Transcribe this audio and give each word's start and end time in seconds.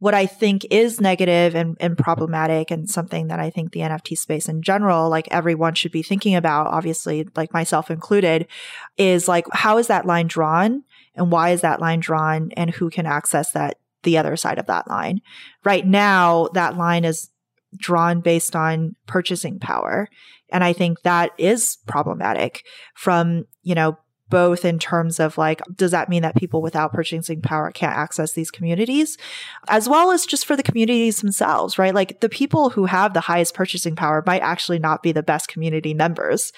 what 0.00 0.14
I 0.14 0.26
think 0.26 0.64
is 0.70 1.00
negative 1.00 1.54
and, 1.54 1.76
and 1.80 1.98
problematic 1.98 2.70
and 2.70 2.88
something 2.88 3.28
that 3.28 3.40
I 3.40 3.50
think 3.50 3.72
the 3.72 3.80
NFT 3.80 4.16
space 4.16 4.48
in 4.48 4.62
general, 4.62 5.08
like 5.08 5.26
everyone 5.30 5.74
should 5.74 5.90
be 5.90 6.02
thinking 6.02 6.36
about, 6.36 6.68
obviously, 6.68 7.28
like 7.34 7.52
myself 7.52 7.90
included, 7.90 8.46
is 8.96 9.26
like, 9.26 9.46
how 9.52 9.78
is 9.78 9.88
that 9.88 10.06
line 10.06 10.28
drawn? 10.28 10.84
And 11.16 11.32
why 11.32 11.50
is 11.50 11.62
that 11.62 11.80
line 11.80 11.98
drawn? 11.98 12.52
And 12.56 12.70
who 12.70 12.90
can 12.90 13.06
access 13.06 13.52
that, 13.52 13.78
the 14.04 14.16
other 14.16 14.36
side 14.36 14.58
of 14.58 14.66
that 14.66 14.86
line? 14.88 15.20
Right 15.64 15.84
now, 15.84 16.48
that 16.54 16.76
line 16.76 17.04
is 17.04 17.30
drawn 17.76 18.20
based 18.20 18.54
on 18.54 18.94
purchasing 19.06 19.58
power. 19.58 20.08
And 20.50 20.62
I 20.62 20.72
think 20.72 21.02
that 21.02 21.32
is 21.38 21.78
problematic 21.86 22.64
from, 22.94 23.46
you 23.62 23.74
know, 23.74 23.98
both 24.30 24.64
in 24.64 24.78
terms 24.78 25.18
of 25.20 25.38
like, 25.38 25.60
does 25.74 25.90
that 25.92 26.08
mean 26.08 26.22
that 26.22 26.36
people 26.36 26.62
without 26.62 26.92
purchasing 26.92 27.40
power 27.40 27.70
can't 27.70 27.96
access 27.96 28.32
these 28.32 28.50
communities? 28.50 29.16
As 29.68 29.88
well 29.88 30.10
as 30.10 30.26
just 30.26 30.46
for 30.46 30.56
the 30.56 30.62
communities 30.62 31.20
themselves, 31.20 31.78
right? 31.78 31.94
Like 31.94 32.20
the 32.20 32.28
people 32.28 32.70
who 32.70 32.86
have 32.86 33.14
the 33.14 33.20
highest 33.20 33.54
purchasing 33.54 33.96
power 33.96 34.22
might 34.26 34.42
actually 34.42 34.78
not 34.78 35.02
be 35.02 35.12
the 35.12 35.22
best 35.22 35.48
community 35.48 35.94
members. 35.94 36.52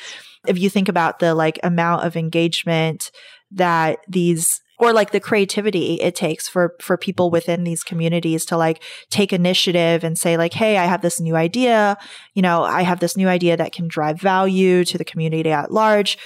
If 0.46 0.58
you 0.58 0.70
think 0.70 0.88
about 0.88 1.18
the 1.18 1.34
like 1.34 1.58
amount 1.62 2.04
of 2.04 2.16
engagement 2.16 3.10
that 3.52 3.98
these 4.08 4.60
or 4.80 4.94
like 4.94 5.10
the 5.10 5.20
creativity 5.20 6.00
it 6.00 6.14
takes 6.14 6.48
for 6.48 6.74
for 6.80 6.96
people 6.96 7.30
within 7.30 7.64
these 7.64 7.84
communities 7.84 8.46
to 8.46 8.56
like 8.56 8.82
take 9.10 9.32
initiative 9.32 10.02
and 10.02 10.18
say 10.18 10.36
like 10.36 10.54
hey 10.54 10.78
i 10.78 10.86
have 10.86 11.02
this 11.02 11.20
new 11.20 11.36
idea 11.36 11.96
you 12.34 12.42
know 12.42 12.62
i 12.62 12.82
have 12.82 12.98
this 13.00 13.16
new 13.16 13.28
idea 13.28 13.56
that 13.56 13.72
can 13.72 13.86
drive 13.86 14.20
value 14.20 14.84
to 14.84 14.96
the 14.96 15.04
community 15.04 15.50
at 15.50 15.70
large 15.70 16.16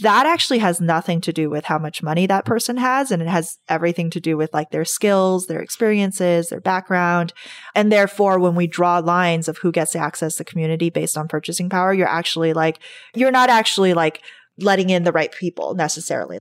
that 0.00 0.26
actually 0.26 0.58
has 0.58 0.80
nothing 0.80 1.20
to 1.20 1.32
do 1.32 1.50
with 1.50 1.64
how 1.64 1.78
much 1.78 2.02
money 2.02 2.26
that 2.26 2.44
person 2.44 2.76
has. 2.76 3.10
And 3.10 3.20
it 3.20 3.28
has 3.28 3.58
everything 3.68 4.10
to 4.10 4.20
do 4.20 4.36
with 4.36 4.54
like 4.54 4.70
their 4.70 4.84
skills, 4.84 5.46
their 5.46 5.60
experiences, 5.60 6.48
their 6.48 6.60
background. 6.60 7.32
And 7.74 7.90
therefore, 7.90 8.38
when 8.38 8.54
we 8.54 8.68
draw 8.68 8.98
lines 8.98 9.48
of 9.48 9.58
who 9.58 9.72
gets 9.72 9.92
to 9.92 9.98
access 9.98 10.36
the 10.36 10.44
community 10.44 10.88
based 10.88 11.18
on 11.18 11.26
purchasing 11.26 11.68
power, 11.68 11.92
you're 11.92 12.06
actually 12.06 12.52
like, 12.52 12.78
you're 13.14 13.32
not 13.32 13.50
actually 13.50 13.92
like 13.92 14.22
letting 14.56 14.90
in 14.90 15.02
the 15.02 15.12
right 15.12 15.32
people 15.32 15.74
necessarily. 15.74 16.38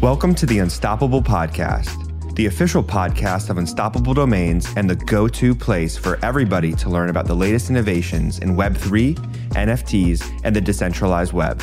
Welcome 0.00 0.34
to 0.36 0.46
the 0.46 0.58
Unstoppable 0.60 1.22
Podcast 1.22 2.11
the 2.42 2.48
official 2.48 2.82
podcast 2.82 3.50
of 3.50 3.58
Unstoppable 3.58 4.14
Domains 4.14 4.66
and 4.74 4.90
the 4.90 4.96
go 4.96 5.28
to 5.28 5.54
place 5.54 5.96
for 5.96 6.18
everybody 6.24 6.72
to 6.72 6.90
learn 6.90 7.08
about 7.08 7.28
the 7.28 7.34
latest 7.36 7.70
innovations 7.70 8.40
in 8.40 8.56
Web3, 8.56 9.14
NFTs, 9.50 10.40
and 10.42 10.56
the 10.56 10.60
decentralized 10.60 11.32
web. 11.32 11.62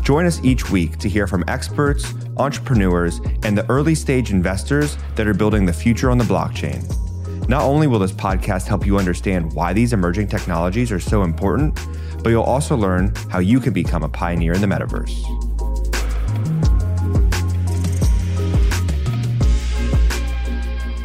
Join 0.00 0.24
us 0.24 0.42
each 0.42 0.70
week 0.70 0.96
to 0.96 1.10
hear 1.10 1.26
from 1.26 1.44
experts, 1.46 2.14
entrepreneurs, 2.38 3.20
and 3.42 3.58
the 3.58 3.68
early 3.68 3.94
stage 3.94 4.30
investors 4.30 4.96
that 5.14 5.26
are 5.26 5.34
building 5.34 5.66
the 5.66 5.74
future 5.74 6.10
on 6.10 6.16
the 6.16 6.24
blockchain. 6.24 6.82
Not 7.46 7.64
only 7.64 7.86
will 7.86 7.98
this 7.98 8.10
podcast 8.10 8.66
help 8.66 8.86
you 8.86 8.96
understand 8.96 9.52
why 9.52 9.74
these 9.74 9.92
emerging 9.92 10.28
technologies 10.28 10.90
are 10.90 11.00
so 11.00 11.22
important, 11.22 11.78
but 12.22 12.30
you'll 12.30 12.44
also 12.44 12.78
learn 12.78 13.12
how 13.28 13.40
you 13.40 13.60
can 13.60 13.74
become 13.74 14.04
a 14.04 14.08
pioneer 14.08 14.54
in 14.54 14.62
the 14.62 14.66
metaverse. 14.66 15.37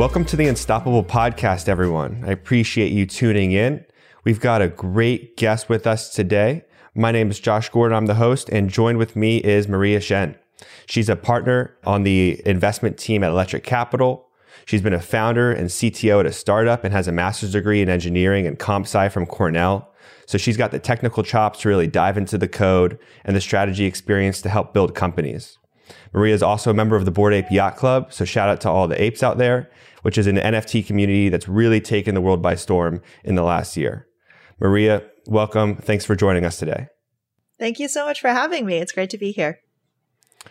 Welcome 0.04 0.26
to 0.26 0.36
the 0.36 0.50
Unstoppable 0.50 1.06
Podcast, 1.06 1.70
everyone. 1.70 2.26
I 2.28 2.32
appreciate 2.32 2.92
you 2.92 3.06
tuning 3.06 3.54
in. 3.54 3.86
We've 4.26 4.42
got 4.42 4.62
a 4.62 4.68
great 4.68 5.38
guest 5.38 5.70
with 5.70 5.88
us 5.88 6.14
today. 6.14 6.66
My 6.94 7.14
name 7.14 7.32
is 7.32 7.40
Josh 7.40 7.70
Gordon. 7.70 7.95
I'm 7.95 8.08
the 8.08 8.16
host, 8.16 8.50
and 8.50 8.70
joined 8.70 8.98
with 8.98 9.16
me 9.16 9.38
is 9.38 9.70
Maria 9.70 10.02
Shen. 10.02 10.36
She's 10.88 11.08
a 11.08 11.16
partner 11.16 11.78
on 11.86 12.04
the 12.04 12.42
investment 12.45 12.98
team 12.98 13.23
at 13.23 13.30
Electric 13.30 13.64
Capital. 13.64 14.28
She's 14.66 14.82
been 14.82 14.94
a 14.94 15.00
founder 15.00 15.54
and 15.54 15.70
CTO 15.70 16.20
at 16.20 16.26
a 16.26 16.34
startup 16.34 16.84
and 16.84 16.94
has 16.94 17.08
a 17.08 17.14
master's 17.14 17.54
degree 17.54 17.82
in 17.82 17.88
engineering 17.88 18.45
and 18.45 18.60
comp 18.60 18.88
sci 18.88 19.08
from 19.08 19.26
Cornell. 19.26 19.89
So 20.26 20.38
she's 20.38 20.58
got 20.58 20.72
the 20.72 20.80
technical 20.80 21.23
chops 21.23 21.61
to 21.61 21.70
really 21.70 21.88
dive 21.88 22.17
into 22.17 22.38
the 22.38 22.50
code 22.50 23.00
and 23.23 23.38
the 23.38 23.42
strategy 23.42 23.86
experience 23.86 24.42
to 24.42 24.50
help 24.50 24.73
build 24.73 24.95
companies. 24.95 25.60
Maria 26.14 26.33
is 26.33 26.44
also 26.44 26.72
a 26.72 26.73
member 26.73 26.95
of 26.95 27.06
the 27.06 27.11
Bored 27.11 27.33
Ape 27.33 27.52
Yacht 27.52 27.76
Club, 27.76 28.14
so 28.14 28.26
shout 28.26 28.50
out 28.50 28.61
to 28.61 28.70
all 28.70 28.88
the 28.88 29.02
apes 29.02 29.23
out 29.23 29.38
there, 29.38 29.70
which 30.03 30.17
is 30.17 30.27
an 30.27 30.37
NFT 30.37 30.86
community 30.86 31.30
that's 31.30 31.47
really 31.49 31.81
taken 31.81 32.15
the 32.15 32.21
world 32.21 32.41
by 32.41 32.55
storm 32.55 33.02
in 33.23 33.36
the 33.36 33.43
last 33.43 33.75
year. 33.75 34.08
Maria, 34.59 35.03
welcome. 35.25 35.75
Thanks 35.75 36.05
for 36.05 36.15
joining 36.15 36.45
us 36.45 36.58
today. 36.58 36.87
Thank 37.59 37.80
you 37.80 37.87
so 37.87 38.05
much 38.05 38.21
for 38.21 38.30
having 38.30 38.65
me. 38.65 38.77
It's 38.77 38.91
great 38.91 39.09
to 39.09 39.17
be 39.17 39.31
here. 39.31 39.59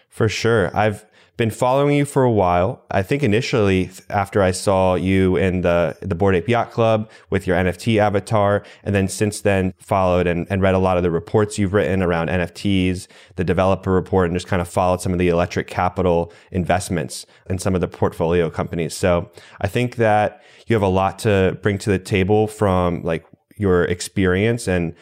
For 0.09 0.29
sure. 0.29 0.75
I've 0.77 1.05
been 1.39 1.51
following 1.51 1.97
you 1.97 2.05
for 2.05 2.23
a 2.23 2.31
while. 2.31 2.85
I 2.91 3.03
think 3.03 3.23
initially 3.23 3.91
after 4.11 4.43
I 4.43 4.51
saw 4.51 4.95
you 4.95 5.37
in 5.37 5.63
the 5.63 5.97
the 6.01 6.15
Bored 6.15 6.35
Ape 6.35 6.49
Yacht 6.49 6.71
Club 6.71 7.11
with 7.31 7.47
your 7.47 7.57
NFT 7.57 7.99
avatar, 7.99 8.63
and 8.85 8.95
then 8.95 9.09
since 9.09 9.41
then 9.41 9.73
followed 9.79 10.27
and, 10.27 10.47
and 10.51 10.61
read 10.61 10.75
a 10.75 10.79
lot 10.79 10.99
of 10.99 11.03
the 11.03 11.11
reports 11.11 11.59
you've 11.59 11.73
written 11.73 12.03
around 12.03 12.29
NFTs, 12.29 13.07
the 13.37 13.45
developer 13.45 13.91
report, 13.91 14.29
and 14.29 14.37
just 14.37 14.47
kind 14.47 14.61
of 14.61 14.69
followed 14.69 15.01
some 15.01 15.13
of 15.13 15.19
the 15.19 15.29
electric 15.29 15.67
capital 15.67 16.33
investments 16.51 17.25
and 17.47 17.61
some 17.61 17.75
of 17.75 17.81
the 17.81 17.89
portfolio 17.89 18.51
companies. 18.51 18.95
So 18.95 19.31
I 19.61 19.69
think 19.69 19.97
that 19.97 20.43
you 20.67 20.77
have 20.77 20.83
a 20.83 20.89
lot 20.89 21.19
to 21.21 21.59
bring 21.63 21.79
to 21.79 21.91
the 21.91 21.99
table 21.99 22.47
from 22.47 23.03
like 23.03 23.25
your 23.57 23.85
experience 23.85 24.69
and 24.69 24.95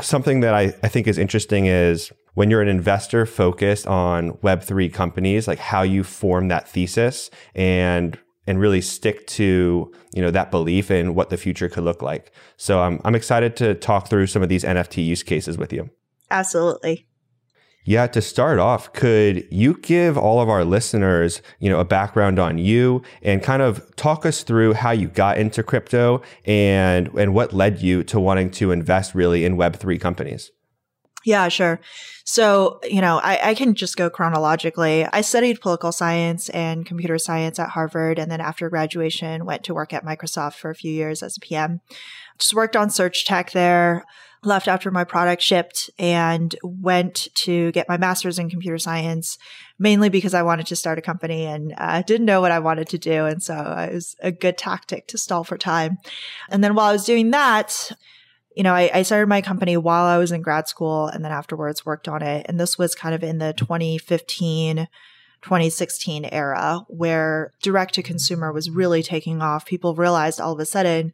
something 0.00 0.40
that 0.40 0.54
I, 0.54 0.74
I 0.82 0.88
think 0.88 1.06
is 1.06 1.18
interesting 1.18 1.66
is 1.66 2.12
when 2.34 2.50
you're 2.50 2.62
an 2.62 2.68
investor 2.68 3.26
focused 3.26 3.86
on 3.86 4.32
web3 4.38 4.92
companies 4.92 5.46
like 5.46 5.58
how 5.58 5.82
you 5.82 6.02
form 6.02 6.48
that 6.48 6.68
thesis 6.68 7.30
and 7.54 8.18
and 8.46 8.60
really 8.60 8.80
stick 8.80 9.26
to 9.26 9.92
you 10.14 10.22
know 10.22 10.30
that 10.30 10.50
belief 10.50 10.90
in 10.90 11.14
what 11.14 11.30
the 11.30 11.36
future 11.36 11.68
could 11.68 11.84
look 11.84 12.02
like. 12.02 12.32
So 12.56 12.80
i'm, 12.80 13.00
I'm 13.04 13.14
excited 13.14 13.56
to 13.56 13.74
talk 13.74 14.08
through 14.08 14.26
some 14.26 14.42
of 14.42 14.48
these 14.48 14.64
nft 14.64 15.04
use 15.04 15.22
cases 15.22 15.58
with 15.58 15.72
you. 15.72 15.90
Absolutely. 16.30 17.06
Yeah 17.84 18.06
to 18.08 18.22
start 18.22 18.58
off 18.58 18.92
could 18.92 19.46
you 19.50 19.74
give 19.74 20.16
all 20.16 20.40
of 20.40 20.48
our 20.48 20.64
listeners 20.64 21.42
you 21.58 21.68
know 21.68 21.80
a 21.80 21.84
background 21.84 22.38
on 22.38 22.58
you 22.58 23.02
and 23.22 23.42
kind 23.42 23.60
of 23.62 23.94
talk 23.96 24.24
us 24.24 24.42
through 24.42 24.74
how 24.74 24.92
you 24.92 25.08
got 25.08 25.36
into 25.36 25.62
crypto 25.62 26.22
and 26.44 27.08
and 27.14 27.34
what 27.34 27.52
led 27.52 27.82
you 27.82 28.04
to 28.04 28.20
wanting 28.20 28.50
to 28.52 28.70
invest 28.70 29.14
really 29.14 29.44
in 29.44 29.56
web3 29.56 30.00
companies 30.00 30.52
yeah, 31.24 31.48
sure. 31.48 31.80
So, 32.24 32.80
you 32.84 33.00
know, 33.00 33.18
I, 33.18 33.50
I, 33.50 33.54
can 33.54 33.74
just 33.74 33.96
go 33.96 34.08
chronologically. 34.08 35.06
I 35.12 35.20
studied 35.20 35.60
political 35.60 35.92
science 35.92 36.48
and 36.50 36.86
computer 36.86 37.18
science 37.18 37.58
at 37.58 37.70
Harvard. 37.70 38.18
And 38.18 38.30
then 38.30 38.40
after 38.40 38.68
graduation, 38.70 39.44
went 39.44 39.64
to 39.64 39.74
work 39.74 39.92
at 39.92 40.04
Microsoft 40.04 40.54
for 40.54 40.70
a 40.70 40.74
few 40.74 40.92
years 40.92 41.22
as 41.22 41.36
a 41.36 41.40
PM. 41.40 41.80
Just 42.38 42.54
worked 42.54 42.76
on 42.76 42.90
search 42.90 43.24
tech 43.24 43.50
there, 43.52 44.04
left 44.44 44.66
after 44.66 44.90
my 44.90 45.04
product 45.04 45.42
shipped 45.42 45.90
and 45.98 46.54
went 46.62 47.28
to 47.34 47.70
get 47.72 47.88
my 47.88 47.96
master's 47.96 48.38
in 48.38 48.50
computer 48.50 48.78
science, 48.78 49.38
mainly 49.78 50.08
because 50.08 50.34
I 50.34 50.42
wanted 50.42 50.66
to 50.66 50.76
start 50.76 50.98
a 50.98 51.02
company 51.02 51.44
and 51.44 51.74
uh, 51.76 52.02
didn't 52.02 52.26
know 52.26 52.40
what 52.40 52.52
I 52.52 52.58
wanted 52.58 52.88
to 52.90 52.98
do. 52.98 53.26
And 53.26 53.42
so 53.42 53.54
it 53.54 53.94
was 53.94 54.16
a 54.20 54.32
good 54.32 54.58
tactic 54.58 55.06
to 55.08 55.18
stall 55.18 55.44
for 55.44 55.56
time. 55.56 55.98
And 56.50 56.62
then 56.62 56.74
while 56.74 56.86
I 56.86 56.92
was 56.92 57.04
doing 57.04 57.30
that, 57.30 57.92
you 58.56 58.62
know, 58.62 58.74
I, 58.74 58.90
I, 58.92 59.02
started 59.02 59.28
my 59.28 59.40
company 59.40 59.76
while 59.76 60.04
I 60.04 60.18
was 60.18 60.32
in 60.32 60.42
grad 60.42 60.68
school 60.68 61.06
and 61.06 61.24
then 61.24 61.32
afterwards 61.32 61.86
worked 61.86 62.08
on 62.08 62.22
it. 62.22 62.46
And 62.48 62.58
this 62.60 62.78
was 62.78 62.94
kind 62.94 63.14
of 63.14 63.22
in 63.22 63.38
the 63.38 63.52
2015, 63.54 64.88
2016 65.42 66.24
era 66.26 66.84
where 66.88 67.52
direct 67.62 67.94
to 67.94 68.02
consumer 68.02 68.52
was 68.52 68.70
really 68.70 69.02
taking 69.02 69.42
off. 69.42 69.66
People 69.66 69.94
realized 69.94 70.40
all 70.40 70.52
of 70.52 70.60
a 70.60 70.66
sudden, 70.66 71.12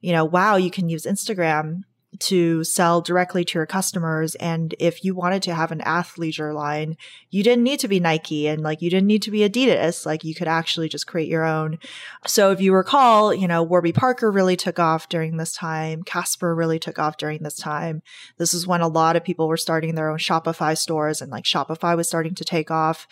you 0.00 0.12
know, 0.12 0.24
wow, 0.24 0.56
you 0.56 0.70
can 0.70 0.88
use 0.88 1.04
Instagram 1.04 1.82
to 2.18 2.64
sell 2.64 3.00
directly 3.00 3.44
to 3.44 3.58
your 3.58 3.66
customers. 3.66 4.34
And 4.36 4.74
if 4.78 5.04
you 5.04 5.14
wanted 5.14 5.42
to 5.42 5.54
have 5.54 5.70
an 5.70 5.80
athleisure 5.80 6.54
line, 6.54 6.96
you 7.30 7.42
didn't 7.42 7.64
need 7.64 7.80
to 7.80 7.88
be 7.88 8.00
Nike 8.00 8.46
and 8.48 8.62
like 8.62 8.80
you 8.80 8.88
didn't 8.88 9.06
need 9.06 9.22
to 9.22 9.30
be 9.30 9.40
Adidas. 9.40 10.06
Like 10.06 10.24
you 10.24 10.34
could 10.34 10.48
actually 10.48 10.88
just 10.88 11.06
create 11.06 11.28
your 11.28 11.44
own. 11.44 11.78
So 12.26 12.50
if 12.50 12.60
you 12.60 12.72
recall, 12.72 13.34
you 13.34 13.46
know, 13.46 13.62
Warby 13.62 13.92
Parker 13.92 14.30
really 14.30 14.56
took 14.56 14.78
off 14.78 15.08
during 15.08 15.36
this 15.36 15.54
time. 15.54 16.02
Casper 16.02 16.54
really 16.54 16.78
took 16.78 16.98
off 16.98 17.18
during 17.18 17.42
this 17.42 17.56
time. 17.56 18.02
This 18.38 18.54
is 18.54 18.66
when 18.66 18.80
a 18.80 18.88
lot 18.88 19.16
of 19.16 19.24
people 19.24 19.46
were 19.46 19.56
starting 19.56 19.94
their 19.94 20.08
own 20.08 20.18
Shopify 20.18 20.76
stores 20.76 21.20
and 21.20 21.30
like 21.30 21.44
Shopify 21.44 21.96
was 21.96 22.08
starting 22.08 22.34
to 22.36 22.44
take 22.44 22.70
off. 22.70 23.06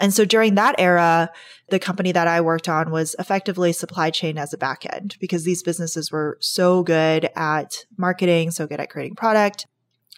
And 0.00 0.14
so 0.14 0.24
during 0.24 0.54
that 0.54 0.76
era, 0.78 1.30
the 1.70 1.78
company 1.78 2.12
that 2.12 2.28
I 2.28 2.40
worked 2.40 2.68
on 2.68 2.90
was 2.90 3.14
effectively 3.18 3.72
supply 3.72 4.10
chain 4.10 4.38
as 4.38 4.52
a 4.52 4.58
backend 4.58 5.18
because 5.18 5.44
these 5.44 5.62
businesses 5.62 6.10
were 6.10 6.38
so 6.40 6.82
good 6.82 7.28
at 7.36 7.84
marketing, 7.96 8.50
so 8.50 8.66
good 8.66 8.80
at 8.80 8.90
creating 8.90 9.16
product. 9.16 9.66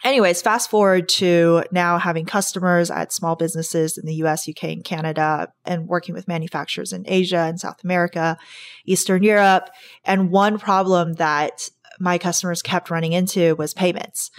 Anyways, 0.03 0.41
fast 0.41 0.69
forward 0.71 1.07
to 1.09 1.63
now 1.71 1.99
having 1.99 2.25
customers 2.25 2.89
at 2.89 3.13
small 3.13 3.35
businesses 3.35 3.97
in 3.97 4.07
the 4.07 4.15
US, 4.15 4.49
UK, 4.49 4.63
and 4.63 4.83
Canada, 4.83 5.49
and 5.63 5.87
working 5.87 6.15
with 6.15 6.27
manufacturers 6.27 6.91
in 6.91 7.03
Asia 7.07 7.37
and 7.37 7.59
South 7.59 7.83
America, 7.83 8.37
Eastern 8.85 9.21
Europe. 9.21 9.69
And 10.03 10.31
one 10.31 10.57
problem 10.57 11.13
that 11.13 11.69
my 11.99 12.17
customers 12.17 12.63
kept 12.63 12.89
running 12.89 13.13
into 13.13 13.55
was 13.57 13.75
payments. 13.75 14.31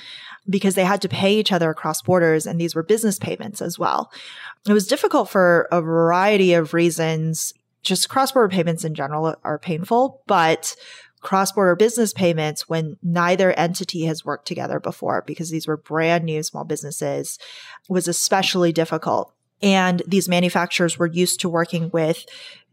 Because 0.48 0.74
they 0.74 0.84
had 0.84 1.02
to 1.02 1.08
pay 1.08 1.34
each 1.34 1.52
other 1.52 1.70
across 1.70 2.02
borders 2.02 2.46
and 2.46 2.60
these 2.60 2.74
were 2.74 2.82
business 2.82 3.18
payments 3.18 3.62
as 3.62 3.78
well. 3.78 4.10
It 4.68 4.72
was 4.72 4.86
difficult 4.86 5.28
for 5.28 5.68
a 5.70 5.80
variety 5.80 6.54
of 6.54 6.74
reasons. 6.74 7.52
Just 7.82 8.08
cross 8.08 8.32
border 8.32 8.48
payments 8.48 8.84
in 8.84 8.94
general 8.94 9.36
are 9.44 9.58
painful, 9.58 10.22
but 10.26 10.76
cross 11.20 11.52
border 11.52 11.76
business 11.76 12.12
payments 12.12 12.68
when 12.68 12.96
neither 13.02 13.52
entity 13.52 14.04
has 14.04 14.24
worked 14.24 14.46
together 14.46 14.80
before 14.80 15.22
because 15.26 15.50
these 15.50 15.68
were 15.68 15.76
brand 15.76 16.24
new 16.24 16.42
small 16.42 16.64
businesses 16.64 17.38
was 17.88 18.08
especially 18.08 18.72
difficult. 18.72 19.32
And 19.62 20.02
these 20.06 20.28
manufacturers 20.28 20.98
were 20.98 21.06
used 21.06 21.38
to 21.40 21.48
working 21.48 21.90
with 21.92 22.26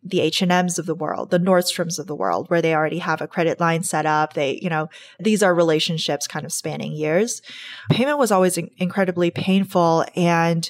the 0.04 0.22
H&Ms 0.22 0.80
of 0.80 0.86
the 0.86 0.96
world, 0.96 1.30
the 1.30 1.40
Nordstroms 1.40 2.00
of 2.00 2.08
the 2.08 2.16
world, 2.16 2.50
where 2.50 2.62
they 2.62 2.74
already 2.74 3.00
have 3.00 3.22
a 3.22 3.28
credit 3.28 3.60
line 3.60 3.84
set 3.84 4.06
up. 4.06 4.34
They, 4.34 4.60
you 4.62 4.70
know, 4.70 4.90
these 5.20 5.44
are 5.44 5.54
relationships 5.54 6.28
kind 6.28 6.46
of 6.46 6.54
spanning 6.54 6.94
years. 6.94 7.42
Payment 7.90 8.18
was 8.18 8.32
always 8.32 8.58
incredibly 8.58 9.32
painful. 9.32 10.06
And 10.16 10.70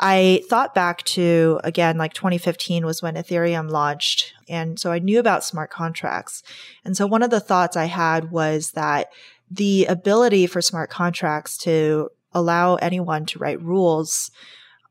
I 0.00 0.42
thought 0.48 0.74
back 0.74 1.02
to, 1.04 1.60
again, 1.64 1.98
like 1.98 2.14
2015 2.14 2.86
was 2.86 3.02
when 3.02 3.16
Ethereum 3.16 3.68
launched. 3.68 4.34
And 4.48 4.78
so 4.78 4.92
I 4.92 5.00
knew 5.00 5.18
about 5.18 5.44
smart 5.44 5.70
contracts. 5.70 6.42
And 6.84 6.96
so 6.96 7.06
one 7.06 7.22
of 7.22 7.30
the 7.30 7.40
thoughts 7.40 7.76
I 7.76 7.86
had 7.86 8.30
was 8.30 8.72
that 8.72 9.10
the 9.50 9.86
ability 9.86 10.46
for 10.46 10.62
smart 10.62 10.90
contracts 10.90 11.56
to 11.58 12.10
allow 12.32 12.76
anyone 12.76 13.26
to 13.26 13.38
write 13.38 13.60
rules 13.60 14.30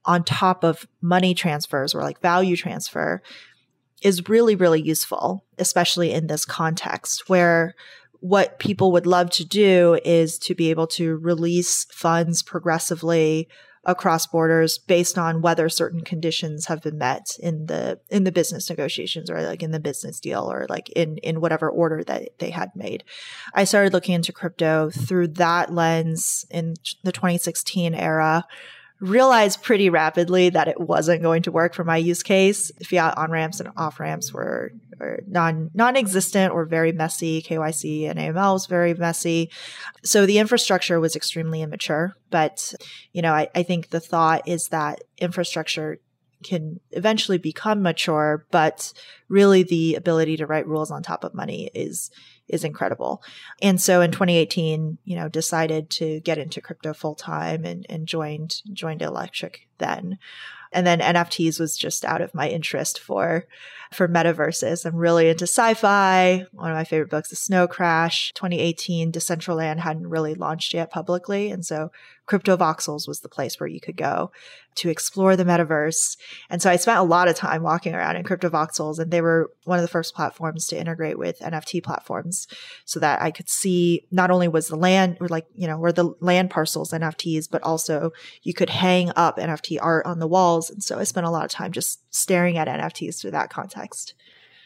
on 0.04 0.24
top 0.24 0.63
of 0.63 0.88
money 1.01 1.33
transfers 1.33 1.94
or 1.94 2.01
like 2.01 2.19
value 2.22 2.56
transfer 2.56 3.22
is 4.01 4.29
really, 4.29 4.55
really 4.55 4.81
useful, 4.81 5.45
especially 5.57 6.11
in 6.11 6.27
this 6.27 6.45
context 6.45 7.29
where 7.29 7.73
what 8.19 8.59
people 8.59 8.91
would 8.91 9.05
love 9.05 9.29
to 9.29 9.45
do 9.45 9.99
is 10.03 10.39
to 10.39 10.55
be 10.55 10.69
able 10.69 10.88
to 10.88 11.17
release 11.17 11.85
funds 11.91 12.41
progressively 12.41 13.47
across 13.88 14.27
borders 14.27 14.77
based 14.77 15.17
on 15.17 15.41
whether 15.41 15.69
certain 15.69 16.01
conditions 16.01 16.65
have 16.65 16.81
been 16.81 16.97
met 16.97 17.25
in 17.39 17.67
the 17.67 17.97
in 18.09 18.25
the 18.25 18.31
business 18.33 18.69
negotiations 18.69 19.29
or 19.29 19.41
like 19.41 19.63
in 19.63 19.71
the 19.71 19.79
business 19.79 20.19
deal 20.19 20.51
or 20.51 20.65
like 20.67 20.89
in 20.89 21.17
in 21.19 21.39
whatever 21.39 21.69
order 21.69 22.03
that 22.03 22.38
they 22.39 22.49
had 22.49 22.69
made. 22.75 23.03
I 23.53 23.63
started 23.63 23.94
looking 23.94 24.15
into 24.15 24.33
crypto 24.33 24.89
through 24.89 25.29
that 25.29 25.73
lens 25.73 26.45
in 26.51 26.73
the 27.03 27.13
2016 27.13 27.95
era 27.95 28.45
realized 28.99 29.61
pretty 29.61 29.89
rapidly 29.89 30.49
that 30.49 30.67
it 30.67 30.79
wasn't 30.79 31.21
going 31.21 31.44
to 31.44 31.51
work 31.51 31.73
for 31.73 31.83
my 31.83 31.97
use 31.97 32.23
case. 32.23 32.71
Fiat 32.83 33.17
on 33.17 33.31
ramps 33.31 33.59
and 33.59 33.69
off 33.77 33.99
ramps 33.99 34.33
were, 34.33 34.71
were 34.99 35.21
non 35.27 35.69
non-existent 35.73 36.51
or 36.51 36.65
very 36.65 36.91
messy. 36.91 37.41
KYC 37.41 38.09
and 38.09 38.19
AML 38.19 38.53
was 38.53 38.65
very 38.65 38.94
messy. 38.94 39.51
So 40.03 40.25
the 40.25 40.39
infrastructure 40.39 40.99
was 40.99 41.15
extremely 41.15 41.61
immature. 41.61 42.15
But, 42.31 42.73
you 43.13 43.21
know, 43.21 43.33
I, 43.33 43.49
I 43.53 43.63
think 43.63 43.89
the 43.89 43.99
thought 43.99 44.47
is 44.47 44.69
that 44.69 45.03
infrastructure 45.17 45.99
can 46.44 46.79
eventually 46.91 47.38
become 47.38 47.81
mature, 47.81 48.45
but 48.51 48.94
really 49.27 49.63
the 49.63 49.95
ability 49.95 50.38
to 50.38 50.45
write 50.45 50.67
rules 50.67 50.91
on 50.91 51.01
top 51.01 51.23
of 51.23 51.33
money 51.33 51.69
is 51.73 52.11
is 52.47 52.63
incredible. 52.63 53.21
And 53.61 53.79
so 53.81 54.01
in 54.01 54.11
2018, 54.11 54.97
you 55.03 55.15
know, 55.15 55.29
decided 55.29 55.89
to 55.91 56.19
get 56.21 56.38
into 56.38 56.61
crypto 56.61 56.94
full 56.94 57.15
time 57.15 57.65
and, 57.65 57.85
and 57.89 58.07
joined 58.07 58.61
joined 58.73 59.01
Electric 59.01 59.67
then. 59.77 60.17
And 60.71 60.85
then 60.85 60.99
NFTs 60.99 61.59
was 61.59 61.77
just 61.77 62.03
out 62.03 62.21
of 62.21 62.33
my 62.33 62.49
interest 62.49 62.99
for 62.99 63.45
for 63.92 64.07
metaverses. 64.07 64.86
I'm 64.86 64.95
really 64.95 65.30
into 65.30 65.45
sci-fi. 65.45 66.45
One 66.51 66.72
of 66.72 66.75
my 66.75 66.84
favorite 66.84 67.10
books 67.10 67.31
is 67.31 67.39
Snow 67.39 67.68
Crash. 67.68 68.31
2018, 68.36 69.12
Decentraland 69.12 69.80
hadn't 69.80 70.07
really 70.07 70.36
launched 70.36 70.74
yet 70.74 70.92
publicly, 70.92 71.50
and 71.50 71.66
so 71.66 71.92
Crypto 72.28 72.57
Voxels 72.57 73.07
was 73.07 73.22
the 73.22 73.30
place 73.30 73.60
where 73.60 73.69
you 73.69 73.80
could 73.80 73.95
go 73.95 74.31
to 74.75 74.89
explore 74.89 75.36
the 75.36 75.45
metaverse. 75.45 76.18
And 76.50 76.62
so 76.62 76.69
I 76.69 76.75
spent 76.75 77.00
a 77.00 77.04
lot 77.04 77.28
of 77.28 77.36
time 77.36 77.63
walking 77.63 77.95
around 77.95 78.16
in 78.16 78.24
Crypto 78.24 78.50
Voxels, 78.50 79.00
and 79.00 79.10
they 79.10 79.22
were 79.22 79.50
one 79.63 79.80
of 79.80 79.81
the 79.81 79.88
first 79.88 80.13
platforms 80.13 80.68
to 80.68 80.80
integrate 80.80 81.18
with 81.18 81.40
NFT 81.40 81.81
platforms, 81.81 82.48
so 82.86 83.00
that 83.00 83.22
I 83.22 83.31
could 83.31 83.50
see 83.50 84.06
not 84.12 84.30
only 84.30 84.48
was 84.48 84.68
the 84.68 84.75
land 84.75 85.18
or 85.19 85.28
like 85.30 85.48
you 85.56 85.68
know 85.68 85.78
were 85.78 85.94
the 85.94 86.13
land 86.19 86.50
parcels 86.50 86.92
NFTs, 86.92 87.50
but 87.50 87.63
also 87.63 88.12
you 88.44 88.54
could 88.54 88.69
hang 88.69 89.12
up 89.16 89.38
NFT 89.38 89.80
art 89.81 90.06
on 90.06 90.19
the 90.19 90.28
walls. 90.28 90.69
And 90.69 90.83
so 90.83 91.00
I 91.00 91.06
spent 91.06 91.25
a 91.25 91.31
lot 91.31 91.45
of 91.45 91.51
time 91.51 91.72
just 91.72 92.01
staring 92.13 92.57
at 92.57 92.68
NFTs 92.68 93.19
through 93.22 93.31
that 93.31 93.50
context. 93.50 93.76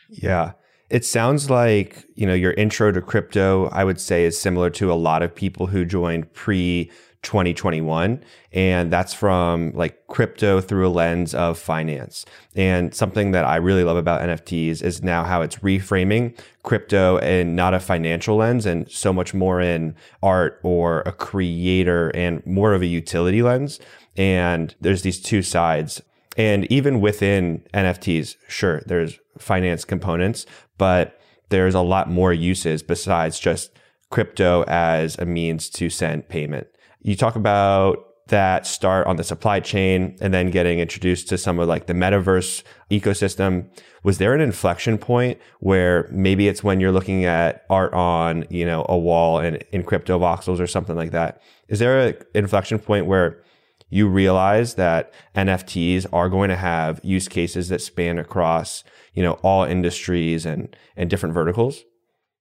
Yeah. 0.09 0.53
It 0.89 1.05
sounds 1.05 1.49
like, 1.49 2.05
you 2.15 2.25
know, 2.25 2.33
your 2.33 2.51
intro 2.53 2.91
to 2.91 3.01
crypto, 3.01 3.69
I 3.69 3.83
would 3.83 3.99
say 3.99 4.25
is 4.25 4.37
similar 4.37 4.69
to 4.71 4.91
a 4.91 4.95
lot 4.95 5.23
of 5.23 5.33
people 5.33 5.67
who 5.67 5.85
joined 5.85 6.33
pre 6.33 6.91
2021. 7.23 8.23
And 8.51 8.91
that's 8.91 9.13
from 9.13 9.71
like 9.73 10.07
crypto 10.07 10.59
through 10.59 10.87
a 10.87 10.89
lens 10.89 11.33
of 11.33 11.57
finance. 11.57 12.25
And 12.55 12.93
something 12.93 13.31
that 13.31 13.45
I 13.45 13.57
really 13.57 13.83
love 13.83 13.97
about 13.97 14.21
NFTs 14.21 14.81
is 14.81 15.03
now 15.03 15.23
how 15.23 15.41
it's 15.41 15.57
reframing 15.57 16.37
crypto 16.63 17.17
in 17.17 17.55
not 17.55 17.73
a 17.73 17.79
financial 17.79 18.37
lens 18.37 18.65
and 18.65 18.89
so 18.89 19.13
much 19.13 19.33
more 19.33 19.61
in 19.61 19.95
art 20.23 20.59
or 20.63 21.01
a 21.01 21.11
creator 21.11 22.09
and 22.09 22.45
more 22.45 22.73
of 22.73 22.81
a 22.81 22.87
utility 22.87 23.43
lens. 23.43 23.79
And 24.17 24.75
there's 24.81 25.03
these 25.03 25.21
two 25.21 25.41
sides. 25.41 26.01
And 26.37 26.71
even 26.71 27.01
within 27.01 27.63
NFTs, 27.73 28.37
sure, 28.47 28.81
there's 28.85 29.19
finance 29.37 29.83
components, 29.83 30.45
but 30.77 31.19
there's 31.49 31.75
a 31.75 31.81
lot 31.81 32.09
more 32.09 32.31
uses 32.31 32.81
besides 32.81 33.39
just 33.39 33.71
crypto 34.09 34.63
as 34.63 35.17
a 35.17 35.25
means 35.25 35.69
to 35.71 35.89
send 35.89 36.29
payment. 36.29 36.67
You 37.01 37.15
talk 37.15 37.35
about 37.35 38.05
that 38.27 38.65
start 38.65 39.07
on 39.07 39.17
the 39.17 39.23
supply 39.23 39.59
chain 39.59 40.15
and 40.21 40.33
then 40.33 40.49
getting 40.49 40.79
introduced 40.79 41.27
to 41.27 41.37
some 41.37 41.59
of 41.59 41.67
like 41.67 41.87
the 41.87 41.93
metaverse 41.93 42.63
ecosystem 42.89 43.69
was 44.03 44.19
there 44.19 44.33
an 44.33 44.39
inflection 44.39 44.97
point 44.97 45.37
where 45.59 46.07
maybe 46.11 46.47
it's 46.47 46.63
when 46.63 46.79
you're 46.79 46.93
looking 46.93 47.25
at 47.25 47.65
art 47.69 47.93
on 47.93 48.45
you 48.49 48.65
know 48.65 48.85
a 48.87 48.97
wall 48.97 49.39
in, 49.39 49.55
in 49.73 49.83
crypto 49.83 50.17
voxels 50.17 50.61
or 50.61 50.67
something 50.67 50.95
like 50.95 51.11
that 51.11 51.41
is 51.67 51.79
there 51.79 52.07
an 52.07 52.15
inflection 52.33 52.79
point 52.79 53.05
where 53.05 53.43
you 53.91 54.07
realize 54.07 54.73
that 54.73 55.13
nfts 55.35 56.07
are 56.11 56.29
going 56.29 56.49
to 56.49 56.55
have 56.55 56.99
use 57.03 57.27
cases 57.27 57.69
that 57.69 57.81
span 57.81 58.17
across 58.17 58.83
you 59.13 59.21
know 59.21 59.33
all 59.43 59.63
industries 59.63 60.45
and 60.45 60.75
and 60.95 61.09
different 61.09 61.35
verticals 61.35 61.83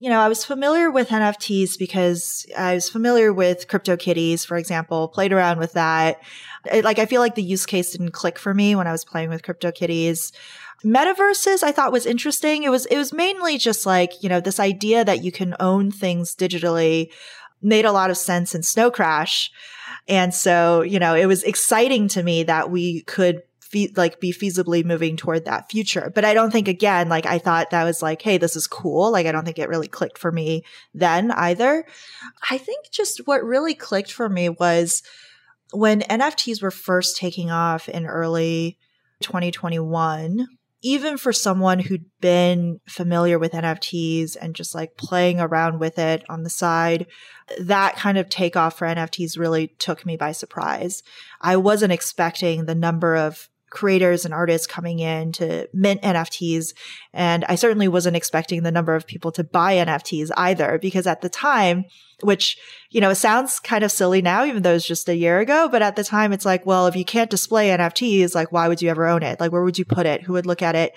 you 0.01 0.09
know, 0.09 0.21
I 0.21 0.29
was 0.29 0.47
familiar 0.47 0.91
with 0.91 1.11
NFTs 1.11 1.79
because 1.79 2.47
I 2.57 2.73
was 2.73 2.89
familiar 2.89 3.35
with 3.35 3.69
CryptoKitties, 3.69 4.47
for 4.47 4.57
example, 4.57 5.09
played 5.09 5.31
around 5.31 5.59
with 5.59 5.75
that. 5.75 6.23
It, 6.73 6.87
like, 6.87 6.99
I 6.99 7.05
feel 7.05 7.21
like 7.21 7.35
the 7.35 7.43
use 7.43 7.67
case 7.67 7.93
didn't 7.93 8.13
click 8.13 8.39
for 8.39 8.55
me 8.55 8.75
when 8.75 8.87
I 8.87 8.93
was 8.93 9.05
playing 9.05 9.29
with 9.29 9.43
CryptoKitties. 9.43 10.33
Metaverses 10.83 11.63
I 11.63 11.73
thought 11.73 11.93
was 11.93 12.07
interesting. 12.07 12.63
It 12.63 12.71
was, 12.71 12.87
it 12.87 12.97
was 12.97 13.13
mainly 13.13 13.59
just 13.59 13.85
like, 13.85 14.23
you 14.23 14.31
know, 14.31 14.41
this 14.41 14.59
idea 14.59 15.05
that 15.05 15.23
you 15.23 15.31
can 15.31 15.55
own 15.61 15.91
things 15.91 16.35
digitally 16.35 17.13
made 17.63 17.85
a 17.85 17.93
lot 17.93 18.11
of 18.11 18.17
sense 18.17 18.55
in 18.55 18.63
Snow 18.63 18.91
Crash. 18.91 19.51
And 20.09 20.35
so, 20.35 20.83
you 20.83 20.99
know, 20.99 21.15
it 21.15 21.27
was 21.27 21.43
exciting 21.43 22.09
to 22.09 22.23
me 22.23 22.43
that 22.45 22.71
we 22.71 23.03
could 23.03 23.43
fe- 23.61 23.93
like 23.97 24.21
be 24.21 24.33
feasibly 24.33 24.85
moving 24.85 25.17
toward 25.17 25.45
that 25.45 25.71
future. 25.71 26.11
But 26.15 26.25
I 26.25 26.35
don't 26.35 26.51
think 26.51 26.69
again, 26.69 27.09
like 27.09 27.27
I 27.27 27.39
thought 27.39 27.71
that 27.71 27.85
was 27.85 28.03
like, 28.03 28.23
hey, 28.23 28.39
this 28.39 28.57
is 28.57 28.67
cool. 28.67 29.13
Like 29.13 29.27
I 29.27 29.33
don't 29.33 29.45
think 29.45 29.59
it 29.59 29.69
really 29.69 29.89
clicked 29.89 30.19
for 30.19 30.33
me 30.33 30.65
then 30.95 31.31
either. 31.31 31.85
I 32.51 32.59
think 32.59 32.91
just 32.91 33.27
what 33.27 33.45
really 33.45 33.75
clicked 33.75 34.13
for 34.13 34.29
me 34.29 34.49
was 34.49 35.03
when 35.73 36.01
NFTs 36.03 36.63
were 36.63 36.73
first 36.73 37.17
taking 37.17 37.51
off 37.51 37.89
in 37.89 38.07
early 38.07 38.79
2021 39.21 40.47
even 40.83 41.19
for 41.19 41.33
someone 41.33 41.79
who'd 41.79 42.07
been 42.21 42.81
familiar 42.89 43.39
with 43.39 43.53
NFTs 43.53 44.37
and 44.41 44.55
just 44.55 44.75
like 44.75 44.97
playing 44.97 45.41
around 45.41 45.79
with 45.79 45.99
it 45.99 46.25
on 46.29 46.43
the 46.43 46.51
side, 46.51 47.07
that 47.59 47.97
kind 47.97 48.17
of 48.17 48.29
takeoff 48.29 48.79
for 48.79 48.87
NFTs 48.87 49.39
really 49.39 49.69
took 49.79 50.07
me 50.07 50.17
by 50.17 50.33
surprise. 50.33 51.03
I 51.41 51.57
wasn't 51.57 51.93
expecting 51.93 52.65
the 52.65 52.75
number 52.75 53.17
of 53.17 53.49
creators 53.71 54.25
and 54.25 54.35
artists 54.35 54.67
coming 54.67 54.99
in 54.99 55.33
to 55.33 55.69
mint 55.73 56.03
NFTs. 56.03 56.75
And 57.13 57.45
I 57.47 57.55
certainly 57.55 57.89
wasn't 57.89 58.17
expecting 58.17 58.63
the 58.63 58.73
number 58.73 58.95
of 58.95 59.07
people 59.07 59.33
to 59.33 59.45
buy 59.45 59.75
NFTs 59.75 60.31
either, 60.37 60.79
because 60.79 61.07
at 61.07 61.21
the 61.21 61.29
time, 61.29 61.85
which, 62.23 62.59
you 62.91 63.01
know, 63.01 63.15
sounds 63.15 63.61
kind 63.61 63.83
of 63.83 63.91
silly 63.91 64.21
now, 64.21 64.45
even 64.45 64.63
though 64.63 64.75
it's 64.75 64.87
just 64.87 65.09
a 65.09 65.17
year 65.17 65.39
ago. 65.39 65.69
But 65.71 65.81
at 65.81 65.97
the 65.97 66.05
time, 66.05 66.33
it's 66.33 66.45
like, 66.45 66.67
well, 66.67 66.87
if 66.87 66.95
you 66.95 67.05
can't 67.05 67.31
display 67.31 67.69
NFTs, 67.69 68.35
like, 68.35 68.53
why 68.53 68.69
would 68.69 68.83
you 68.83 68.91
ever 68.91 69.07
own 69.07 69.23
it? 69.23 69.41
Like, 69.41 69.53
where 69.53 69.63
would 69.63 69.79
you 69.79 69.87
put 69.87 70.05
it? 70.05 70.23
Who 70.23 70.35
would 70.35 70.47
look 70.47 70.61
at 70.61 70.75
it? 70.75 70.93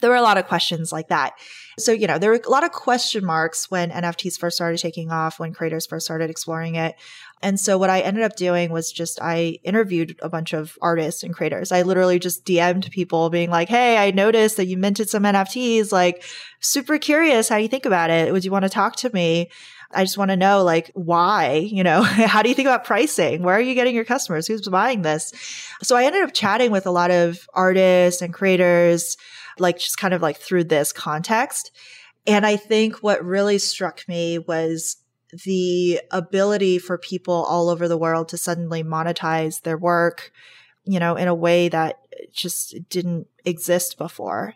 There 0.00 0.10
were 0.10 0.16
a 0.16 0.22
lot 0.22 0.38
of 0.38 0.46
questions 0.46 0.92
like 0.92 1.08
that. 1.08 1.32
So, 1.78 1.92
you 1.92 2.06
know, 2.06 2.18
there 2.18 2.30
were 2.30 2.40
a 2.44 2.50
lot 2.50 2.64
of 2.64 2.72
question 2.72 3.24
marks 3.24 3.70
when 3.70 3.90
NFTs 3.90 4.38
first 4.38 4.56
started 4.56 4.78
taking 4.78 5.10
off, 5.10 5.40
when 5.40 5.52
creators 5.52 5.86
first 5.86 6.06
started 6.06 6.30
exploring 6.30 6.76
it. 6.76 6.94
And 7.42 7.58
so 7.58 7.78
what 7.78 7.90
I 7.90 8.00
ended 8.00 8.22
up 8.22 8.36
doing 8.36 8.70
was 8.70 8.92
just 8.92 9.18
I 9.22 9.58
interviewed 9.64 10.18
a 10.20 10.28
bunch 10.28 10.52
of 10.52 10.76
artists 10.82 11.22
and 11.22 11.34
creators. 11.34 11.72
I 11.72 11.82
literally 11.82 12.18
just 12.18 12.44
DM'd 12.44 12.90
people 12.90 13.30
being 13.30 13.50
like, 13.50 13.68
Hey, 13.68 13.96
I 13.96 14.10
noticed 14.10 14.58
that 14.58 14.66
you 14.66 14.76
minted 14.76 15.08
some 15.08 15.22
NFTs, 15.22 15.90
like 15.90 16.22
super 16.60 16.98
curious. 16.98 17.48
How 17.48 17.56
you 17.56 17.68
think 17.68 17.86
about 17.86 18.10
it? 18.10 18.32
Would 18.32 18.44
you 18.44 18.50
want 18.50 18.64
to 18.64 18.68
talk 18.68 18.96
to 18.96 19.10
me? 19.14 19.50
I 19.92 20.04
just 20.04 20.18
want 20.18 20.30
to 20.30 20.36
know 20.36 20.62
like 20.62 20.90
why, 20.94 21.54
you 21.54 21.82
know, 21.82 22.02
how 22.02 22.42
do 22.42 22.48
you 22.48 22.54
think 22.54 22.68
about 22.68 22.84
pricing? 22.84 23.42
Where 23.42 23.56
are 23.56 23.60
you 23.60 23.74
getting 23.74 23.94
your 23.94 24.04
customers? 24.04 24.46
Who's 24.46 24.68
buying 24.68 25.02
this? 25.02 25.32
So 25.82 25.96
I 25.96 26.04
ended 26.04 26.22
up 26.22 26.34
chatting 26.34 26.70
with 26.70 26.86
a 26.86 26.92
lot 26.92 27.10
of 27.10 27.46
artists 27.54 28.22
and 28.22 28.34
creators, 28.34 29.16
like 29.58 29.78
just 29.78 29.98
kind 29.98 30.14
of 30.14 30.22
like 30.22 30.36
through 30.36 30.64
this 30.64 30.92
context. 30.92 31.72
And 32.26 32.46
I 32.46 32.56
think 32.56 32.96
what 32.96 33.24
really 33.24 33.58
struck 33.58 34.06
me 34.06 34.38
was 34.38 34.96
the 35.44 36.00
ability 36.10 36.78
for 36.78 36.98
people 36.98 37.34
all 37.34 37.68
over 37.68 37.88
the 37.88 37.98
world 37.98 38.28
to 38.28 38.36
suddenly 38.36 38.82
monetize 38.82 39.62
their 39.62 39.78
work, 39.78 40.32
you 40.84 40.98
know, 40.98 41.16
in 41.16 41.28
a 41.28 41.34
way 41.34 41.68
that 41.68 42.00
just 42.32 42.88
didn't 42.88 43.26
exist 43.44 43.98
before. 43.98 44.54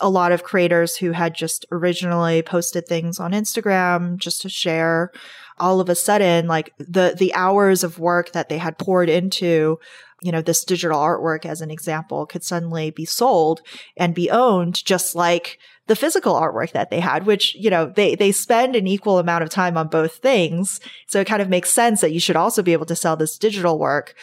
A 0.00 0.10
lot 0.10 0.32
of 0.32 0.42
creators 0.42 0.96
who 0.96 1.12
had 1.12 1.34
just 1.34 1.64
originally 1.70 2.42
posted 2.42 2.86
things 2.86 3.20
on 3.20 3.32
Instagram 3.32 4.16
just 4.16 4.42
to 4.42 4.48
share, 4.48 5.12
all 5.58 5.80
of 5.80 5.88
a 5.88 5.94
sudden, 5.94 6.46
like 6.46 6.72
the, 6.78 7.14
the 7.18 7.34
hours 7.34 7.84
of 7.84 7.98
work 7.98 8.32
that 8.32 8.48
they 8.48 8.58
had 8.58 8.78
poured 8.78 9.08
into 9.08 9.78
you 10.24 10.32
know, 10.32 10.40
this 10.40 10.64
digital 10.64 10.98
artwork 10.98 11.44
as 11.44 11.60
an 11.60 11.70
example 11.70 12.24
could 12.24 12.42
suddenly 12.42 12.90
be 12.90 13.04
sold 13.04 13.60
and 13.94 14.14
be 14.14 14.30
owned 14.30 14.82
just 14.82 15.14
like 15.14 15.58
the 15.86 15.94
physical 15.94 16.34
artwork 16.34 16.72
that 16.72 16.88
they 16.88 17.00
had, 17.00 17.26
which, 17.26 17.54
you 17.56 17.68
know, 17.68 17.92
they, 17.94 18.14
they 18.14 18.32
spend 18.32 18.74
an 18.74 18.86
equal 18.86 19.18
amount 19.18 19.44
of 19.44 19.50
time 19.50 19.76
on 19.76 19.86
both 19.88 20.14
things. 20.16 20.80
So 21.06 21.20
it 21.20 21.26
kind 21.26 21.42
of 21.42 21.50
makes 21.50 21.70
sense 21.70 22.00
that 22.00 22.12
you 22.12 22.20
should 22.20 22.36
also 22.36 22.62
be 22.62 22.72
able 22.72 22.86
to 22.86 22.96
sell 22.96 23.16
this 23.16 23.36
digital 23.36 23.78
work. 23.78 24.14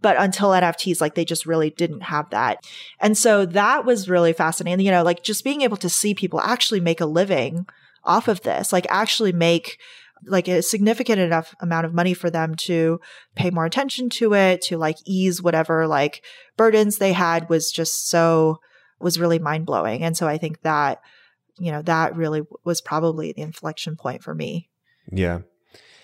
But 0.00 0.16
until 0.16 0.50
NFTs, 0.50 1.00
like 1.00 1.16
they 1.16 1.24
just 1.24 1.44
really 1.44 1.70
didn't 1.70 2.02
have 2.02 2.30
that. 2.30 2.64
And 3.00 3.18
so 3.18 3.44
that 3.46 3.84
was 3.84 4.08
really 4.08 4.32
fascinating. 4.32 4.86
You 4.86 4.92
know, 4.92 5.02
like 5.02 5.24
just 5.24 5.42
being 5.42 5.62
able 5.62 5.76
to 5.78 5.88
see 5.88 6.14
people 6.14 6.40
actually 6.40 6.80
make 6.80 7.00
a 7.00 7.06
living 7.06 7.66
off 8.04 8.28
of 8.28 8.42
this, 8.42 8.72
like 8.72 8.86
actually 8.88 9.32
make 9.32 9.80
like 10.24 10.48
a 10.48 10.62
significant 10.62 11.20
enough 11.20 11.54
amount 11.60 11.86
of 11.86 11.94
money 11.94 12.14
for 12.14 12.30
them 12.30 12.54
to 12.54 13.00
pay 13.34 13.50
more 13.50 13.64
attention 13.64 14.10
to 14.10 14.34
it, 14.34 14.62
to 14.62 14.76
like 14.76 14.96
ease 15.04 15.42
whatever 15.42 15.86
like 15.86 16.24
burdens 16.56 16.98
they 16.98 17.12
had 17.12 17.48
was 17.48 17.70
just 17.70 18.08
so 18.08 18.58
was 19.00 19.20
really 19.20 19.38
mind 19.38 19.66
blowing. 19.66 20.02
And 20.02 20.16
so 20.16 20.26
I 20.26 20.38
think 20.38 20.62
that, 20.62 21.00
you 21.58 21.70
know, 21.70 21.82
that 21.82 22.16
really 22.16 22.42
was 22.64 22.80
probably 22.80 23.32
the 23.32 23.42
inflection 23.42 23.96
point 23.96 24.22
for 24.22 24.34
me. 24.34 24.68
Yeah. 25.12 25.40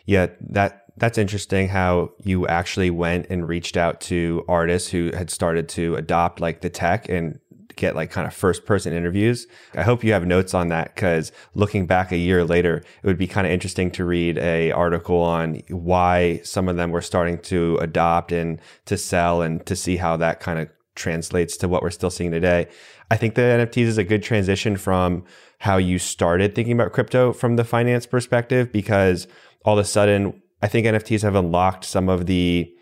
Yeah. 0.07 0.29
That, 0.51 0.83
that's 0.97 1.19
interesting 1.19 1.69
how 1.69 2.11
you 2.23 2.47
actually 2.47 2.91
went 2.91 3.27
and 3.29 3.49
reached 3.49 3.77
out 3.77 4.01
to 4.03 4.45
artists 4.47 4.91
who 4.91 5.11
had 5.13 5.29
started 5.31 5.69
to 5.71 5.97
adopt 5.97 6.41
like 6.41 6.61
the 6.61 6.71
tech 6.71 7.09
and 7.09 7.41
get 7.77 7.95
like 7.95 8.11
kind 8.11 8.27
of 8.27 8.35
first 8.35 8.65
person 8.65 8.93
interviews. 8.93 9.47
I 9.75 9.83
hope 9.83 10.05
you 10.05 10.13
have 10.13 10.27
notes 10.27 10.55
on 10.55 10.69
that 10.69 10.95
because 10.95 11.33
looking 11.55 11.87
back 11.87 12.13
a 12.13 12.17
year 12.17 12.45
later, 12.45 12.79
it 12.79 13.07
would 13.07 13.19
be 13.19 13.27
kind 13.27 13.47
of 13.47 13.53
interesting 13.53 13.91
to 13.93 14.05
read 14.05 14.39
a 14.39 14.73
article 14.73 15.21
on 15.21 15.63
why 15.69 16.41
some 16.45 16.69
of 16.69 16.77
them 16.77 16.91
were 16.91 17.03
starting 17.03 17.39
to 17.39 17.79
adopt 17.81 18.33
and 18.33 18.61
to 18.87 18.97
sell 18.97 19.43
and 19.43 19.65
to 19.67 19.77
see 19.77 19.97
how 19.97 20.17
that 20.17 20.41
kind 20.41 20.59
of 20.59 20.69
translates 20.95 21.57
to 21.57 21.69
what 21.69 21.83
we're 21.83 21.91
still 21.91 22.11
seeing 22.11 22.31
today. 22.31 22.69
I 23.11 23.17
think 23.17 23.35
the 23.35 23.43
NFTs 23.43 23.87
is 23.87 23.99
a 23.99 24.05
good 24.05 24.23
transition 24.23 24.77
from 24.77 25.25
how 25.59 25.77
you 25.77 25.99
started 25.99 26.55
thinking 26.55 26.75
about 26.75 26.93
crypto 26.93 27.33
from 27.33 27.57
the 27.57 27.65
finance 27.65 28.07
perspective 28.07 28.73
because 28.73 29.27
all 29.65 29.79
of 29.79 29.85
a 29.85 29.89
sudden 29.89 30.43
I 30.63 30.69
think 30.69 30.87
NFTs 30.87 31.23
have 31.23 31.35
unlocked 31.35 31.85
some 31.85 32.09
of 32.09 32.27
the 32.27 32.73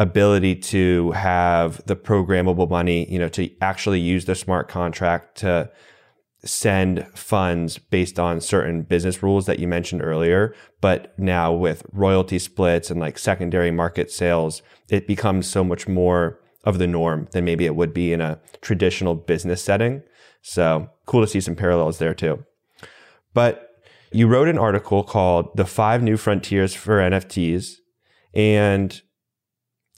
ability 0.00 0.56
to 0.56 1.10
have 1.10 1.84
the 1.84 1.94
programmable 1.94 2.68
money, 2.68 3.06
you 3.12 3.18
know, 3.18 3.28
to 3.28 3.50
actually 3.60 4.00
use 4.00 4.24
the 4.24 4.34
smart 4.34 4.66
contract 4.66 5.36
to 5.36 5.70
send 6.42 7.06
funds 7.14 7.76
based 7.76 8.18
on 8.18 8.40
certain 8.40 8.80
business 8.80 9.22
rules 9.22 9.44
that 9.44 9.58
you 9.58 9.68
mentioned 9.68 10.02
earlier. 10.02 10.54
But 10.80 11.16
now 11.18 11.52
with 11.52 11.84
royalty 11.92 12.38
splits 12.38 12.90
and 12.90 12.98
like 12.98 13.18
secondary 13.18 13.70
market 13.70 14.10
sales, 14.10 14.62
it 14.88 15.06
becomes 15.06 15.46
so 15.46 15.62
much 15.62 15.86
more 15.86 16.40
of 16.64 16.78
the 16.78 16.86
norm 16.86 17.28
than 17.32 17.44
maybe 17.44 17.66
it 17.66 17.76
would 17.76 17.92
be 17.92 18.14
in 18.14 18.22
a 18.22 18.40
traditional 18.62 19.14
business 19.14 19.62
setting. 19.62 20.02
So 20.40 20.88
cool 21.04 21.20
to 21.20 21.26
see 21.26 21.42
some 21.42 21.56
parallels 21.56 21.98
there 21.98 22.14
too. 22.14 22.42
But 23.34 23.84
you 24.12 24.28
wrote 24.28 24.48
an 24.48 24.58
article 24.58 25.02
called 25.02 25.54
The 25.58 25.66
Five 25.66 26.02
New 26.02 26.16
Frontiers 26.16 26.72
for 26.72 27.00
NFTs. 27.00 27.74
And 28.32 28.98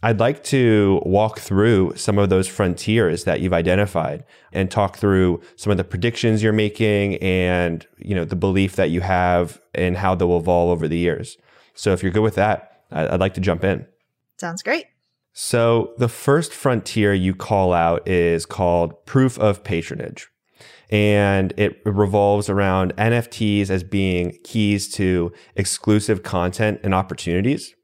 I'd 0.05 0.19
like 0.19 0.43
to 0.45 1.01
walk 1.07 1.39
through 1.39 1.95
some 1.97 2.19
of 2.19 2.29
those 2.29 2.49
frontiers 2.49 3.23
that 3.25 3.41
you've 3.41 3.53
identified 3.53 4.25
and 4.53 4.69
talk 4.69 4.97
through 4.97 5.41
some 5.55 5.71
of 5.71 5.77
the 5.77 5.85
predictions 5.85 6.43
you're 6.43 6.53
making 6.53 7.17
and, 7.19 7.87
you 7.99 8.15
know, 8.15 8.25
the 8.25 8.35
belief 8.35 8.75
that 8.77 8.91
you 8.91 9.01
have 9.01 9.61
and 9.75 9.97
how 9.97 10.17
they'll 10.17 10.37
evolve 10.37 10.71
over 10.71 10.89
the 10.89 10.99
years. 10.99 11.39
So 11.75 11.93
if 11.93 12.03
you're 12.03 12.11
good 12.11 12.23
with 12.23 12.35
that, 12.35 12.83
I'd 12.91 13.21
like 13.21 13.35
to 13.35 13.41
jump 13.41 13.63
in. 13.63 13.87
Sounds 14.39 14.63
great. 14.63 14.87
So 15.33 15.95
the 15.99 16.09
first 16.09 16.53
frontier 16.53 17.15
you 17.15 17.35
call 17.35 17.73
out 17.73 18.07
is 18.07 18.45
called 18.45 19.07
proof 19.07 19.39
of 19.39 19.63
patronage. 19.63 20.29
And 20.91 21.55
it 21.57 21.81
revolves 21.87 22.51
around 22.51 22.95
NFTs 22.97 23.71
as 23.71 23.83
being 23.83 24.37
keys 24.45 24.91
to 24.95 25.33
exclusive 25.57 26.23
content 26.23 26.81
and 26.83 26.93
opportunities. 26.93 27.75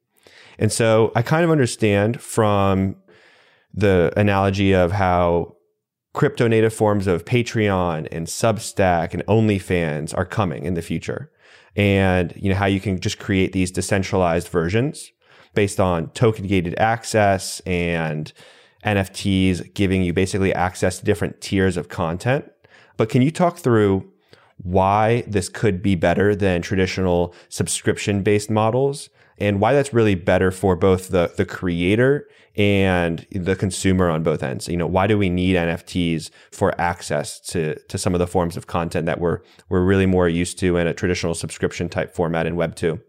And 0.58 0.72
so 0.72 1.12
I 1.14 1.22
kind 1.22 1.44
of 1.44 1.50
understand 1.50 2.20
from 2.20 2.96
the 3.72 4.12
analogy 4.16 4.72
of 4.72 4.92
how 4.92 5.56
crypto 6.14 6.48
native 6.48 6.74
forms 6.74 7.06
of 7.06 7.24
Patreon 7.24 8.08
and 8.10 8.26
Substack 8.26 9.14
and 9.14 9.24
OnlyFans 9.26 10.16
are 10.16 10.24
coming 10.24 10.64
in 10.64 10.74
the 10.74 10.82
future. 10.82 11.30
And 11.76 12.32
you 12.34 12.50
know 12.50 12.56
how 12.56 12.66
you 12.66 12.80
can 12.80 12.98
just 12.98 13.18
create 13.18 13.52
these 13.52 13.70
decentralized 13.70 14.48
versions 14.48 15.12
based 15.54 15.78
on 15.78 16.10
token 16.10 16.46
gated 16.46 16.76
access 16.78 17.60
and 17.60 18.32
NFTs 18.84 19.74
giving 19.74 20.02
you 20.02 20.12
basically 20.12 20.52
access 20.52 20.98
to 20.98 21.04
different 21.04 21.40
tiers 21.40 21.76
of 21.76 21.88
content. 21.88 22.50
But 22.96 23.08
can 23.08 23.22
you 23.22 23.30
talk 23.30 23.58
through 23.58 24.10
why 24.56 25.22
this 25.26 25.48
could 25.48 25.82
be 25.82 25.94
better 25.94 26.34
than 26.34 26.62
traditional 26.62 27.32
subscription 27.48 28.22
based 28.22 28.50
models 28.50 29.08
and 29.40 29.60
why 29.60 29.72
that's 29.72 29.92
really 29.92 30.14
better 30.14 30.50
for 30.50 30.76
both 30.76 31.08
the 31.08 31.32
the 31.36 31.44
creator 31.44 32.28
and 32.56 33.24
the 33.30 33.54
consumer 33.54 34.10
on 34.10 34.22
both 34.22 34.42
ends. 34.42 34.68
You 34.68 34.76
know, 34.76 34.86
why 34.86 35.06
do 35.06 35.16
we 35.16 35.30
need 35.30 35.54
NFTs 35.54 36.30
for 36.50 36.78
access 36.80 37.40
to 37.52 37.78
to 37.88 37.98
some 37.98 38.14
of 38.14 38.18
the 38.18 38.26
forms 38.26 38.56
of 38.56 38.66
content 38.66 39.06
that 39.06 39.20
we're 39.20 39.40
we're 39.68 39.84
really 39.84 40.06
more 40.06 40.28
used 40.28 40.58
to 40.60 40.76
in 40.76 40.86
a 40.86 40.94
traditional 40.94 41.34
subscription 41.34 41.88
type 41.88 42.14
format 42.14 42.46
in 42.46 42.56
Web 42.56 42.74
two? 42.74 43.00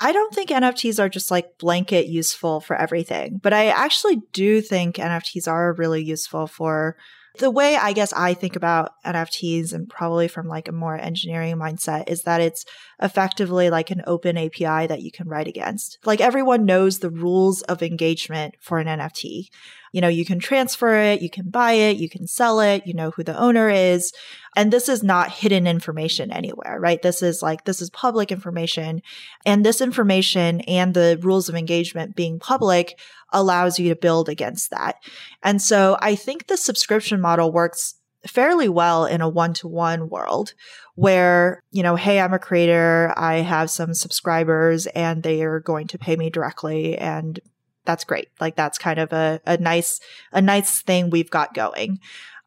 I 0.00 0.12
don't 0.12 0.34
think 0.34 0.50
NFTs 0.50 0.98
are 0.98 1.08
just 1.08 1.30
like 1.30 1.58
blanket 1.58 2.06
useful 2.06 2.60
for 2.60 2.76
everything, 2.76 3.38
but 3.42 3.52
I 3.52 3.66
actually 3.66 4.22
do 4.32 4.60
think 4.60 4.96
NFTs 4.96 5.46
are 5.46 5.72
really 5.74 6.02
useful 6.02 6.46
for 6.48 6.96
the 7.38 7.50
way 7.50 7.76
I 7.76 7.92
guess 7.92 8.12
I 8.12 8.34
think 8.34 8.54
about 8.54 8.92
NFTs 9.04 9.72
and 9.72 9.88
probably 9.88 10.28
from 10.28 10.46
like 10.46 10.68
a 10.68 10.72
more 10.72 10.96
engineering 10.96 11.56
mindset 11.56 12.08
is 12.08 12.22
that 12.22 12.40
it's 12.40 12.64
effectively 13.02 13.70
like 13.70 13.90
an 13.90 14.02
open 14.06 14.38
API 14.38 14.86
that 14.86 15.02
you 15.02 15.10
can 15.10 15.28
write 15.28 15.48
against. 15.48 15.98
Like 16.04 16.20
everyone 16.20 16.64
knows 16.64 17.00
the 17.00 17.10
rules 17.10 17.62
of 17.62 17.82
engagement 17.82 18.54
for 18.60 18.78
an 18.78 18.86
NFT. 18.86 19.48
You 19.92 20.00
know, 20.00 20.08
you 20.08 20.24
can 20.24 20.40
transfer 20.40 20.96
it, 20.96 21.22
you 21.22 21.30
can 21.30 21.50
buy 21.50 21.72
it, 21.72 21.96
you 21.96 22.08
can 22.08 22.26
sell 22.26 22.58
it, 22.60 22.84
you 22.84 22.94
know 22.94 23.10
who 23.12 23.22
the 23.22 23.38
owner 23.38 23.68
is. 23.68 24.12
And 24.56 24.72
this 24.72 24.88
is 24.88 25.04
not 25.04 25.30
hidden 25.30 25.66
information 25.68 26.32
anywhere, 26.32 26.78
right? 26.80 27.00
This 27.00 27.22
is 27.22 27.42
like, 27.42 27.64
this 27.64 27.80
is 27.80 27.90
public 27.90 28.32
information. 28.32 29.02
And 29.46 29.64
this 29.64 29.80
information 29.80 30.62
and 30.62 30.94
the 30.94 31.18
rules 31.22 31.48
of 31.48 31.54
engagement 31.54 32.16
being 32.16 32.40
public 32.40 32.98
allows 33.34 33.78
you 33.78 33.90
to 33.90 33.96
build 33.96 34.30
against 34.30 34.70
that. 34.70 34.96
And 35.42 35.60
so 35.60 35.98
I 36.00 36.14
think 36.14 36.46
the 36.46 36.56
subscription 36.56 37.20
model 37.20 37.52
works 37.52 37.96
fairly 38.26 38.70
well 38.70 39.04
in 39.04 39.20
a 39.20 39.28
one-to-one 39.28 40.08
world 40.08 40.54
where, 40.94 41.60
you 41.70 41.82
know, 41.82 41.96
hey, 41.96 42.20
I'm 42.20 42.32
a 42.32 42.38
creator, 42.38 43.12
I 43.16 43.36
have 43.36 43.68
some 43.68 43.92
subscribers 43.92 44.86
and 44.86 45.22
they 45.22 45.42
are 45.42 45.60
going 45.60 45.88
to 45.88 45.98
pay 45.98 46.16
me 46.16 46.30
directly 46.30 46.96
and 46.96 47.38
that's 47.84 48.04
great. 48.04 48.28
Like 48.40 48.56
that's 48.56 48.78
kind 48.78 48.98
of 48.98 49.12
a, 49.12 49.42
a 49.44 49.58
nice, 49.58 50.00
a 50.32 50.40
nice 50.40 50.80
thing 50.80 51.10
we've 51.10 51.30
got 51.30 51.52
going. 51.52 51.98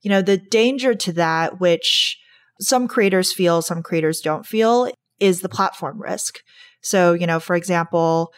You 0.01 0.09
know, 0.09 0.23
the 0.23 0.37
danger 0.37 0.95
to 0.95 1.13
that, 1.13 1.59
which 1.59 2.17
some 2.59 2.87
creators 2.87 3.31
feel, 3.31 3.61
some 3.61 3.83
creators 3.83 4.21
don't 4.21 4.47
feel, 4.47 4.91
is 5.19 5.41
the 5.41 5.49
platform 5.49 6.01
risk. 6.01 6.39
So, 6.81 7.13
you 7.13 7.27
know, 7.27 7.39
for 7.39 7.55
example, 7.55 8.33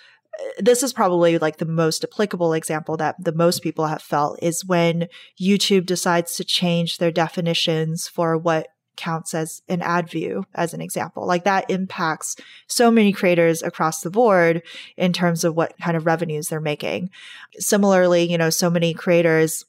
this 0.58 0.84
is 0.84 0.94
probably 0.94 1.38
like 1.38 1.58
the 1.58 1.66
most 1.66 2.04
applicable 2.04 2.54
example 2.54 2.98
that 2.98 3.16
the 3.24 3.34
most 3.34 3.62
people 3.62 3.88
have 3.88 4.02
felt 4.02 4.40
is 4.42 4.66
when 4.66 5.08
YouTube 5.40 5.86
decides 5.86 6.36
to 6.36 6.44
change 6.44 6.98
their 6.98 7.12
definitions 7.12 8.08
for 8.08 8.38
what 8.38 8.68
counts 8.96 9.34
as 9.34 9.62
an 9.70 9.82
ad 9.82 10.10
view, 10.10 10.44
as 10.54 10.74
an 10.74 10.82
example. 10.82 11.26
Like 11.26 11.46
that 11.46 11.70
impacts 11.70 12.36
so 12.68 12.92
many 12.92 13.14
creators 13.14 13.64
across 13.64 14.02
the 14.02 14.12
board 14.12 14.62
in 14.98 15.14
terms 15.14 15.44
of 15.44 15.56
what 15.56 15.74
kind 15.82 15.96
of 15.96 16.06
revenues 16.06 16.50
they're 16.50 16.60
making. 16.60 17.10
Similarly, 17.58 18.30
you 18.30 18.38
know, 18.38 18.50
so 18.50 18.70
many 18.70 18.94
creators, 18.94 19.64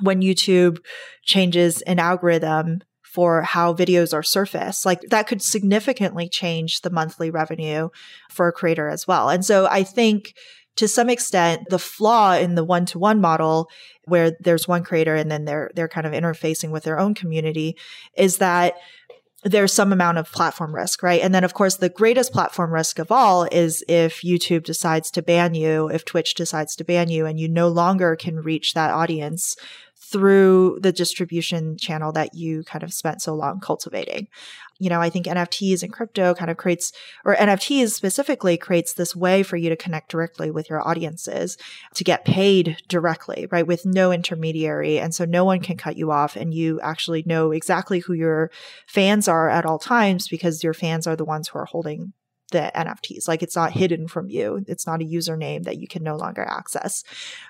when 0.00 0.22
YouTube 0.22 0.78
changes 1.22 1.82
an 1.82 1.98
algorithm, 1.98 2.82
for 3.12 3.42
how 3.42 3.74
videos 3.74 4.14
are 4.14 4.22
surfaced. 4.22 4.86
Like 4.86 5.02
that 5.10 5.26
could 5.26 5.42
significantly 5.42 6.30
change 6.30 6.80
the 6.80 6.88
monthly 6.88 7.30
revenue 7.30 7.90
for 8.30 8.48
a 8.48 8.52
creator 8.52 8.88
as 8.88 9.06
well. 9.06 9.28
And 9.28 9.44
so 9.44 9.66
I 9.66 9.82
think 9.82 10.34
to 10.76 10.88
some 10.88 11.10
extent, 11.10 11.68
the 11.68 11.78
flaw 11.78 12.34
in 12.34 12.54
the 12.54 12.64
one 12.64 12.86
to 12.86 12.98
one 12.98 13.20
model 13.20 13.68
where 14.04 14.32
there's 14.40 14.66
one 14.66 14.82
creator 14.82 15.14
and 15.14 15.30
then 15.30 15.44
they're, 15.44 15.70
they're 15.74 15.88
kind 15.88 16.06
of 16.06 16.14
interfacing 16.14 16.70
with 16.70 16.84
their 16.84 16.98
own 16.98 17.14
community 17.14 17.76
is 18.16 18.38
that 18.38 18.76
there's 19.44 19.74
some 19.74 19.92
amount 19.92 20.16
of 20.16 20.32
platform 20.32 20.74
risk, 20.74 21.02
right? 21.02 21.20
And 21.20 21.34
then, 21.34 21.44
of 21.44 21.52
course, 21.52 21.76
the 21.76 21.90
greatest 21.90 22.32
platform 22.32 22.72
risk 22.72 22.98
of 22.98 23.12
all 23.12 23.44
is 23.44 23.84
if 23.88 24.22
YouTube 24.22 24.62
decides 24.62 25.10
to 25.10 25.22
ban 25.22 25.52
you, 25.54 25.88
if 25.88 26.06
Twitch 26.06 26.34
decides 26.34 26.76
to 26.76 26.84
ban 26.84 27.10
you, 27.10 27.26
and 27.26 27.38
you 27.38 27.48
no 27.48 27.68
longer 27.68 28.16
can 28.16 28.36
reach 28.36 28.72
that 28.72 28.90
audience 28.90 29.56
through 30.12 30.78
the 30.82 30.92
distribution 30.92 31.76
channel 31.78 32.12
that 32.12 32.34
you 32.34 32.62
kind 32.64 32.84
of 32.84 32.92
spent 32.92 33.22
so 33.22 33.34
long 33.34 33.58
cultivating. 33.60 34.28
You 34.78 34.90
know, 34.90 35.00
I 35.00 35.10
think 35.10 35.26
NFTs 35.26 35.82
and 35.82 35.92
crypto 35.92 36.34
kind 36.34 36.50
of 36.50 36.56
creates, 36.56 36.92
or 37.24 37.34
NFTs 37.34 37.90
specifically 37.90 38.56
creates 38.56 38.92
this 38.92 39.16
way 39.16 39.42
for 39.42 39.56
you 39.56 39.70
to 39.70 39.76
connect 39.76 40.10
directly 40.10 40.50
with 40.50 40.68
your 40.68 40.86
audiences 40.86 41.56
to 41.94 42.04
get 42.04 42.24
paid 42.24 42.76
directly, 42.88 43.46
right? 43.50 43.66
With 43.66 43.86
no 43.86 44.12
intermediary. 44.12 44.98
And 44.98 45.14
so 45.14 45.24
no 45.24 45.44
one 45.44 45.60
can 45.60 45.76
cut 45.76 45.96
you 45.96 46.10
off 46.10 46.36
and 46.36 46.52
you 46.52 46.80
actually 46.80 47.22
know 47.24 47.52
exactly 47.52 48.00
who 48.00 48.12
your 48.12 48.50
fans 48.86 49.28
are 49.28 49.48
at 49.48 49.64
all 49.64 49.78
times 49.78 50.28
because 50.28 50.62
your 50.62 50.74
fans 50.74 51.06
are 51.06 51.16
the 51.16 51.24
ones 51.24 51.48
who 51.48 51.58
are 51.58 51.64
holding 51.64 52.12
the 52.52 52.70
NFTs. 52.76 53.26
Like 53.26 53.42
it's 53.42 53.56
not 53.56 53.72
hidden 53.72 54.06
from 54.06 54.28
you. 54.28 54.64
It's 54.68 54.86
not 54.86 55.02
a 55.02 55.04
username 55.04 55.64
that 55.64 55.78
you 55.78 55.88
can 55.88 56.04
no 56.04 56.16
longer 56.16 56.42
access. 56.42 57.02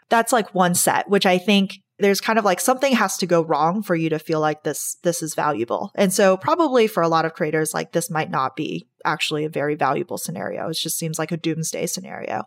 That's 0.09 0.33
like 0.33 0.55
one 0.55 0.75
set, 0.75 1.11
which 1.11 1.27
I 1.27 1.37
think 1.37 1.81
there's 2.03 2.21
kind 2.21 2.39
of 2.39 2.45
like 2.45 2.61
something 2.61 2.93
has 2.95 3.17
to 3.19 3.27
go 3.27 3.43
wrong 3.43 3.83
for 3.83 3.95
you 3.95 4.11
to 4.11 4.19
feel 4.19 4.41
like 4.41 4.65
this 4.65 4.97
this 5.03 5.23
is 5.23 5.35
valuable. 5.35 5.93
And 5.95 6.13
so 6.13 6.37
probably 6.37 6.87
for 6.87 7.03
a 7.03 7.09
lot 7.09 7.25
of 7.25 7.35
creators 7.35 7.73
like 7.73 7.93
this 7.93 8.11
might 8.11 8.31
not 8.31 8.57
be 8.57 8.89
actually 9.05 9.45
a 9.45 9.49
very 9.49 9.75
valuable 9.77 10.19
scenario. 10.19 10.69
It 10.69 10.75
just 10.75 10.99
seems 10.99 11.19
like 11.19 11.33
a 11.33 11.37
doomsday 11.37 11.87
scenario. 11.87 12.45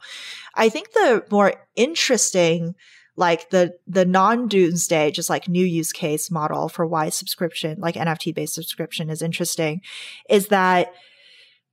I 0.56 0.70
think 0.70 0.92
the 0.92 1.26
more 1.32 1.54
interesting 1.76 2.76
like 3.16 3.50
the 3.50 3.74
the 3.88 4.06
non-doomsday 4.06 5.12
just 5.12 5.30
like 5.30 5.48
new 5.48 5.66
use 5.66 5.94
case 5.94 6.30
model 6.30 6.68
for 6.68 6.86
why 6.86 7.08
subscription 7.10 7.80
like 7.80 7.96
NFT 7.96 8.36
based 8.36 8.56
subscription 8.56 9.10
is 9.10 9.22
interesting 9.22 9.82
is 10.30 10.48
that 10.48 10.92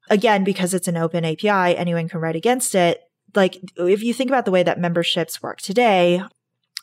again 0.08 0.44
because 0.44 0.72
it's 0.72 0.86
an 0.86 0.96
open 0.96 1.24
API 1.24 1.76
anyone 1.76 2.08
can 2.08 2.20
write 2.20 2.36
against 2.36 2.76
it 2.76 3.00
like 3.34 3.58
if 3.76 4.04
you 4.04 4.14
think 4.14 4.30
about 4.30 4.44
the 4.44 4.52
way 4.52 4.62
that 4.62 4.78
memberships 4.78 5.42
work 5.42 5.60
today 5.60 6.22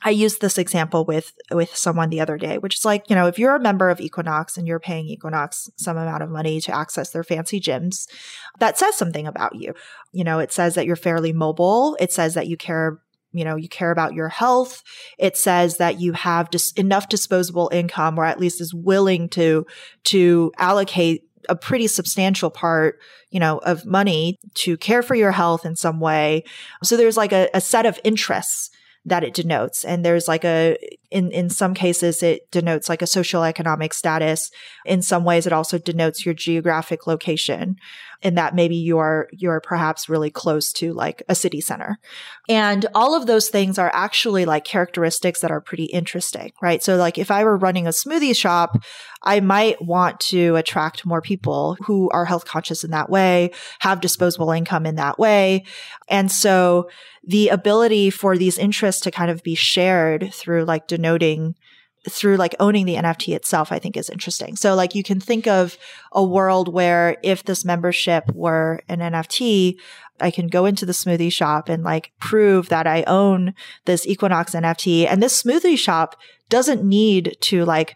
I 0.02 0.12
used 0.12 0.40
this 0.40 0.58
example 0.58 1.04
with 1.04 1.34
with 1.52 1.76
someone 1.76 2.10
the 2.10 2.22
other 2.22 2.38
day, 2.38 2.58
which 2.58 2.76
is 2.76 2.86
like, 2.86 3.10
you 3.10 3.16
know, 3.16 3.28
if 3.28 3.38
you're 3.38 3.56
a 3.56 3.60
member 3.60 3.90
of 3.90 4.00
Equinox 4.00 4.58
and 4.58 4.68
you're 4.68 4.80
paying 4.80 5.08
Equinox 5.08 5.70
some 5.76 5.98
amount 5.98 6.24
of 6.24 6.30
money 6.30 6.62
to 6.62 6.76
access 6.76 7.12
their 7.12 7.24
fancy 7.24 7.60
gyms, 7.60 8.08
that 8.60 8.78
says 8.78 8.96
something 8.96 9.28
about 9.28 9.56
you. 9.56 9.74
You 10.12 10.24
know, 10.24 10.40
it 10.40 10.52
says 10.52 10.76
that 10.76 10.86
you're 10.86 10.96
fairly 10.96 11.34
mobile. 11.34 11.98
It 12.00 12.14
says 12.14 12.34
that 12.36 12.48
you 12.48 12.58
care 12.58 13.02
you 13.32 13.46
know, 13.46 13.56
you 13.56 13.70
care 13.70 13.92
about 13.92 14.14
your 14.14 14.30
health. 14.30 14.82
It 15.20 15.38
says 15.38 15.78
that 15.78 16.00
you 16.00 16.14
have 16.14 16.50
just 16.50 16.80
enough 16.80 17.10
disposable 17.10 17.70
income 17.72 18.18
or 18.18 18.26
at 18.26 18.40
least 18.40 18.60
is 18.60 18.74
willing 18.74 19.30
to, 19.30 19.68
to 20.06 20.52
allocate 20.58 21.26
a 21.48 21.56
pretty 21.56 21.88
substantial 21.88 22.50
part, 22.50 23.00
you 23.30 23.40
know, 23.40 23.60
of 23.60 23.86
money 23.86 24.40
to 24.56 24.78
care 24.78 25.04
for 25.04 25.14
your 25.14 25.32
health 25.32 25.64
in 25.64 25.76
some 25.76 26.00
way. 26.00 26.44
So 26.84 26.98
there's 26.98 27.18
like 27.18 27.32
a, 27.32 27.50
a 27.54 27.62
set 27.62 27.86
of 27.86 28.00
interests 28.04 28.72
that 29.06 29.24
it 29.24 29.34
denotes. 29.34 29.84
And 29.84 30.06
there's 30.06 30.28
like 30.28 30.44
a, 30.44 30.78
in, 31.12 31.32
in 31.32 31.50
some 31.50 31.74
cases, 31.74 32.22
it 32.22 32.50
denotes 32.52 32.88
like 32.88 33.02
a 33.02 33.08
social 33.08 33.44
economic 33.44 33.94
status. 33.94 34.52
In 34.86 35.02
some 35.02 35.24
ways, 35.24 35.48
it 35.48 35.54
also 35.54 35.78
denotes 35.78 36.26
your 36.26 36.36
geographic 36.36 37.08
location 37.08 37.78
in 38.22 38.36
that 38.36 38.54
maybe 38.54 38.76
you're, 38.76 39.30
you're 39.32 39.62
perhaps 39.62 40.10
really 40.10 40.30
close 40.30 40.74
to 40.74 40.94
like 40.94 41.24
a 41.30 41.36
city 41.36 41.62
center. 41.62 41.98
And 42.50 42.86
all 42.94 43.16
of 43.16 43.28
those 43.28 43.50
things 43.50 43.80
are 43.80 43.92
actually 43.94 44.46
like 44.46 44.66
characteristics 44.66 45.40
that 45.42 45.52
are 45.52 45.62
pretty 45.62 45.86
interesting, 45.86 46.52
right? 46.62 46.84
So 46.84 46.98
like 46.98 47.18
if 47.18 47.32
I 47.32 47.44
were 47.44 47.58
running 47.58 47.88
a 47.88 47.92
smoothie 47.92 48.36
shop, 48.36 48.84
I 49.24 49.40
might 49.40 49.82
want 49.82 50.20
to 50.22 50.56
attract 50.58 51.06
more 51.06 51.22
people 51.22 51.78
who 51.86 52.10
are 52.10 52.26
health 52.26 52.46
conscious 52.46 52.84
in 52.84 52.92
that 52.92 53.10
way, 53.10 53.52
have 53.80 54.02
disposable 54.02 54.52
income 54.52 54.86
in 54.86 54.96
that 54.96 55.18
way. 55.18 55.64
And 56.10 56.32
so 56.32 56.90
the 57.26 57.50
ability 57.50 58.10
for 58.10 58.38
these 58.38 58.58
interests 58.58 59.02
to 59.02 59.12
kind 59.12 59.30
of 59.30 59.44
be 59.44 59.56
shared 59.56 60.34
through 60.34 60.66
like 60.66 60.88
denoting 61.00 61.56
through 62.10 62.38
like 62.38 62.56
owning 62.60 62.86
the 62.86 62.96
NFT 62.96 63.36
itself, 63.36 63.72
I 63.72 63.80
think 63.80 63.98
is 63.98 64.10
interesting. 64.10 64.56
So 64.56 64.76
like 64.76 64.96
you 64.96 65.04
can 65.04 65.20
think 65.20 65.48
of 65.48 65.78
a 66.12 66.24
world 66.24 66.74
where 66.74 67.18
if 67.24 67.44
this 67.44 67.66
membership 67.66 68.24
were 68.34 68.82
an 68.88 69.00
NFT, 69.00 69.78
I 70.20 70.32
can 70.32 70.48
go 70.48 70.66
into 70.66 70.86
the 70.86 70.94
smoothie 70.94 71.32
shop 71.32 71.70
and 71.70 71.84
like 71.84 72.12
prove 72.20 72.70
that 72.70 72.88
I 72.88 73.04
own 73.04 73.54
this 73.86 74.08
Equinox 74.08 74.54
NFT. 74.54 75.08
And 75.08 75.22
this 75.22 75.42
smoothie 75.42 75.78
shop 75.78 76.16
doesn't 76.50 76.84
need 76.84 77.38
to 77.42 77.66
like 77.66 77.96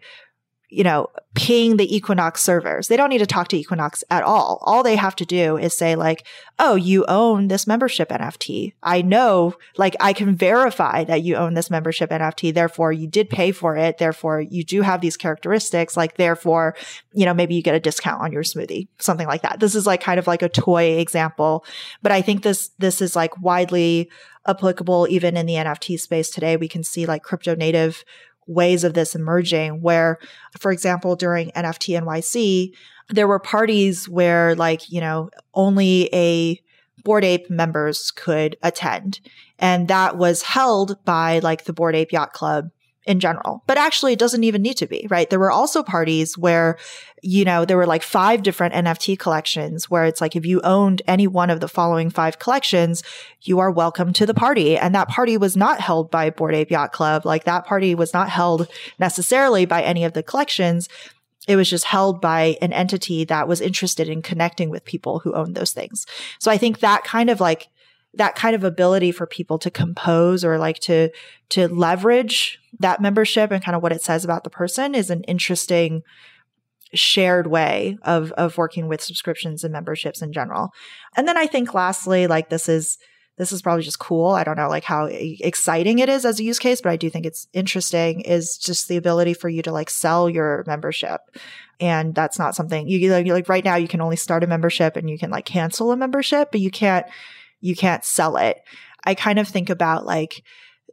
you 0.73 0.83
know, 0.83 1.07
ping 1.35 1.77
the 1.77 1.95
Equinox 1.95 2.41
servers. 2.41 2.87
They 2.87 2.97
don't 2.97 3.09
need 3.09 3.19
to 3.19 3.27
talk 3.27 3.47
to 3.49 3.57
Equinox 3.57 4.03
at 4.09 4.23
all. 4.23 4.59
All 4.63 4.81
they 4.81 4.95
have 4.95 5.15
to 5.17 5.25
do 5.25 5.57
is 5.57 5.75
say 5.75 5.95
like, 5.95 6.25
Oh, 6.59 6.75
you 6.75 7.05
own 7.05 7.47
this 7.47 7.67
membership 7.67 8.09
NFT. 8.09 8.73
I 8.81 9.01
know, 9.01 9.55
like 9.77 9.95
I 9.99 10.13
can 10.13 10.35
verify 10.35 11.03
that 11.03 11.23
you 11.23 11.35
own 11.35 11.53
this 11.53 11.69
membership 11.69 12.09
NFT. 12.09 12.53
Therefore 12.53 12.91
you 12.91 13.07
did 13.07 13.29
pay 13.29 13.51
for 13.51 13.75
it. 13.77 13.97
Therefore 13.97 14.41
you 14.41 14.63
do 14.63 14.81
have 14.81 15.01
these 15.01 15.17
characteristics. 15.17 15.95
Like 15.95 16.17
therefore, 16.17 16.75
you 17.13 17.25
know, 17.25 17.33
maybe 17.33 17.55
you 17.55 17.61
get 17.61 17.75
a 17.75 17.79
discount 17.79 18.21
on 18.21 18.31
your 18.31 18.43
smoothie, 18.43 18.87
something 18.99 19.27
like 19.27 19.43
that. 19.43 19.59
This 19.59 19.75
is 19.75 19.85
like 19.85 20.01
kind 20.01 20.19
of 20.19 20.27
like 20.27 20.41
a 20.41 20.49
toy 20.49 20.97
example, 20.99 21.65
but 22.01 22.11
I 22.11 22.21
think 22.21 22.43
this, 22.43 22.69
this 22.79 23.01
is 23.01 23.15
like 23.15 23.39
widely 23.41 24.09
applicable 24.47 25.07
even 25.09 25.37
in 25.37 25.45
the 25.45 25.53
NFT 25.53 25.99
space 25.99 26.29
today. 26.29 26.57
We 26.57 26.67
can 26.67 26.83
see 26.83 27.05
like 27.05 27.23
crypto 27.23 27.55
native 27.55 28.03
ways 28.47 28.83
of 28.83 28.93
this 28.93 29.15
emerging 29.15 29.81
where, 29.81 30.19
for 30.59 30.71
example, 30.71 31.15
during 31.15 31.51
NFT 31.51 31.99
NYC, 32.01 32.73
there 33.09 33.27
were 33.27 33.39
parties 33.39 34.07
where 34.07 34.55
like, 34.55 34.91
you 34.91 35.01
know, 35.01 35.29
only 35.53 36.09
a 36.13 36.59
Bored 37.03 37.25
Ape 37.25 37.49
members 37.49 38.11
could 38.11 38.55
attend. 38.63 39.19
And 39.59 39.87
that 39.89 40.17
was 40.17 40.41
held 40.41 41.03
by 41.03 41.39
like 41.39 41.65
the 41.65 41.73
Bored 41.73 41.95
Ape 41.95 42.11
Yacht 42.13 42.33
Club 42.33 42.69
in 43.05 43.19
general. 43.19 43.63
But 43.67 43.77
actually, 43.77 44.13
it 44.13 44.19
doesn't 44.19 44.43
even 44.43 44.61
need 44.61 44.77
to 44.77 44.87
be, 44.87 45.07
right? 45.09 45.29
There 45.29 45.39
were 45.39 45.51
also 45.51 45.83
parties 45.83 46.37
where, 46.37 46.77
you 47.21 47.43
know, 47.43 47.65
there 47.65 47.77
were 47.77 47.85
like 47.85 48.03
five 48.03 48.43
different 48.43 48.73
NFT 48.73 49.19
collections 49.19 49.89
where 49.89 50.05
it's 50.05 50.21
like 50.21 50.35
if 50.35 50.45
you 50.45 50.61
owned 50.61 51.01
any 51.07 51.27
one 51.27 51.49
of 51.49 51.59
the 51.59 51.67
following 51.67 52.09
five 52.09 52.39
collections, 52.39 53.03
you 53.41 53.59
are 53.59 53.71
welcome 53.71 54.13
to 54.13 54.25
the 54.25 54.33
party. 54.33 54.77
And 54.77 54.95
that 54.95 55.09
party 55.09 55.37
was 55.37 55.57
not 55.57 55.81
held 55.81 56.11
by 56.11 56.29
Bored 56.29 56.55
Ape 56.55 56.71
Yacht 56.71 56.93
Club. 56.93 57.25
Like 57.25 57.43
that 57.43 57.65
party 57.65 57.93
was 57.95 58.13
not 58.13 58.29
held 58.29 58.67
necessarily 58.99 59.65
by 59.65 59.81
any 59.83 60.05
of 60.05 60.13
the 60.13 60.23
collections. 60.23 60.87
It 61.47 61.57
was 61.57 61.69
just 61.69 61.85
held 61.85 62.21
by 62.21 62.57
an 62.61 62.71
entity 62.71 63.25
that 63.25 63.49
was 63.49 63.59
interested 63.59 64.07
in 64.07 64.21
connecting 64.21 64.69
with 64.69 64.85
people 64.85 65.19
who 65.19 65.33
owned 65.33 65.55
those 65.55 65.73
things. 65.73 66.05
So 66.39 66.49
I 66.49 66.57
think 66.57 66.79
that 66.79 67.03
kind 67.03 67.29
of 67.29 67.41
like 67.41 67.67
that 68.15 68.35
kind 68.35 68.55
of 68.55 68.63
ability 68.63 69.11
for 69.11 69.25
people 69.25 69.57
to 69.59 69.71
compose 69.71 70.45
or 70.45 70.57
like 70.57 70.79
to 70.79 71.09
to 71.49 71.67
leverage 71.67 72.59
that 72.79 73.01
membership 73.01 73.51
and 73.51 73.63
kind 73.63 73.75
of 73.75 73.81
what 73.81 73.91
it 73.91 74.01
says 74.01 74.23
about 74.23 74.43
the 74.43 74.49
person 74.49 74.95
is 74.95 75.09
an 75.09 75.23
interesting 75.23 76.03
shared 76.93 77.47
way 77.47 77.97
of 78.03 78.31
of 78.33 78.57
working 78.57 78.87
with 78.87 79.01
subscriptions 79.01 79.63
and 79.63 79.73
memberships 79.73 80.21
in 80.21 80.31
general. 80.31 80.71
And 81.17 81.27
then 81.27 81.37
I 81.37 81.47
think 81.47 81.73
lastly 81.73 82.27
like 82.27 82.49
this 82.49 82.69
is 82.69 82.97
this 83.37 83.51
is 83.51 83.63
probably 83.63 83.83
just 83.83 83.97
cool. 83.97 84.31
I 84.31 84.43
don't 84.43 84.57
know 84.57 84.69
like 84.69 84.83
how 84.83 85.07
exciting 85.09 85.99
it 85.99 86.07
is 86.07 86.23
as 86.23 86.39
a 86.39 86.43
use 86.43 86.59
case, 86.59 86.81
but 86.81 86.91
I 86.91 86.97
do 86.97 87.09
think 87.09 87.25
it's 87.25 87.47
interesting 87.51 88.21
is 88.21 88.59
just 88.59 88.87
the 88.87 88.97
ability 88.97 89.33
for 89.33 89.49
you 89.49 89.63
to 89.63 89.71
like 89.71 89.89
sell 89.89 90.29
your 90.29 90.63
membership. 90.67 91.21
And 91.79 92.13
that's 92.13 92.37
not 92.37 92.53
something 92.53 92.87
you 92.87 93.11
like, 93.11 93.25
like 93.25 93.49
right 93.49 93.65
now 93.65 93.75
you 93.75 93.87
can 93.87 94.01
only 94.01 94.17
start 94.17 94.43
a 94.43 94.47
membership 94.47 94.95
and 94.95 95.09
you 95.09 95.17
can 95.17 95.31
like 95.31 95.45
cancel 95.45 95.91
a 95.91 95.97
membership, 95.97 96.51
but 96.51 96.61
you 96.61 96.69
can't 96.69 97.07
you 97.63 97.75
can't 97.75 98.03
sell 98.03 98.37
it. 98.37 98.61
I 99.05 99.15
kind 99.15 99.39
of 99.39 99.47
think 99.47 99.69
about 99.69 100.05
like, 100.05 100.43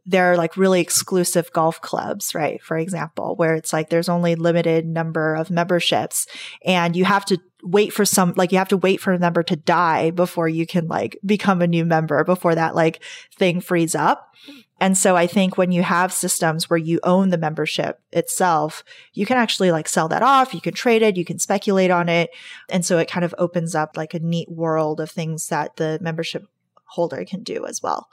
there 0.06 0.33
are 0.33 0.37
like 0.37 0.56
really 0.56 0.80
exclusive 0.80 1.52
golf 1.52 1.80
clubs, 1.80 2.35
right? 2.35 2.62
For 2.62 2.78
example, 2.78 3.37
where 3.37 3.54
it's 3.54 3.72
like 3.72 3.90
there's 3.90 4.09
only 4.09 4.35
limited 4.35 4.87
number 4.87 5.35
of 5.35 5.50
memberships 5.50 6.26
and 6.64 6.96
you 6.96 7.04
have 7.04 7.24
to 7.26 7.38
wait 7.62 7.92
for 7.92 8.04
some, 8.04 8.33
like 8.37 8.52
you 8.52 8.59
have 8.59 8.68
to 8.68 8.76
wait 8.76 9.00
for 9.00 9.12
a 9.12 9.18
member 9.18 9.42
to 9.42 9.56
die 9.56 10.11
before 10.11 10.48
you 10.48 10.66
can 10.66 10.88
like 10.88 11.18
become 11.24 11.61
a 11.61 11.66
new 11.66 11.85
member 11.85 12.24
before 12.24 12.54
that 12.54 12.74
like 12.74 13.02
thing 13.37 13.61
frees 13.61 13.94
up. 13.94 14.35
And 14.80 14.96
so 14.96 15.14
I 15.14 15.26
think 15.26 15.59
when 15.59 15.72
you 15.72 15.83
have 15.83 16.12
systems 16.12 16.70
where 16.70 16.78
you 16.78 17.00
own 17.02 17.28
the 17.28 17.37
membership 17.37 18.00
itself, 18.12 18.83
you 19.12 19.26
can 19.26 19.37
actually 19.37 19.70
like 19.70 19.88
sell 19.88 20.09
that 20.09 20.22
off. 20.22 20.54
You 20.54 20.62
can 20.62 20.72
trade 20.72 21.02
it. 21.02 21.18
You 21.18 21.24
can 21.26 21.38
speculate 21.38 21.90
on 21.90 22.09
it. 22.09 22.30
And 22.70 22.85
so 22.85 22.96
it 22.96 23.11
kind 23.11 23.24
of 23.24 23.35
opens 23.37 23.74
up 23.74 23.98
like 23.98 24.14
a 24.14 24.20
neat 24.20 24.50
world 24.50 24.98
of 24.98 25.11
things 25.11 25.48
that 25.48 25.76
the 25.76 25.98
membership 26.00 26.46
holder 26.90 27.24
can 27.24 27.42
do 27.42 27.66
as 27.66 27.83
well. 27.83 28.09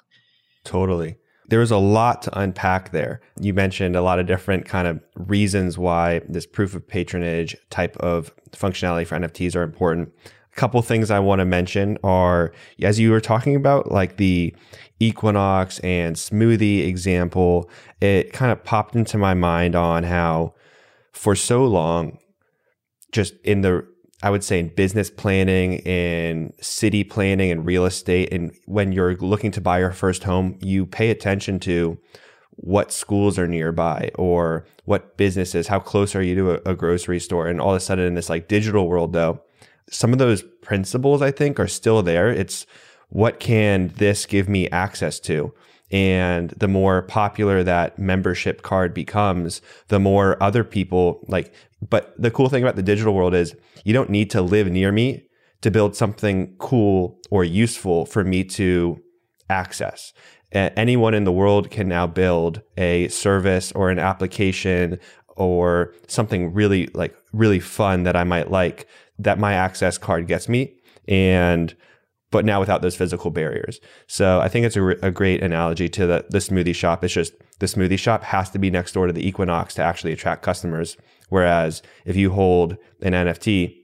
Totally. 0.63 1.17
There 1.49 1.59
was 1.59 1.71
a 1.71 1.77
lot 1.77 2.21
to 2.23 2.39
unpack 2.39 2.91
there. 2.91 3.21
You 3.39 3.53
mentioned 3.53 3.95
a 3.95 4.01
lot 4.01 4.19
of 4.19 4.27
different 4.27 4.65
kind 4.65 4.87
of 4.87 5.01
reasons 5.15 5.77
why 5.77 6.21
this 6.27 6.45
proof 6.45 6.75
of 6.75 6.85
patronage 6.85 7.55
type 7.69 7.95
of 7.97 8.35
functionality 8.51 9.07
for 9.07 9.17
NFTs 9.17 9.55
are 9.55 9.63
important. 9.63 10.11
A 10.51 10.55
couple 10.55 10.81
things 10.81 11.09
I 11.09 11.19
want 11.19 11.39
to 11.39 11.45
mention 11.45 11.97
are 12.03 12.51
as 12.81 12.99
you 12.99 13.11
were 13.11 13.21
talking 13.21 13.55
about 13.55 13.91
like 13.91 14.17
the 14.17 14.53
Equinox 14.99 15.79
and 15.79 16.15
smoothie 16.15 16.85
example, 16.85 17.69
it 18.01 18.33
kind 18.33 18.51
of 18.51 18.63
popped 18.63 18.95
into 18.95 19.17
my 19.17 19.33
mind 19.33 19.75
on 19.75 20.03
how 20.03 20.53
for 21.13 21.35
so 21.35 21.65
long 21.65 22.17
just 23.11 23.35
in 23.43 23.61
the 23.61 23.87
I 24.23 24.31
would 24.31 24.43
say 24.43 24.59
in 24.59 24.69
business 24.69 25.09
planning, 25.11 25.73
in 25.79 26.53
city 26.59 27.03
planning 27.03 27.51
and 27.51 27.65
real 27.65 27.85
estate. 27.85 28.33
And 28.33 28.55
when 28.65 28.91
you're 28.91 29.15
looking 29.15 29.51
to 29.51 29.61
buy 29.61 29.79
your 29.79 29.91
first 29.91 30.23
home, 30.23 30.57
you 30.59 30.85
pay 30.85 31.11
attention 31.11 31.59
to 31.61 31.99
what 32.51 32.91
schools 32.91 33.37
are 33.37 33.47
nearby 33.47 34.09
or 34.15 34.65
what 34.85 35.17
businesses, 35.17 35.67
how 35.67 35.79
close 35.79 36.15
are 36.15 36.23
you 36.23 36.33
to 36.33 36.51
a, 36.51 36.71
a 36.71 36.75
grocery 36.75 37.19
store? 37.19 37.47
And 37.47 37.61
all 37.61 37.71
of 37.71 37.77
a 37.77 37.79
sudden 37.79 38.05
in 38.05 38.15
this 38.15 38.29
like 38.29 38.47
digital 38.47 38.87
world 38.87 39.13
though, 39.13 39.41
some 39.89 40.11
of 40.11 40.19
those 40.19 40.43
principles 40.61 41.21
I 41.21 41.29
think 41.29 41.59
are 41.59 41.67
still 41.67 42.01
there. 42.01 42.29
It's 42.29 42.65
what 43.09 43.39
can 43.39 43.89
this 43.97 44.25
give 44.25 44.49
me 44.49 44.67
access 44.71 45.19
to? 45.21 45.53
And 45.91 46.49
the 46.49 46.67
more 46.67 47.03
popular 47.03 47.63
that 47.63 47.97
membership 47.97 48.61
card 48.61 48.93
becomes, 48.93 49.61
the 49.87 49.99
more 49.99 50.41
other 50.43 50.63
people 50.63 51.23
like, 51.27 51.53
but 51.89 52.13
the 52.17 52.31
cool 52.31 52.49
thing 52.49 52.63
about 52.63 52.75
the 52.75 52.83
digital 52.83 53.13
world 53.13 53.33
is 53.33 53.55
you 53.83 53.93
don't 53.93 54.09
need 54.09 54.29
to 54.31 54.41
live 54.41 54.67
near 54.69 54.91
me 54.91 55.27
to 55.61 55.71
build 55.71 55.95
something 55.95 56.55
cool 56.57 57.19
or 57.29 57.43
useful 57.43 58.05
for 58.05 58.23
me 58.23 58.43
to 58.43 59.01
access. 59.49 60.13
anyone 60.51 61.13
in 61.13 61.23
the 61.23 61.31
world 61.31 61.69
can 61.69 61.87
now 61.87 62.07
build 62.07 62.61
a 62.77 63.07
service 63.09 63.71
or 63.73 63.89
an 63.89 63.99
application 63.99 64.99
or 65.35 65.93
something 66.07 66.53
really 66.53 66.87
like 66.93 67.15
really 67.31 67.59
fun 67.59 68.03
that 68.03 68.15
I 68.15 68.23
might 68.23 68.49
like 68.49 68.87
that 69.19 69.39
my 69.39 69.53
access 69.53 69.97
card 69.97 70.27
gets 70.27 70.49
me. 70.49 70.73
And 71.07 71.75
but 72.29 72.43
now 72.43 72.59
without 72.59 72.81
those 72.81 72.95
physical 72.95 73.31
barriers. 73.31 73.79
So 74.07 74.39
I 74.41 74.49
think 74.49 74.65
it's 74.65 74.75
a, 74.75 74.87
a, 75.01 75.11
great 75.11 75.41
analogy 75.41 75.87
to 75.89 76.05
the, 76.05 76.25
the 76.29 76.39
smoothie 76.39 76.75
shop. 76.75 77.03
It's 77.03 77.13
just 77.13 77.33
the 77.59 77.67
smoothie 77.67 77.97
shop 77.97 78.23
has 78.23 78.49
to 78.49 78.59
be 78.59 78.69
next 78.69 78.91
door 78.91 79.07
to 79.07 79.13
the 79.13 79.25
Equinox 79.25 79.75
to 79.75 79.81
actually 79.81 80.11
attract 80.11 80.43
customers. 80.43 80.97
Whereas 81.29 81.81
if 82.05 82.15
you 82.15 82.31
hold 82.31 82.77
an 83.01 83.13
NFT, 83.13 83.75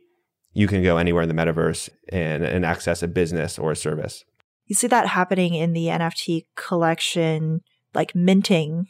you 0.53 0.67
can 0.67 0.83
go 0.83 0.97
anywhere 0.97 1.23
in 1.23 1.29
the 1.29 1.35
metaverse 1.35 1.89
and, 2.09 2.43
and 2.43 2.65
access 2.65 3.03
a 3.03 3.07
business 3.07 3.57
or 3.57 3.71
a 3.71 3.75
service. 3.75 4.23
You 4.65 4.75
see 4.75 4.87
that 4.87 5.07
happening 5.07 5.55
in 5.55 5.73
the 5.73 5.87
NFT 5.87 6.45
collection, 6.55 7.61
like 7.93 8.15
minting 8.15 8.87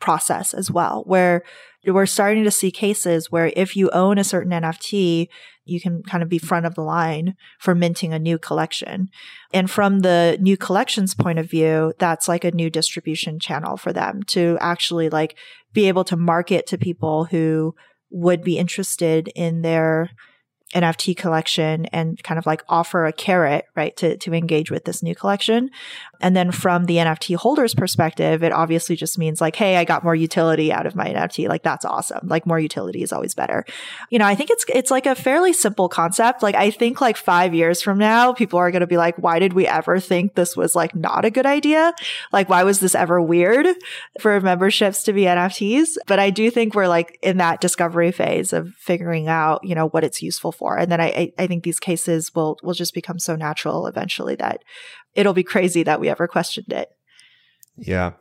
process 0.00 0.54
as 0.54 0.70
well, 0.70 1.02
where 1.06 1.42
we're 1.86 2.06
starting 2.06 2.44
to 2.44 2.50
see 2.50 2.70
cases 2.70 3.30
where 3.30 3.52
if 3.56 3.76
you 3.76 3.90
own 3.90 4.18
a 4.18 4.24
certain 4.24 4.52
NFT, 4.52 5.28
you 5.64 5.80
can 5.80 6.02
kind 6.02 6.22
of 6.22 6.28
be 6.28 6.38
front 6.38 6.66
of 6.66 6.74
the 6.74 6.82
line 6.82 7.34
for 7.58 7.74
minting 7.74 8.12
a 8.12 8.18
new 8.18 8.38
collection. 8.38 9.08
And 9.52 9.70
from 9.70 10.00
the 10.00 10.36
new 10.40 10.56
collections 10.56 11.14
point 11.14 11.38
of 11.38 11.50
view, 11.50 11.92
that's 11.98 12.28
like 12.28 12.44
a 12.44 12.52
new 12.52 12.70
distribution 12.70 13.38
channel 13.38 13.76
for 13.76 13.92
them 13.92 14.22
to 14.24 14.58
actually 14.60 15.08
like 15.08 15.36
be 15.72 15.88
able 15.88 16.04
to 16.04 16.16
market 16.16 16.66
to 16.68 16.78
people 16.78 17.24
who 17.24 17.74
would 18.10 18.42
be 18.42 18.58
interested 18.58 19.28
in 19.34 19.62
their 19.62 20.10
NFT 20.74 21.16
collection 21.16 21.86
and 21.86 22.22
kind 22.22 22.38
of 22.38 22.46
like 22.46 22.62
offer 22.68 23.06
a 23.06 23.12
carrot, 23.12 23.66
right, 23.76 23.96
to, 23.98 24.16
to 24.18 24.32
engage 24.32 24.70
with 24.70 24.84
this 24.84 25.02
new 25.02 25.14
collection. 25.14 25.70
And 26.22 26.36
then 26.36 26.52
from 26.52 26.86
the 26.86 26.96
NFT 26.96 27.36
holder's 27.36 27.74
perspective, 27.74 28.42
it 28.42 28.52
obviously 28.52 28.94
just 28.94 29.18
means 29.18 29.40
like, 29.40 29.56
hey, 29.56 29.76
I 29.76 29.84
got 29.84 30.04
more 30.04 30.14
utility 30.14 30.72
out 30.72 30.86
of 30.86 30.94
my 30.94 31.08
NFT. 31.08 31.48
Like 31.48 31.64
that's 31.64 31.84
awesome. 31.84 32.28
Like 32.28 32.46
more 32.46 32.60
utility 32.60 33.02
is 33.02 33.12
always 33.12 33.34
better. 33.34 33.64
You 34.08 34.18
know, 34.18 34.26
I 34.26 34.34
think 34.34 34.50
it's 34.50 34.64
it's 34.68 34.90
like 34.90 35.06
a 35.06 35.14
fairly 35.14 35.52
simple 35.52 35.88
concept. 35.88 36.42
Like 36.42 36.54
I 36.54 36.70
think 36.70 37.00
like 37.00 37.16
five 37.16 37.54
years 37.54 37.82
from 37.82 37.98
now, 37.98 38.32
people 38.32 38.58
are 38.58 38.70
gonna 38.70 38.86
be 38.86 38.96
like, 38.96 39.16
why 39.18 39.40
did 39.40 39.52
we 39.52 39.66
ever 39.66 39.98
think 39.98 40.34
this 40.34 40.56
was 40.56 40.76
like 40.76 40.94
not 40.94 41.24
a 41.24 41.30
good 41.30 41.46
idea? 41.46 41.92
Like 42.32 42.48
why 42.48 42.62
was 42.62 42.80
this 42.80 42.94
ever 42.94 43.20
weird 43.20 43.66
for 44.20 44.40
memberships 44.40 45.02
to 45.04 45.12
be 45.12 45.22
NFTs? 45.22 45.96
But 46.06 46.20
I 46.20 46.30
do 46.30 46.50
think 46.50 46.74
we're 46.74 46.88
like 46.88 47.18
in 47.22 47.38
that 47.38 47.60
discovery 47.60 48.12
phase 48.12 48.52
of 48.52 48.72
figuring 48.74 49.26
out, 49.26 49.64
you 49.64 49.74
know, 49.74 49.88
what 49.88 50.04
it's 50.04 50.22
useful 50.22 50.52
for. 50.52 50.76
And 50.78 50.90
then 50.90 51.00
I 51.00 51.32
I 51.36 51.48
think 51.48 51.64
these 51.64 51.80
cases 51.80 52.32
will 52.34 52.58
will 52.62 52.74
just 52.74 52.94
become 52.94 53.18
so 53.18 53.34
natural 53.34 53.88
eventually 53.88 54.36
that 54.36 54.62
it'll 55.14 55.34
be 55.34 55.42
crazy 55.42 55.82
that 55.82 56.00
we 56.00 56.08
ever 56.08 56.26
questioned 56.26 56.72
it. 56.72 56.90
Yeah. 57.76 58.12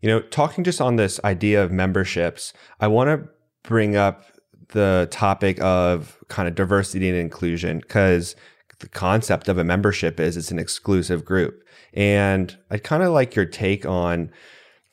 You 0.00 0.08
know, 0.08 0.20
talking 0.20 0.64
just 0.64 0.80
on 0.80 0.96
this 0.96 1.20
idea 1.24 1.62
of 1.62 1.70
memberships, 1.70 2.52
I 2.80 2.86
want 2.88 3.08
to 3.08 3.28
bring 3.68 3.96
up 3.96 4.24
the 4.68 5.08
topic 5.10 5.60
of 5.60 6.16
kind 6.28 6.48
of 6.48 6.54
diversity 6.54 7.08
and 7.08 7.18
inclusion 7.18 7.80
because 7.80 8.36
the 8.78 8.88
concept 8.88 9.48
of 9.48 9.58
a 9.58 9.64
membership 9.64 10.18
is 10.18 10.36
it's 10.36 10.50
an 10.50 10.58
exclusive 10.58 11.24
group. 11.24 11.64
And 11.92 12.56
I'd 12.70 12.84
kind 12.84 13.02
of 13.02 13.12
like 13.12 13.34
your 13.34 13.46
take 13.46 13.84
on 13.84 14.30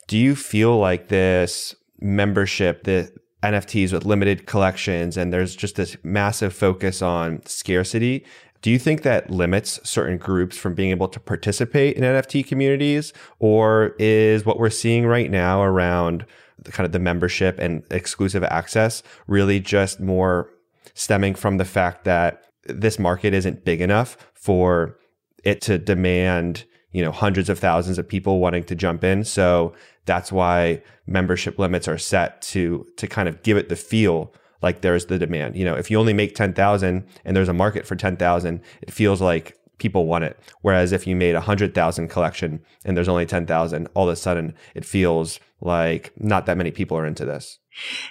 do 0.08 0.16
you 0.16 0.34
feel 0.34 0.78
like 0.78 1.08
this 1.08 1.74
membership, 2.00 2.84
the 2.84 3.12
NFTs 3.42 3.92
with 3.92 4.04
limited 4.06 4.46
collections, 4.46 5.16
and 5.16 5.32
there's 5.32 5.54
just 5.54 5.76
this 5.76 5.96
massive 6.02 6.52
focus 6.54 7.02
on 7.02 7.44
scarcity 7.44 8.24
do 8.60 8.70
you 8.70 8.78
think 8.78 9.02
that 9.02 9.30
limits 9.30 9.78
certain 9.88 10.18
groups 10.18 10.56
from 10.56 10.74
being 10.74 10.90
able 10.90 11.08
to 11.08 11.20
participate 11.20 11.96
in 11.96 12.02
NFT 12.02 12.46
communities? 12.46 13.12
Or 13.38 13.94
is 13.98 14.44
what 14.44 14.58
we're 14.58 14.70
seeing 14.70 15.06
right 15.06 15.30
now 15.30 15.62
around 15.62 16.26
the, 16.58 16.72
kind 16.72 16.84
of 16.84 16.92
the 16.92 16.98
membership 16.98 17.58
and 17.58 17.84
exclusive 17.90 18.42
access 18.44 19.02
really 19.26 19.60
just 19.60 20.00
more 20.00 20.50
stemming 20.94 21.34
from 21.34 21.58
the 21.58 21.64
fact 21.64 22.04
that 22.04 22.44
this 22.64 22.98
market 22.98 23.32
isn't 23.32 23.64
big 23.64 23.80
enough 23.80 24.16
for 24.34 24.98
it 25.44 25.60
to 25.62 25.78
demand, 25.78 26.64
you 26.92 27.02
know, 27.02 27.12
hundreds 27.12 27.48
of 27.48 27.58
thousands 27.58 27.98
of 27.98 28.08
people 28.08 28.40
wanting 28.40 28.64
to 28.64 28.74
jump 28.74 29.04
in. 29.04 29.22
So 29.24 29.72
that's 30.04 30.32
why 30.32 30.82
membership 31.06 31.58
limits 31.58 31.86
are 31.86 31.98
set 31.98 32.42
to 32.42 32.86
to 32.96 33.06
kind 33.06 33.28
of 33.28 33.42
give 33.42 33.56
it 33.56 33.68
the 33.68 33.76
feel 33.76 34.32
like 34.62 34.80
there's 34.80 35.06
the 35.06 35.18
demand. 35.18 35.56
You 35.56 35.64
know, 35.64 35.74
if 35.74 35.90
you 35.90 35.98
only 35.98 36.12
make 36.12 36.34
10,000 36.34 37.06
and 37.24 37.36
there's 37.36 37.48
a 37.48 37.54
market 37.54 37.86
for 37.86 37.96
10,000, 37.96 38.60
it 38.82 38.92
feels 38.92 39.20
like 39.20 39.56
people 39.78 40.06
want 40.06 40.24
it. 40.24 40.38
Whereas 40.62 40.92
if 40.92 41.06
you 41.06 41.16
made 41.16 41.34
a 41.34 41.40
100,000 41.40 42.08
collection 42.08 42.60
and 42.84 42.96
there's 42.96 43.08
only 43.08 43.26
10,000, 43.26 43.88
all 43.94 44.08
of 44.08 44.12
a 44.12 44.16
sudden 44.16 44.54
it 44.74 44.84
feels 44.84 45.40
like 45.60 46.12
not 46.16 46.46
that 46.46 46.56
many 46.56 46.70
people 46.70 46.96
are 46.96 47.06
into 47.06 47.24
this. 47.24 47.58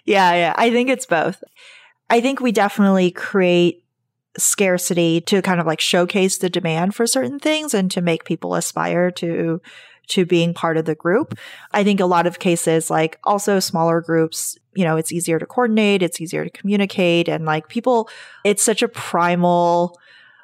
Yeah, 0.06 0.34
yeah. 0.34 0.54
I 0.58 0.72
think 0.72 0.90
it's 0.90 1.06
both. 1.06 1.44
I 2.10 2.22
think 2.22 2.40
we 2.40 2.52
definitely 2.52 3.12
create 3.12 3.84
scarcity 4.38 5.20
to 5.22 5.42
kind 5.42 5.60
of 5.60 5.66
like 5.66 5.82
showcase 5.82 6.38
the 6.38 6.50
demand 6.50 6.96
for 6.96 7.08
certain 7.08 7.40
things 7.40 7.74
and 7.74 7.90
to 7.92 8.02
make 8.02 8.24
people 8.24 8.56
aspire 8.56 9.12
to 9.12 9.62
to 10.08 10.26
being 10.26 10.54
part 10.54 10.78
of 10.78 10.86
the 10.86 10.96
group. 10.96 11.38
I 11.72 11.84
think 11.84 12.00
a 12.00 12.06
lot 12.06 12.28
of 12.28 12.40
cases, 12.40 12.90
like 12.90 13.20
also 13.24 13.60
smaller 13.60 14.02
groups, 14.02 14.58
you 14.76 14.84
know, 14.84 14.98
it's 14.98 15.12
easier 15.12 15.40
to 15.40 15.46
coordinate, 15.46 16.02
it's 16.02 16.22
easier 16.22 16.44
to 16.44 16.50
communicate. 16.50 17.28
And 17.28 17.46
like 17.46 17.68
people, 17.68 18.10
it's 18.44 18.64
such 18.64 18.82
a 18.82 18.88
primal, 18.88 20.00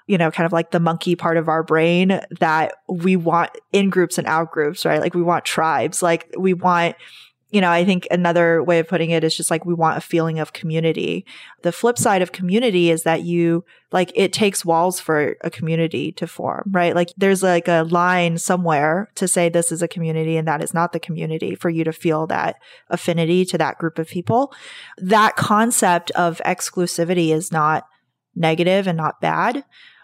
you 0.08 0.17
know, 0.17 0.32
kind 0.32 0.45
of 0.45 0.52
like 0.52 0.71
the 0.71 0.80
monkey 0.80 1.15
part 1.15 1.38
of 1.38 1.47
our 1.47 1.63
brain 1.63 2.19
that 2.39 2.76
we 2.89 3.15
want 3.15 3.52
in 3.71 3.89
groups 3.89 4.17
and 4.17 4.28
out 4.28 4.52
groups, 4.52 4.86
right? 4.86 4.99
Like 4.99 5.13
we 5.13 5.23
want 5.23 5.45
tribes, 5.45 6.02
like 6.02 6.34
we 6.38 6.54
want 6.54 6.95
you 7.54 7.62
know, 7.62 7.70
I 7.70 7.86
think 7.86 8.08
another 8.10 8.63
way 8.63 8.80
of 8.80 8.88
putting 8.88 9.12
it 9.12 9.24
is 9.24 9.38
just 9.38 9.52
like 9.52 9.63
we 9.63 9.76
want 9.76 10.00
a 10.00 10.02
feeling 10.02 10.39
of 10.39 10.54
community. 10.54 11.24
The 11.62 11.72
flip 11.72 12.00
side 12.00 12.24
of 12.24 12.32
community 12.32 12.89
is 12.89 13.04
that 13.04 13.22
you 13.22 13.63
like 13.92 14.12
it 14.16 14.34
takes 14.34 14.66
walls 14.66 15.00
for 15.00 15.38
a 15.42 15.52
community 15.52 16.12
to 16.13 16.26
form, 16.26 16.63
right? 16.72 16.96
Like 16.96 17.13
there's 17.16 17.44
like 17.44 17.68
a 17.68 17.84
line 17.84 18.39
somewhere 18.39 19.12
to 19.16 19.28
say 19.28 19.50
this 19.50 19.72
is 19.72 19.84
a 19.84 19.88
community 19.88 20.36
and 20.36 20.48
that 20.48 20.63
is 20.63 20.74
not 20.74 20.94
the 20.94 21.00
community 21.00 21.54
for 21.54 21.70
you 21.70 21.84
to 21.84 21.94
feel 21.94 22.26
that 22.26 22.56
affinity 22.89 23.46
to 23.46 23.58
that 23.60 23.78
group 23.78 24.00
of 24.00 24.08
people. 24.08 24.52
That 24.98 25.36
concept 25.36 26.10
of 26.12 26.42
exclusivity 26.44 27.30
is 27.30 27.52
not 27.52 27.86
negative 28.36 28.88
and 28.88 28.98
not 28.98 29.22
bad 29.22 29.63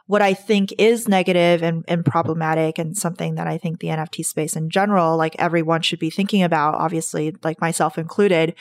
what 0.09 0.23
I 0.23 0.33
think 0.33 0.73
is 0.79 1.07
negative 1.07 1.61
and, 1.61 1.85
and 1.87 2.03
problematic 2.03 2.79
and 2.79 2.97
something 2.97 3.35
that 3.35 3.45
I 3.45 3.59
think 3.59 3.79
the 3.79 3.89
NFT 3.89 4.25
space 4.25 4.55
in 4.55 4.71
general, 4.71 5.15
like 5.17 5.35
everyone 5.37 5.83
should 5.83 5.99
be 5.99 6.09
thinking 6.09 6.41
about, 6.41 6.73
obviously, 6.73 7.35
like 7.43 7.61
myself 7.61 7.95
included, 7.95 8.55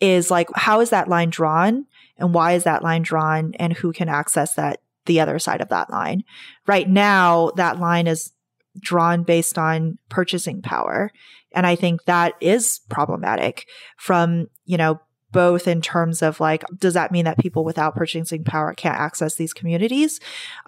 is 0.00 0.30
like, 0.30 0.48
how 0.54 0.80
is 0.80 0.88
that 0.88 1.06
line 1.06 1.28
drawn? 1.28 1.84
And 2.16 2.32
why 2.32 2.52
is 2.52 2.64
that 2.64 2.82
line 2.82 3.02
drawn? 3.02 3.52
And 3.58 3.74
who 3.74 3.92
can 3.92 4.08
access 4.08 4.54
that, 4.54 4.80
the 5.04 5.20
other 5.20 5.38
side 5.38 5.60
of 5.60 5.68
that 5.68 5.90
line? 5.90 6.24
Right 6.66 6.88
now, 6.88 7.50
that 7.56 7.78
line 7.78 8.06
is 8.06 8.32
drawn 8.80 9.24
based 9.24 9.58
on 9.58 9.98
purchasing 10.08 10.62
power. 10.62 11.10
And 11.52 11.66
I 11.66 11.76
think 11.76 12.04
that 12.06 12.32
is 12.40 12.80
problematic 12.88 13.66
from, 13.98 14.46
you 14.64 14.78
know, 14.78 15.02
both 15.34 15.68
in 15.68 15.82
terms 15.82 16.22
of 16.22 16.40
like, 16.40 16.64
does 16.78 16.94
that 16.94 17.12
mean 17.12 17.26
that 17.26 17.38
people 17.38 17.64
without 17.64 17.94
purchasing 17.94 18.44
power 18.44 18.72
can't 18.72 18.98
access 18.98 19.34
these 19.34 19.52
communities? 19.52 20.20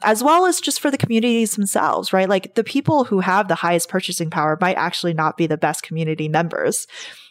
As 0.02 0.22
well 0.22 0.44
as 0.44 0.60
just 0.60 0.80
for 0.80 0.90
the 0.90 0.98
communities 0.98 1.52
themselves, 1.52 2.12
right? 2.12 2.28
Like 2.28 2.56
the 2.56 2.64
people 2.64 3.04
who 3.04 3.20
have 3.20 3.48
the 3.48 3.54
highest 3.54 3.88
purchasing 3.88 4.28
power 4.28 4.58
might 4.60 4.76
actually 4.76 5.14
not 5.14 5.38
be 5.38 5.46
the 5.46 5.56
best 5.56 5.82
community 5.84 6.28
members. 6.28 6.86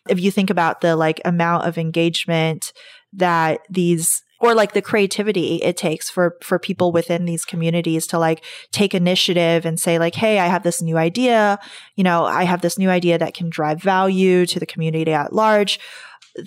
If 0.09 0.19
you 0.19 0.31
think 0.31 0.49
about 0.49 0.81
the 0.81 0.95
like 0.95 1.21
amount 1.25 1.67
of 1.67 1.77
engagement 1.77 2.71
that 3.13 3.59
these 3.69 4.23
or 4.39 4.53
like 4.53 4.73
the 4.73 4.81
creativity 4.81 5.55
it 5.63 5.77
takes 5.77 6.09
for 6.09 6.37
for 6.41 6.59
people 6.59 6.91
within 6.91 7.25
these 7.25 7.45
communities 7.45 8.05
to 8.07 8.19
like 8.19 8.43
take 8.71 8.93
initiative 8.93 9.65
and 9.65 9.79
say 9.79 9.97
like 9.97 10.15
hey 10.15 10.39
i 10.39 10.47
have 10.47 10.63
this 10.63 10.81
new 10.81 10.97
idea 10.97 11.57
you 11.95 12.03
know 12.03 12.25
i 12.25 12.43
have 12.43 12.61
this 12.61 12.77
new 12.77 12.89
idea 12.89 13.17
that 13.17 13.33
can 13.33 13.49
drive 13.49 13.81
value 13.81 14.45
to 14.45 14.59
the 14.59 14.65
community 14.65 15.13
at 15.13 15.33
large 15.33 15.79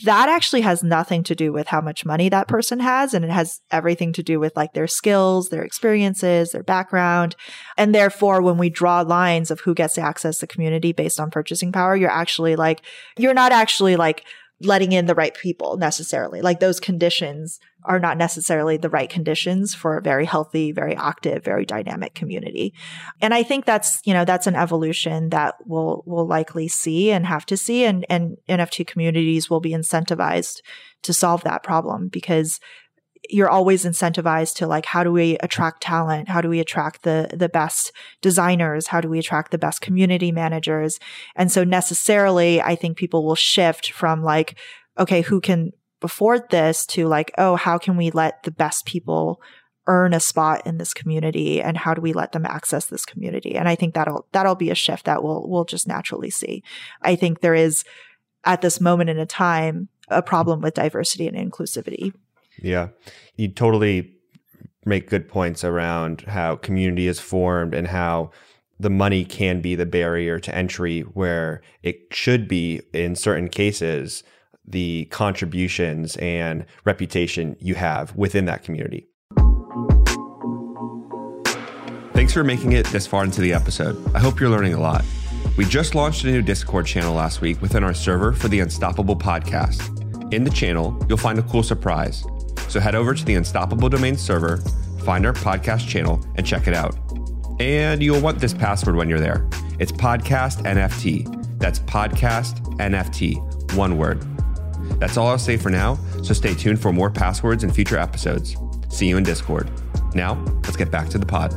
that 0.05 0.29
actually 0.29 0.61
has 0.61 0.83
nothing 0.83 1.23
to 1.25 1.35
do 1.35 1.53
with 1.53 1.69
how 1.69 1.81
much 1.81 2.05
money 2.05 2.29
that 2.29 2.49
person 2.49 2.79
has 2.79 3.15
and 3.15 3.25
it 3.25 3.31
has 3.31 3.61
everything 3.71 4.13
to 4.13 4.23
do 4.23 4.39
with 4.39 4.55
like 4.55 4.75
their 4.75 4.87
skills 4.87 5.49
their 5.49 5.63
experiences 5.63 6.51
their 6.53 6.63
background. 6.63 7.35
And 7.77 7.95
therefore 7.95 8.43
when 8.43 8.59
we 8.59 8.69
draw 8.69 9.01
lines 9.01 9.51
of 9.51 9.61
who 9.61 9.75
gets 9.75 9.95
to 9.95 10.03
access 10.03 10.39
the 10.39 10.47
community 10.47 10.93
based 10.93 11.19
on 11.19 11.31
purchasing 11.31 11.73
power 11.73 11.97
you're 11.97 12.11
actually 12.11 12.57
like 12.57 12.83
you're 13.17 13.35
not 13.35 13.53
actually 13.53 13.97
like 13.97 14.25
letting 14.61 14.93
in 14.93 15.07
the 15.07 15.15
right 15.15 15.35
people 15.35 15.77
necessarily. 15.77 16.41
Like 16.41 16.61
those 16.61 16.81
conditions 16.81 17.61
are 17.85 18.01
not 18.01 18.19
necessarily 18.19 18.77
the 18.77 18.91
right 18.91 19.09
conditions 19.09 19.75
for 19.75 19.97
a 19.97 20.03
very 20.03 20.25
healthy, 20.25 20.73
very 20.73 20.97
active, 20.97 21.45
very 21.45 21.65
dynamic 21.65 22.15
community. 22.15 22.75
And 23.21 23.33
I 23.33 23.45
think 23.45 23.65
that's, 23.65 24.01
you 24.05 24.13
know, 24.13 24.25
that's 24.25 24.49
an 24.49 24.57
evolution 24.57 25.29
that 25.31 25.55
we'll, 25.65 26.03
we'll 26.07 26.27
likely 26.27 26.67
see 26.67 27.11
and 27.11 27.25
have 27.25 27.47
to 27.47 27.57
see. 27.57 27.85
And, 27.85 28.05
and 28.11 28.37
NFT 28.49 28.87
communities 28.87 29.49
will 29.49 29.61
be 29.61 29.73
incentivized 29.73 30.61
to 31.03 31.13
solve 31.13 31.45
that 31.45 31.63
problem 31.63 32.09
because 32.09 32.59
you're 33.29 33.49
always 33.49 33.85
incentivized 33.85 34.55
to 34.57 34.67
like 34.67 34.87
how 34.87 35.03
do 35.03 35.13
we 35.13 35.37
attract 35.39 35.83
talent? 35.83 36.29
How 36.29 36.41
do 36.41 36.49
we 36.49 36.61
attract 36.61 37.03
the 37.03 37.29
the 37.33 37.49
best 37.49 37.93
designers? 38.21 38.89
How 38.89 39.01
do 39.01 39.09
we 39.09 39.19
attract 39.19 39.51
the 39.51 39.59
best 39.59 39.81
community 39.81 40.33
managers? 40.33 40.99
And 41.37 41.51
so 41.51 41.65
necessarily 41.65 42.61
i 42.61 42.75
think 42.75 42.97
people 42.97 43.25
will 43.25 43.35
shift 43.35 43.93
from 43.93 44.23
like 44.23 44.59
okay 44.99 45.23
who 45.23 45.41
can 45.41 45.73
afford 46.03 46.49
this 46.51 46.87
to 46.87 47.07
like 47.07 47.33
oh 47.39 47.57
how 47.57 47.79
can 47.79 47.97
we 47.97 48.11
let 48.11 48.43
the 48.45 48.51
best 48.51 48.87
people 48.87 49.41
earn 49.89 50.13
a 50.13 50.21
spot 50.21 50.65
in 50.67 50.77
this 50.77 50.93
community? 50.93 51.61
And 51.63 51.77
how 51.77 51.95
do 51.95 52.03
we 52.03 52.13
let 52.13 52.33
them 52.33 52.45
access 52.45 52.87
this 52.87 53.07
community? 53.07 53.57
And 53.57 53.69
i 53.69 53.75
think 53.75 53.95
that'll 53.95 54.27
that'll 54.33 54.55
be 54.55 54.71
a 54.71 54.77
shift 54.77 55.07
that 55.07 55.25
we'll 55.25 55.49
we'll 55.49 55.65
just 55.65 55.89
naturally 55.89 56.31
see. 56.31 56.63
I 57.03 57.17
think 57.17 57.41
there 57.41 57.55
is 57.55 57.85
at 58.45 58.61
this 58.61 58.81
moment 58.81 59.11
in 59.11 59.19
a 59.19 59.27
time 59.27 59.89
a 60.09 60.23
problem 60.23 60.61
with 60.61 60.75
diversity 60.75 61.27
and 61.27 61.37
inclusivity 61.37 62.13
yeah. 62.63 62.89
You 63.37 63.49
totally 63.49 64.15
make 64.85 65.09
good 65.09 65.29
points 65.29 65.65
around 65.65 66.23
how 66.23 66.57
community 66.57 67.09
is 67.09 67.21
formed 67.21 67.75
and 67.75 67.89
how 67.89 68.31
the 68.81 68.91
money 68.91 69.25
can 69.25 69.61
be 69.61 69.75
the 69.75 69.87
barrier 69.87 70.39
to 70.39 70.55
entry 70.55 71.01
where 71.01 71.63
it 71.83 71.97
should 72.13 72.49
be 72.49 72.81
in 72.93 73.17
certain 73.17 73.49
cases 73.49 74.23
the 74.71 75.07
contributions 75.07 76.17
and 76.17 76.65
reputation 76.85 77.57
you 77.59 77.75
have 77.75 78.15
within 78.15 78.45
that 78.45 78.63
community. 78.63 79.09
Thanks 82.13 82.33
for 82.35 82.45
making 82.45 82.73
it 82.73 82.87
this 82.89 83.07
far 83.07 83.25
into 83.25 83.41
the 83.41 83.55
episode. 83.55 84.15
I 84.15 84.19
hope 84.19 84.39
you're 84.39 84.51
learning 84.51 84.75
a 84.75 84.81
lot. 84.81 85.05
We 85.57 85.65
just 85.65 85.95
launched 85.95 86.25
a 86.25 86.27
new 86.27 86.43
Discord 86.43 86.87
channel 86.87 87.15
last 87.15 87.41
week 87.41 87.63
within 87.63 87.83
our 87.83 87.95
server 87.95 88.33
for 88.33 88.49
the 88.49 88.61
Unstoppable 88.61 89.17
podcast. 89.17 90.33
In 90.33 90.45
the 90.45 90.51
channel, 90.51 91.01
you'll 91.09 91.17
find 91.17 91.39
a 91.39 91.43
cool 91.43 91.63
surprise. 91.63 92.25
So 92.69 92.81
head 92.81 92.95
over 92.95 93.15
to 93.15 93.25
the 93.25 93.35
Unstoppable 93.35 93.89
Domain 93.89 94.17
server, 94.17 94.59
find 95.05 95.25
our 95.25 95.33
podcast 95.33 95.89
channel, 95.89 96.25
and 96.37 96.47
check 96.47 96.67
it 96.67 96.75
out. 96.75 96.97
And 97.61 98.03
you'll 98.03 98.21
want 98.21 98.41
this 98.41 98.55
password 98.55 98.97
when 98.97 99.09
you're 99.09 99.21
there. 99.21 99.49
It's 99.79 99.93
podcast 99.93 100.63
NFT. 100.65 101.59
That's 101.59 101.81
podcast 101.81 102.63
NFT, 102.77 103.75
one 103.75 103.97
word. 103.97 104.25
That's 105.01 105.17
all 105.17 105.29
I'll 105.29 105.39
say 105.39 105.57
for 105.57 105.71
now, 105.71 105.99
so 106.23 106.35
stay 106.35 106.55
tuned 106.55 106.81
for 106.81 106.93
more 106.93 107.11
passwords 107.11 107.65
in 107.65 107.71
future 107.73 107.99
episodes. 107.99 108.57
See 108.89 109.07
you 109.07 109.17
in 109.17 109.25
Discord. 109.25 109.71
Now, 110.15 110.35
let's 110.65 110.77
get 110.77 110.91
back 110.91 111.09
to 111.11 111.19
the 111.19 111.27
pod. 111.27 111.53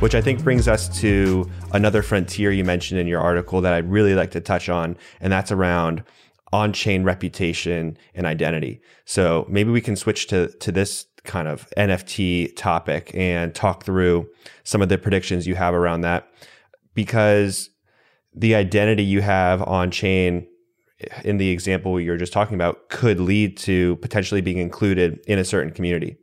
Which 0.00 0.14
I 0.14 0.20
think 0.20 0.42
brings 0.42 0.68
us 0.68 0.88
to 1.00 1.48
another 1.72 2.02
frontier 2.02 2.50
you 2.50 2.64
mentioned 2.64 3.00
in 3.00 3.06
your 3.06 3.20
article 3.20 3.60
that 3.62 3.72
I'd 3.72 3.90
really 3.90 4.14
like 4.14 4.32
to 4.32 4.40
touch 4.40 4.68
on, 4.68 4.96
and 5.20 5.32
that's 5.32 5.52
around 5.52 6.02
on 6.52 6.72
chain 6.72 7.04
reputation 7.04 7.96
and 8.14 8.26
identity. 8.26 8.80
So 9.04 9.46
maybe 9.48 9.70
we 9.70 9.80
can 9.80 9.96
switch 9.96 10.28
to, 10.28 10.48
to 10.48 10.70
this 10.70 11.06
kind 11.24 11.48
of 11.48 11.68
NFT 11.76 12.54
topic 12.56 13.10
and 13.14 13.54
talk 13.54 13.82
through 13.82 14.28
some 14.62 14.82
of 14.82 14.88
the 14.88 14.98
predictions 14.98 15.46
you 15.46 15.54
have 15.54 15.74
around 15.74 16.02
that 16.02 16.28
because 16.94 17.70
the 18.34 18.54
identity 18.54 19.02
you 19.02 19.20
have 19.22 19.62
on 19.62 19.90
chain 19.90 20.46
in 21.24 21.38
the 21.38 21.50
example 21.50 22.00
you're 22.00 22.16
just 22.16 22.32
talking 22.32 22.54
about 22.54 22.88
could 22.88 23.20
lead 23.20 23.56
to 23.56 23.96
potentially 23.96 24.40
being 24.40 24.58
included 24.58 25.18
in 25.26 25.38
a 25.38 25.44
certain 25.44 25.72
community. 25.72 26.16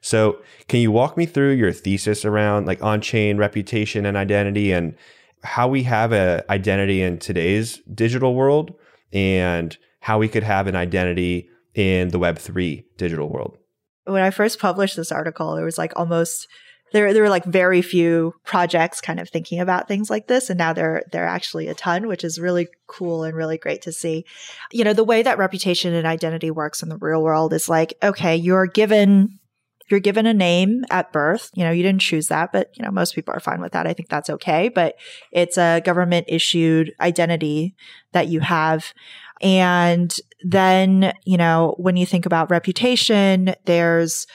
So, 0.00 0.38
can 0.68 0.80
you 0.80 0.92
walk 0.92 1.16
me 1.16 1.26
through 1.26 1.52
your 1.52 1.72
thesis 1.72 2.24
around 2.24 2.66
like 2.66 2.82
on-chain 2.82 3.36
reputation 3.36 4.06
and 4.06 4.16
identity 4.16 4.70
and 4.70 4.94
how 5.42 5.66
we 5.66 5.82
have 5.84 6.12
a 6.12 6.44
identity 6.50 7.02
in 7.02 7.18
today's 7.18 7.78
digital 7.92 8.34
world 8.34 8.74
and 9.12 9.76
how 10.00 10.18
we 10.18 10.28
could 10.28 10.42
have 10.42 10.66
an 10.66 10.76
identity 10.76 11.48
in 11.74 12.08
the 12.08 12.18
Web3 12.18 12.84
digital 12.96 13.28
world. 13.28 13.56
When 14.04 14.22
I 14.22 14.30
first 14.30 14.58
published 14.58 14.96
this 14.96 15.12
article, 15.12 15.54
there 15.54 15.64
was 15.64 15.78
like 15.78 15.92
almost 15.96 16.48
there 16.92 17.12
there 17.12 17.22
were 17.22 17.28
like 17.28 17.44
very 17.44 17.82
few 17.82 18.34
projects 18.44 19.00
kind 19.00 19.20
of 19.20 19.28
thinking 19.28 19.60
about 19.60 19.88
things 19.88 20.08
like 20.10 20.26
this 20.26 20.50
and 20.50 20.58
now 20.58 20.72
there 20.72 21.02
there 21.12 21.24
are 21.24 21.28
actually 21.28 21.68
a 21.68 21.74
ton 21.74 22.06
which 22.06 22.24
is 22.24 22.40
really 22.40 22.68
cool 22.86 23.24
and 23.24 23.36
really 23.36 23.58
great 23.58 23.82
to 23.82 23.92
see 23.92 24.24
you 24.72 24.84
know 24.84 24.92
the 24.92 25.04
way 25.04 25.22
that 25.22 25.38
reputation 25.38 25.94
and 25.94 26.06
identity 26.06 26.50
works 26.50 26.82
in 26.82 26.88
the 26.88 26.96
real 26.96 27.22
world 27.22 27.52
is 27.52 27.68
like 27.68 27.94
okay 28.02 28.36
you're 28.36 28.66
given 28.66 29.37
you're 29.88 30.00
given 30.00 30.26
a 30.26 30.34
name 30.34 30.84
at 30.90 31.12
birth. 31.12 31.50
You 31.54 31.64
know, 31.64 31.70
you 31.70 31.82
didn't 31.82 32.00
choose 32.00 32.28
that, 32.28 32.52
but 32.52 32.70
you 32.74 32.84
know, 32.84 32.90
most 32.90 33.14
people 33.14 33.34
are 33.34 33.40
fine 33.40 33.60
with 33.60 33.72
that. 33.72 33.86
I 33.86 33.92
think 33.92 34.08
that's 34.08 34.30
okay, 34.30 34.68
but 34.68 34.96
it's 35.32 35.58
a 35.58 35.80
government 35.84 36.26
issued 36.28 36.92
identity 37.00 37.74
that 38.12 38.28
you 38.28 38.40
have. 38.40 38.92
And 39.40 40.14
then, 40.42 41.12
you 41.24 41.36
know, 41.36 41.74
when 41.78 41.96
you 41.96 42.06
think 42.06 42.26
about 42.26 42.50
reputation, 42.50 43.54
there's 43.64 44.26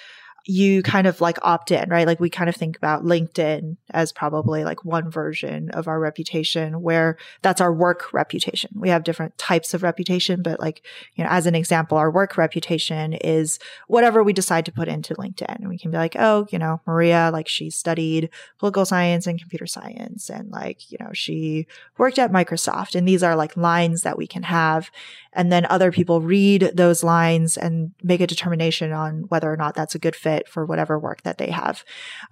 you 0.46 0.84
kind 0.84 1.08
of 1.08 1.22
like 1.22 1.38
opt 1.42 1.72
in, 1.72 1.90
right? 1.90 2.06
Like 2.06 2.20
we 2.20 2.30
kind 2.30 2.50
of 2.50 2.56
think 2.56 2.76
about 2.76 3.06
LinkedIn 3.06 3.78
as 3.92 4.12
probably 4.12 4.66
like 4.66 4.84
one 4.84 5.10
version 5.10 5.70
of 5.70 5.88
our 5.88 6.00
reputation 6.00 6.82
where 6.82 7.18
that's 7.42 7.62
our 7.62 7.74
work 7.74 8.12
reputation. 8.12 8.72
We 8.76 8.90
have 8.90 9.06
different 9.06 9.38
types 9.38 9.74
of 9.74 9.84
reputation, 9.84 10.42
but 10.42 10.60
like, 10.60 10.82
you 11.16 11.24
know, 11.24 11.30
as 11.30 11.46
an 11.46 11.56
example, 11.56 11.98
our 11.98 12.12
work 12.12 12.38
reputation 12.38 13.14
is 13.14 13.58
whatever 13.88 14.22
we 14.22 14.34
decide 14.34 14.66
to 14.66 14.72
put 14.72 14.90
into 14.90 15.16
LinkedIn. 15.16 15.60
And 15.60 15.70
we 15.70 15.78
can 15.78 15.92
be 15.92 15.98
like, 15.98 16.18
oh, 16.20 16.46
you 16.52 16.60
know, 16.60 16.82
Maria, 16.86 17.30
like 17.32 17.48
she 17.48 17.70
studied 17.70 18.30
political 18.60 18.86
science 18.86 19.26
and 19.28 19.40
computer 19.40 19.66
science 19.66 20.30
and 20.30 20.52
like, 20.52 20.92
you 20.92 20.98
know, 21.00 21.12
she 21.14 21.68
worked 21.98 22.20
at 22.20 22.34
Microsoft. 22.34 22.96
And 22.96 23.08
these 23.08 23.24
are 23.24 23.38
like 23.38 23.56
lines 23.56 24.02
that 24.02 24.18
we 24.18 24.28
can 24.28 24.44
have. 24.44 24.92
And 25.36 25.52
then 25.52 25.66
other 25.66 25.92
people 25.92 26.22
read 26.22 26.72
those 26.74 27.04
lines 27.04 27.58
and 27.58 27.92
make 28.02 28.22
a 28.22 28.28
determination 28.28 28.92
on 28.92 29.26
whether 29.30 29.52
or 29.52 29.58
not 29.58 29.76
that's 29.76 29.96
a 29.96 30.00
good 30.00 30.16
fit 30.16 30.48
for 30.48 30.66
whatever 30.66 31.00
work 31.00 31.24
that 31.24 31.38
they 31.38 31.50
have. 31.52 31.84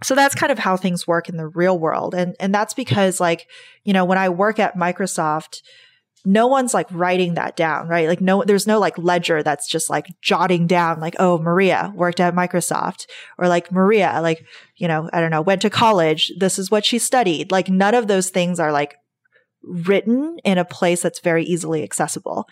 So 0.03 0.15
that's 0.15 0.35
kind 0.35 0.51
of 0.51 0.59
how 0.59 0.77
things 0.77 1.07
work 1.07 1.29
in 1.29 1.37
the 1.37 1.47
real 1.47 1.77
world. 1.77 2.13
And, 2.13 2.35
and 2.39 2.53
that's 2.53 2.73
because 2.73 3.19
like, 3.19 3.47
you 3.83 3.93
know, 3.93 4.05
when 4.05 4.17
I 4.17 4.29
work 4.29 4.59
at 4.59 4.77
Microsoft, 4.77 5.61
no 6.23 6.45
one's 6.47 6.73
like 6.73 6.87
writing 6.91 7.33
that 7.33 7.55
down, 7.55 7.87
right? 7.87 8.07
Like 8.07 8.21
no, 8.21 8.43
there's 8.43 8.67
no 8.67 8.79
like 8.79 8.97
ledger 8.97 9.41
that's 9.41 9.67
just 9.67 9.89
like 9.89 10.07
jotting 10.21 10.67
down 10.67 10.99
like, 10.99 11.15
oh, 11.19 11.39
Maria 11.39 11.91
worked 11.95 12.19
at 12.19 12.35
Microsoft 12.35 13.07
or 13.37 13.47
like 13.47 13.71
Maria, 13.71 14.19
like, 14.21 14.45
you 14.75 14.87
know, 14.87 15.09
I 15.11 15.19
don't 15.19 15.31
know, 15.31 15.41
went 15.41 15.63
to 15.63 15.69
college. 15.69 16.31
This 16.37 16.59
is 16.59 16.69
what 16.69 16.85
she 16.85 16.99
studied. 16.99 17.51
Like 17.51 17.69
none 17.69 17.95
of 17.95 18.07
those 18.07 18.29
things 18.29 18.59
are 18.59 18.71
like 18.71 18.97
written 19.63 20.37
in 20.43 20.57
a 20.57 20.65
place 20.65 21.01
that's 21.01 21.19
very 21.19 21.43
easily 21.43 21.83
accessible. 21.83 22.47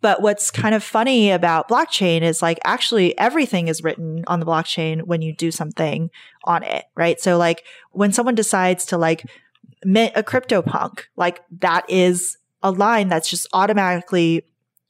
But 0.00 0.22
what's 0.22 0.50
hmm. 0.50 0.62
kind 0.62 0.74
of 0.74 0.82
funny 0.82 1.30
about 1.30 1.68
blockchain 1.68 2.22
is 2.22 2.42
like 2.42 2.58
actually 2.64 3.16
everything 3.18 3.68
is 3.68 3.82
written 3.82 4.24
on 4.26 4.40
the 4.40 4.46
blockchain 4.46 5.02
when 5.02 5.22
you 5.22 5.34
do 5.34 5.50
something 5.50 6.10
on 6.44 6.62
it, 6.62 6.84
right? 6.96 7.20
So 7.20 7.36
like 7.36 7.64
when 7.90 8.12
someone 8.12 8.34
decides 8.34 8.84
to 8.86 8.98
like 8.98 9.24
mint 9.84 10.12
a 10.16 10.22
CryptoPunk, 10.22 11.04
like 11.16 11.42
that 11.60 11.84
is 11.88 12.38
a 12.62 12.70
line 12.70 13.08
that's 13.08 13.28
just 13.28 13.48
automatically 13.52 14.44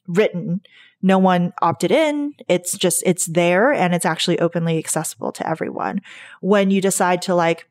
written. 0.07 0.61
No 1.01 1.17
one 1.17 1.53
opted 1.61 1.91
in. 1.91 2.33
It's 2.47 2.77
just, 2.77 3.03
it's 3.05 3.25
there 3.25 3.73
and 3.73 3.93
it's 3.93 4.05
actually 4.05 4.39
openly 4.39 4.77
accessible 4.77 5.31
to 5.33 5.47
everyone. 5.47 6.01
When 6.41 6.71
you 6.71 6.79
decide 6.79 7.21
to 7.23 7.35
like 7.35 7.67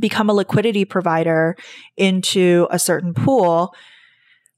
become 0.00 0.28
a 0.28 0.34
liquidity 0.34 0.84
provider 0.84 1.56
into 1.96 2.66
a 2.70 2.78
certain 2.78 3.14
pool 3.14 3.74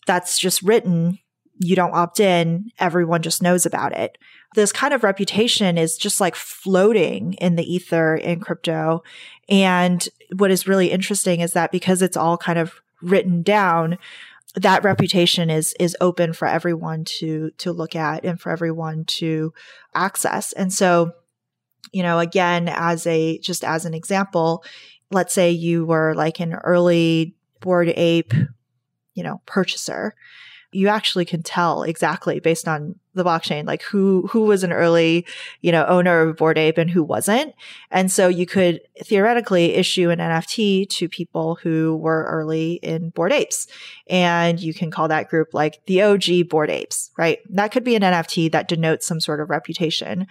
that's 0.07 0.39
just 0.39 0.63
written 0.63 1.19
you 1.59 1.75
don't 1.77 1.95
opt 1.95 2.21
in, 2.21 2.71
everyone 2.79 3.23
just 3.23 3.43
knows 3.43 3.67
about 3.67 3.93
it. 3.93 4.19
This 4.55 4.73
kind 4.73 4.95
of 4.95 5.05
reputation 5.05 5.77
is 5.77 5.99
just 5.99 6.21
like 6.21 6.35
floating 6.35 7.35
in 7.35 7.57
the 7.57 7.75
ether 7.75 8.15
in 8.17 8.41
crypto. 8.41 9.03
And 9.49 10.07
what 10.37 10.51
is 10.51 10.69
really 10.69 10.91
interesting 10.91 11.41
is 11.41 11.53
that 11.53 11.73
because 11.73 12.01
it's 12.01 12.17
all 12.17 12.39
kind 12.39 12.59
of 12.59 12.81
written 13.03 13.43
down, 13.43 13.99
that 14.55 14.85
reputation 14.85 15.51
is 15.51 15.75
is 15.79 15.97
open 16.01 16.33
for 16.33 16.49
everyone 16.49 17.05
to 17.05 17.51
to 17.59 17.73
look 17.73 17.95
at 17.95 18.25
and 18.25 18.41
for 18.41 18.51
everyone 18.51 19.05
to 19.05 19.53
access. 19.95 20.53
And 20.53 20.73
so, 20.73 21.13
you 21.93 22.03
know, 22.03 22.19
again, 22.19 22.69
as 22.69 23.07
a 23.07 23.39
just 23.39 23.63
as 23.63 23.85
an 23.85 23.95
example, 23.95 24.65
let's 25.11 25.35
say 25.35 25.51
you 25.51 25.85
were 25.85 26.15
like 26.15 26.41
an 26.41 26.55
early 26.55 27.35
Bored 27.61 27.93
Ape, 27.95 28.33
you 29.15 29.23
know, 29.23 29.43
purchaser 29.45 30.15
you 30.71 30.89
actually 30.89 31.25
can 31.25 31.43
tell 31.43 31.83
exactly 31.83 32.41
based 32.41 32.69
on 32.69 32.97
the 33.15 33.25
blockchain, 33.25 33.67
like 33.67 33.83
who, 33.83 34.27
who 34.31 34.43
was 34.43 34.63
an 34.63 34.73
early, 34.73 35.27
you 35.61 35.73
know, 35.73 35.85
owner 35.87 36.21
of 36.21 36.37
Bored 36.37 36.59
Ape 36.59 36.79
and 36.79 36.91
who 36.91 37.03
wasn't. 37.03 37.55
And 37.91 38.11
so 38.11 38.29
you 38.29 38.47
could 38.47 38.81
theoretically 39.03 39.75
issue 39.75 40.11
an 40.11 40.19
NFT 40.19 40.89
to 40.91 41.09
people 41.09 41.57
who 41.63 41.97
were 41.97 42.25
early 42.25 42.75
in 42.75 43.11
Bored 43.11 43.33
Apes. 43.33 43.67
And 44.09 44.61
you 44.61 44.73
can 44.73 44.91
call 44.91 45.09
that 45.09 45.29
group 45.29 45.53
like 45.53 45.85
the 45.87 46.03
OG 46.03 46.49
Bored 46.49 46.71
Apes, 46.71 47.11
right? 47.19 47.41
That 47.51 47.73
could 47.73 47.85
be 47.85 47.97
an 47.97 48.03
NFT 48.03 48.53
that 48.53 48.69
denotes 48.69 49.07
some 49.07 49.21
sort 49.21 49.41
of 49.41 49.51
reputation. 49.51 50.27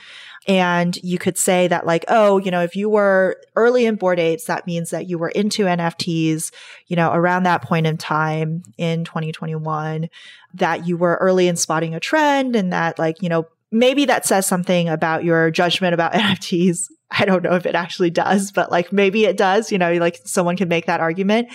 And 0.47 0.95
you 1.03 1.17
could 1.17 1.37
say 1.37 1.67
that 1.67 1.85
like, 1.85 2.05
oh, 2.07 2.37
you 2.37 2.51
know, 2.51 2.61
if 2.61 2.75
you 2.75 2.89
were 2.89 3.37
early 3.55 3.85
in 3.85 3.95
Bored 3.95 4.19
Apes, 4.19 4.45
that 4.45 4.65
means 4.65 4.91
that 4.91 5.07
you 5.07 5.17
were 5.17 5.29
into 5.29 5.65
NFTs, 5.65 6.51
you 6.87 6.95
know, 6.95 7.11
around 7.11 7.43
that 7.43 7.61
point 7.61 7.85
in 7.85 7.97
time 7.97 8.63
in 8.77 9.03
2021 9.03 10.09
that 10.53 10.87
you 10.87 10.95
were 10.95 11.17
early 11.19 11.49
in 11.49 11.57
spotting 11.57 11.93
a 11.93 11.99
trend 11.99 12.55
and 12.55 12.71
that 12.71 12.97
like, 12.97 13.21
you 13.21 13.27
know, 13.27 13.45
maybe 13.71 14.05
that 14.05 14.25
says 14.25 14.47
something 14.47 14.87
about 14.87 15.25
your 15.25 15.51
judgment 15.51 15.93
about 15.93 16.13
NFTs. 16.13 16.87
I 17.11 17.25
don't 17.25 17.43
know 17.43 17.55
if 17.55 17.65
it 17.65 17.75
actually 17.75 18.09
does, 18.09 18.51
but 18.51 18.71
like 18.71 18.93
maybe 18.93 19.25
it 19.25 19.37
does, 19.37 19.71
you 19.71 19.77
know, 19.77 19.93
like 19.93 20.19
someone 20.23 20.55
can 20.55 20.69
make 20.69 20.85
that 20.85 21.01
argument. 21.01 21.49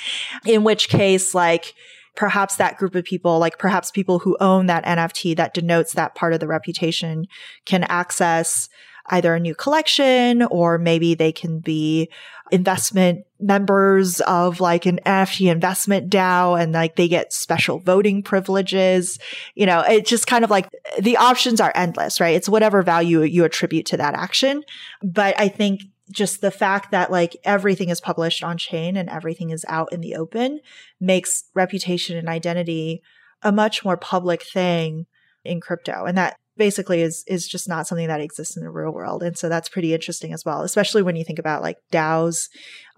In 0.46 0.64
which 0.64 0.88
case, 0.88 1.34
like, 1.34 1.74
perhaps 2.14 2.56
that 2.56 2.76
group 2.76 2.94
of 2.94 3.04
people, 3.04 3.38
like 3.38 3.58
perhaps 3.58 3.90
people 3.90 4.18
who 4.20 4.36
own 4.40 4.66
that 4.66 4.84
NFT 4.84 5.36
that 5.36 5.54
denotes 5.54 5.92
that 5.94 6.14
part 6.14 6.34
of 6.34 6.40
the 6.40 6.46
reputation 6.46 7.26
can 7.64 7.84
access 7.84 8.68
either 9.06 9.34
a 9.34 9.40
new 9.40 9.54
collection 9.54 10.42
or 10.44 10.78
maybe 10.78 11.14
they 11.14 11.32
can 11.32 11.58
be 11.58 12.08
investment 12.52 13.24
members 13.40 14.20
of 14.20 14.60
like 14.60 14.84
an 14.86 15.00
NFT 15.06 15.50
investment 15.50 16.10
DAO 16.10 16.60
and 16.60 16.72
like 16.72 16.96
they 16.96 17.08
get 17.08 17.32
special 17.32 17.78
voting 17.78 18.22
privileges. 18.22 19.18
You 19.54 19.66
know, 19.66 19.80
it's 19.80 20.08
just 20.08 20.26
kind 20.26 20.44
of 20.44 20.50
like 20.50 20.68
the 21.00 21.16
options 21.16 21.60
are 21.60 21.72
endless, 21.74 22.20
right? 22.20 22.36
It's 22.36 22.48
whatever 22.48 22.82
value 22.82 23.22
you 23.22 23.44
attribute 23.44 23.86
to 23.86 23.96
that 23.96 24.14
action. 24.14 24.62
But 25.02 25.38
I 25.40 25.48
think 25.48 25.80
just 26.12 26.40
the 26.40 26.50
fact 26.50 26.90
that 26.90 27.10
like 27.10 27.36
everything 27.44 27.88
is 27.88 28.00
published 28.00 28.44
on 28.44 28.58
chain 28.58 28.96
and 28.96 29.08
everything 29.08 29.50
is 29.50 29.64
out 29.68 29.92
in 29.92 30.00
the 30.00 30.14
open 30.14 30.60
makes 31.00 31.44
reputation 31.54 32.16
and 32.16 32.28
identity 32.28 33.02
a 33.42 33.50
much 33.50 33.84
more 33.84 33.96
public 33.96 34.42
thing 34.42 35.06
in 35.44 35.60
crypto. 35.60 36.04
And 36.04 36.16
that 36.16 36.36
basically 36.56 37.00
is 37.00 37.24
is 37.26 37.48
just 37.48 37.68
not 37.68 37.86
something 37.86 38.08
that 38.08 38.20
exists 38.20 38.56
in 38.56 38.62
the 38.62 38.70
real 38.70 38.92
world. 38.92 39.22
And 39.22 39.36
so 39.36 39.48
that's 39.48 39.68
pretty 39.68 39.94
interesting 39.94 40.32
as 40.32 40.44
well, 40.44 40.62
especially 40.62 41.02
when 41.02 41.16
you 41.16 41.24
think 41.24 41.38
about 41.38 41.62
like 41.62 41.78
DAOs 41.90 42.48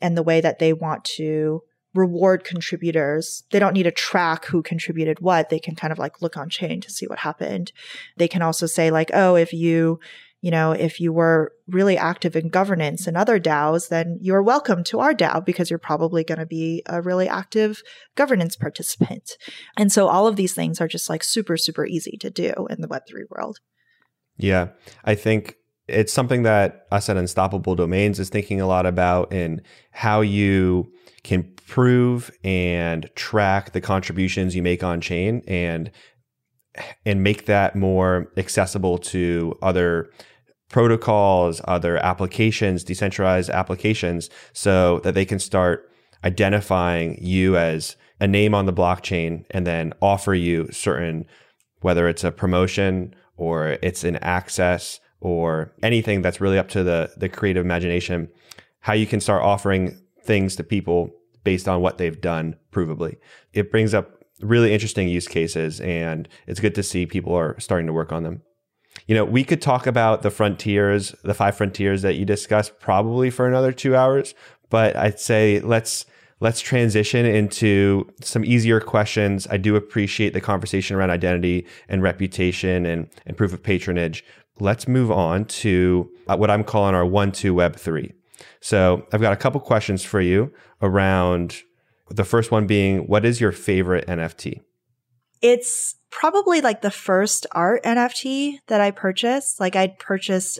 and 0.02 0.16
the 0.16 0.22
way 0.22 0.40
that 0.40 0.58
they 0.58 0.72
want 0.72 1.04
to 1.04 1.62
reward 1.94 2.42
contributors. 2.42 3.44
They 3.52 3.60
don't 3.60 3.72
need 3.72 3.84
to 3.84 3.92
track 3.92 4.46
who 4.46 4.62
contributed 4.62 5.20
what. 5.20 5.48
They 5.48 5.60
can 5.60 5.76
kind 5.76 5.92
of 5.92 5.98
like 5.98 6.20
look 6.20 6.36
on 6.36 6.50
chain 6.50 6.80
to 6.80 6.90
see 6.90 7.06
what 7.06 7.20
happened. 7.20 7.72
They 8.16 8.26
can 8.26 8.42
also 8.42 8.66
say 8.66 8.90
like, 8.90 9.10
oh, 9.14 9.36
if 9.36 9.52
you 9.52 10.00
you 10.44 10.50
know, 10.50 10.72
if 10.72 11.00
you 11.00 11.10
were 11.10 11.52
really 11.68 11.96
active 11.96 12.36
in 12.36 12.50
governance 12.50 13.06
and 13.06 13.16
other 13.16 13.40
DAOs, 13.40 13.88
then 13.88 14.18
you're 14.20 14.42
welcome 14.42 14.84
to 14.84 15.00
our 15.00 15.14
DAO 15.14 15.42
because 15.42 15.70
you're 15.70 15.78
probably 15.78 16.22
going 16.22 16.38
to 16.38 16.44
be 16.44 16.82
a 16.86 17.00
really 17.00 17.26
active 17.26 17.82
governance 18.14 18.54
participant. 18.54 19.38
And 19.78 19.90
so 19.90 20.06
all 20.06 20.26
of 20.26 20.36
these 20.36 20.52
things 20.52 20.82
are 20.82 20.86
just 20.86 21.08
like 21.08 21.24
super, 21.24 21.56
super 21.56 21.86
easy 21.86 22.18
to 22.20 22.28
do 22.28 22.52
in 22.68 22.82
the 22.82 22.88
Web3 22.88 23.22
world. 23.30 23.60
Yeah. 24.36 24.68
I 25.02 25.14
think 25.14 25.56
it's 25.88 26.12
something 26.12 26.42
that 26.42 26.88
us 26.92 27.08
at 27.08 27.16
Unstoppable 27.16 27.74
Domains 27.74 28.20
is 28.20 28.28
thinking 28.28 28.60
a 28.60 28.66
lot 28.66 28.84
about 28.84 29.32
in 29.32 29.62
how 29.92 30.20
you 30.20 30.92
can 31.22 31.50
prove 31.66 32.30
and 32.44 33.08
track 33.14 33.72
the 33.72 33.80
contributions 33.80 34.54
you 34.54 34.62
make 34.62 34.84
on 34.84 35.00
chain 35.00 35.40
and 35.48 35.90
and 37.06 37.22
make 37.22 37.46
that 37.46 37.76
more 37.76 38.32
accessible 38.36 38.98
to 38.98 39.56
other 39.62 40.10
protocols, 40.74 41.60
other 41.68 41.98
applications, 41.98 42.82
decentralized 42.82 43.48
applications, 43.48 44.28
so 44.52 44.98
that 45.04 45.14
they 45.14 45.24
can 45.24 45.38
start 45.38 45.88
identifying 46.24 47.16
you 47.22 47.56
as 47.56 47.94
a 48.18 48.26
name 48.26 48.56
on 48.56 48.66
the 48.66 48.72
blockchain 48.72 49.44
and 49.52 49.64
then 49.68 49.92
offer 50.02 50.34
you 50.34 50.66
certain, 50.72 51.26
whether 51.82 52.08
it's 52.08 52.24
a 52.24 52.32
promotion 52.32 53.14
or 53.36 53.78
it's 53.82 54.02
an 54.02 54.16
access 54.16 54.98
or 55.20 55.72
anything 55.80 56.22
that's 56.22 56.40
really 56.40 56.58
up 56.58 56.68
to 56.68 56.82
the, 56.82 57.08
the 57.16 57.28
creative 57.28 57.64
imagination, 57.64 58.28
how 58.80 58.94
you 58.94 59.06
can 59.06 59.20
start 59.20 59.44
offering 59.44 59.96
things 60.24 60.56
to 60.56 60.64
people 60.64 61.08
based 61.44 61.68
on 61.68 61.82
what 61.82 61.98
they've 61.98 62.20
done 62.20 62.56
provably. 62.72 63.14
It 63.52 63.70
brings 63.70 63.94
up 63.94 64.24
really 64.40 64.74
interesting 64.74 65.06
use 65.06 65.28
cases 65.28 65.80
and 65.80 66.28
it's 66.48 66.58
good 66.58 66.74
to 66.74 66.82
see 66.82 67.06
people 67.06 67.32
are 67.32 67.54
starting 67.60 67.86
to 67.86 67.92
work 67.92 68.10
on 68.10 68.24
them 68.24 68.42
you 69.06 69.14
know, 69.14 69.24
we 69.24 69.44
could 69.44 69.60
talk 69.60 69.86
about 69.86 70.22
the 70.22 70.30
frontiers, 70.30 71.14
the 71.22 71.34
five 71.34 71.56
frontiers 71.56 72.02
that 72.02 72.14
you 72.14 72.24
discussed 72.24 72.78
probably 72.80 73.30
for 73.30 73.46
another 73.46 73.72
two 73.72 73.94
hours, 73.94 74.34
but 74.70 74.96
I'd 74.96 75.20
say 75.20 75.60
let's 75.60 76.06
let's 76.40 76.60
transition 76.60 77.24
into 77.24 78.10
some 78.20 78.44
easier 78.44 78.80
questions. 78.80 79.46
I 79.50 79.56
do 79.56 79.76
appreciate 79.76 80.32
the 80.32 80.40
conversation 80.40 80.96
around 80.96 81.10
identity 81.10 81.66
and 81.88 82.02
reputation 82.02 82.86
and, 82.86 83.08
and 83.26 83.36
proof 83.36 83.52
of 83.52 83.62
patronage. 83.62 84.24
Let's 84.58 84.88
move 84.88 85.10
on 85.10 85.46
to 85.46 86.10
uh, 86.28 86.36
what 86.36 86.50
I'm 86.50 86.64
calling 86.64 86.94
our 86.94 87.06
one 87.06 87.32
two 87.32 87.54
web 87.54 87.76
three. 87.76 88.12
So 88.60 89.06
I've 89.12 89.20
got 89.20 89.32
a 89.32 89.36
couple 89.36 89.60
questions 89.60 90.02
for 90.02 90.20
you 90.20 90.52
around 90.80 91.62
the 92.08 92.24
first 92.24 92.50
one 92.50 92.66
being 92.66 93.00
what 93.06 93.24
is 93.24 93.40
your 93.40 93.52
favorite 93.52 94.06
NFT? 94.06 94.60
It's 95.44 95.96
probably 96.08 96.62
like 96.62 96.80
the 96.80 96.90
first 96.90 97.46
art 97.52 97.84
NFT 97.84 98.60
that 98.68 98.80
I 98.80 98.90
purchased. 98.90 99.60
Like 99.60 99.76
I'd 99.76 99.98
purchased 99.98 100.58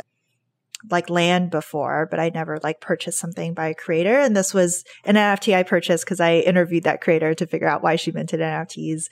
like 0.90 1.08
land 1.08 1.50
before, 1.50 2.06
but 2.10 2.20
I 2.20 2.28
never 2.28 2.60
like 2.62 2.82
purchased 2.82 3.18
something 3.18 3.54
by 3.54 3.68
a 3.68 3.74
creator. 3.74 4.18
And 4.18 4.36
this 4.36 4.52
was 4.52 4.84
an 5.06 5.14
NFT 5.14 5.56
I 5.56 5.62
purchased 5.62 6.04
because 6.04 6.20
I 6.20 6.34
interviewed 6.34 6.84
that 6.84 7.00
creator 7.00 7.32
to 7.32 7.46
figure 7.46 7.66
out 7.66 7.82
why 7.82 7.96
she 7.96 8.12
minted 8.12 8.40
NFTs. 8.40 9.04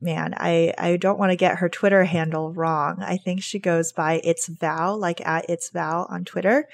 Man, 0.00 0.32
I, 0.38 0.72
I 0.78 0.96
don't 0.96 1.18
want 1.18 1.32
to 1.32 1.36
get 1.36 1.58
her 1.58 1.68
Twitter 1.68 2.04
handle 2.04 2.50
wrong. 2.54 3.02
I 3.02 3.18
think 3.18 3.42
she 3.42 3.58
goes 3.58 3.92
by 3.92 4.22
It's 4.24 4.46
Val, 4.46 4.96
like 4.96 5.20
at 5.26 5.44
It's 5.50 5.68
Val 5.68 6.06
on 6.08 6.24
Twitter. 6.24 6.68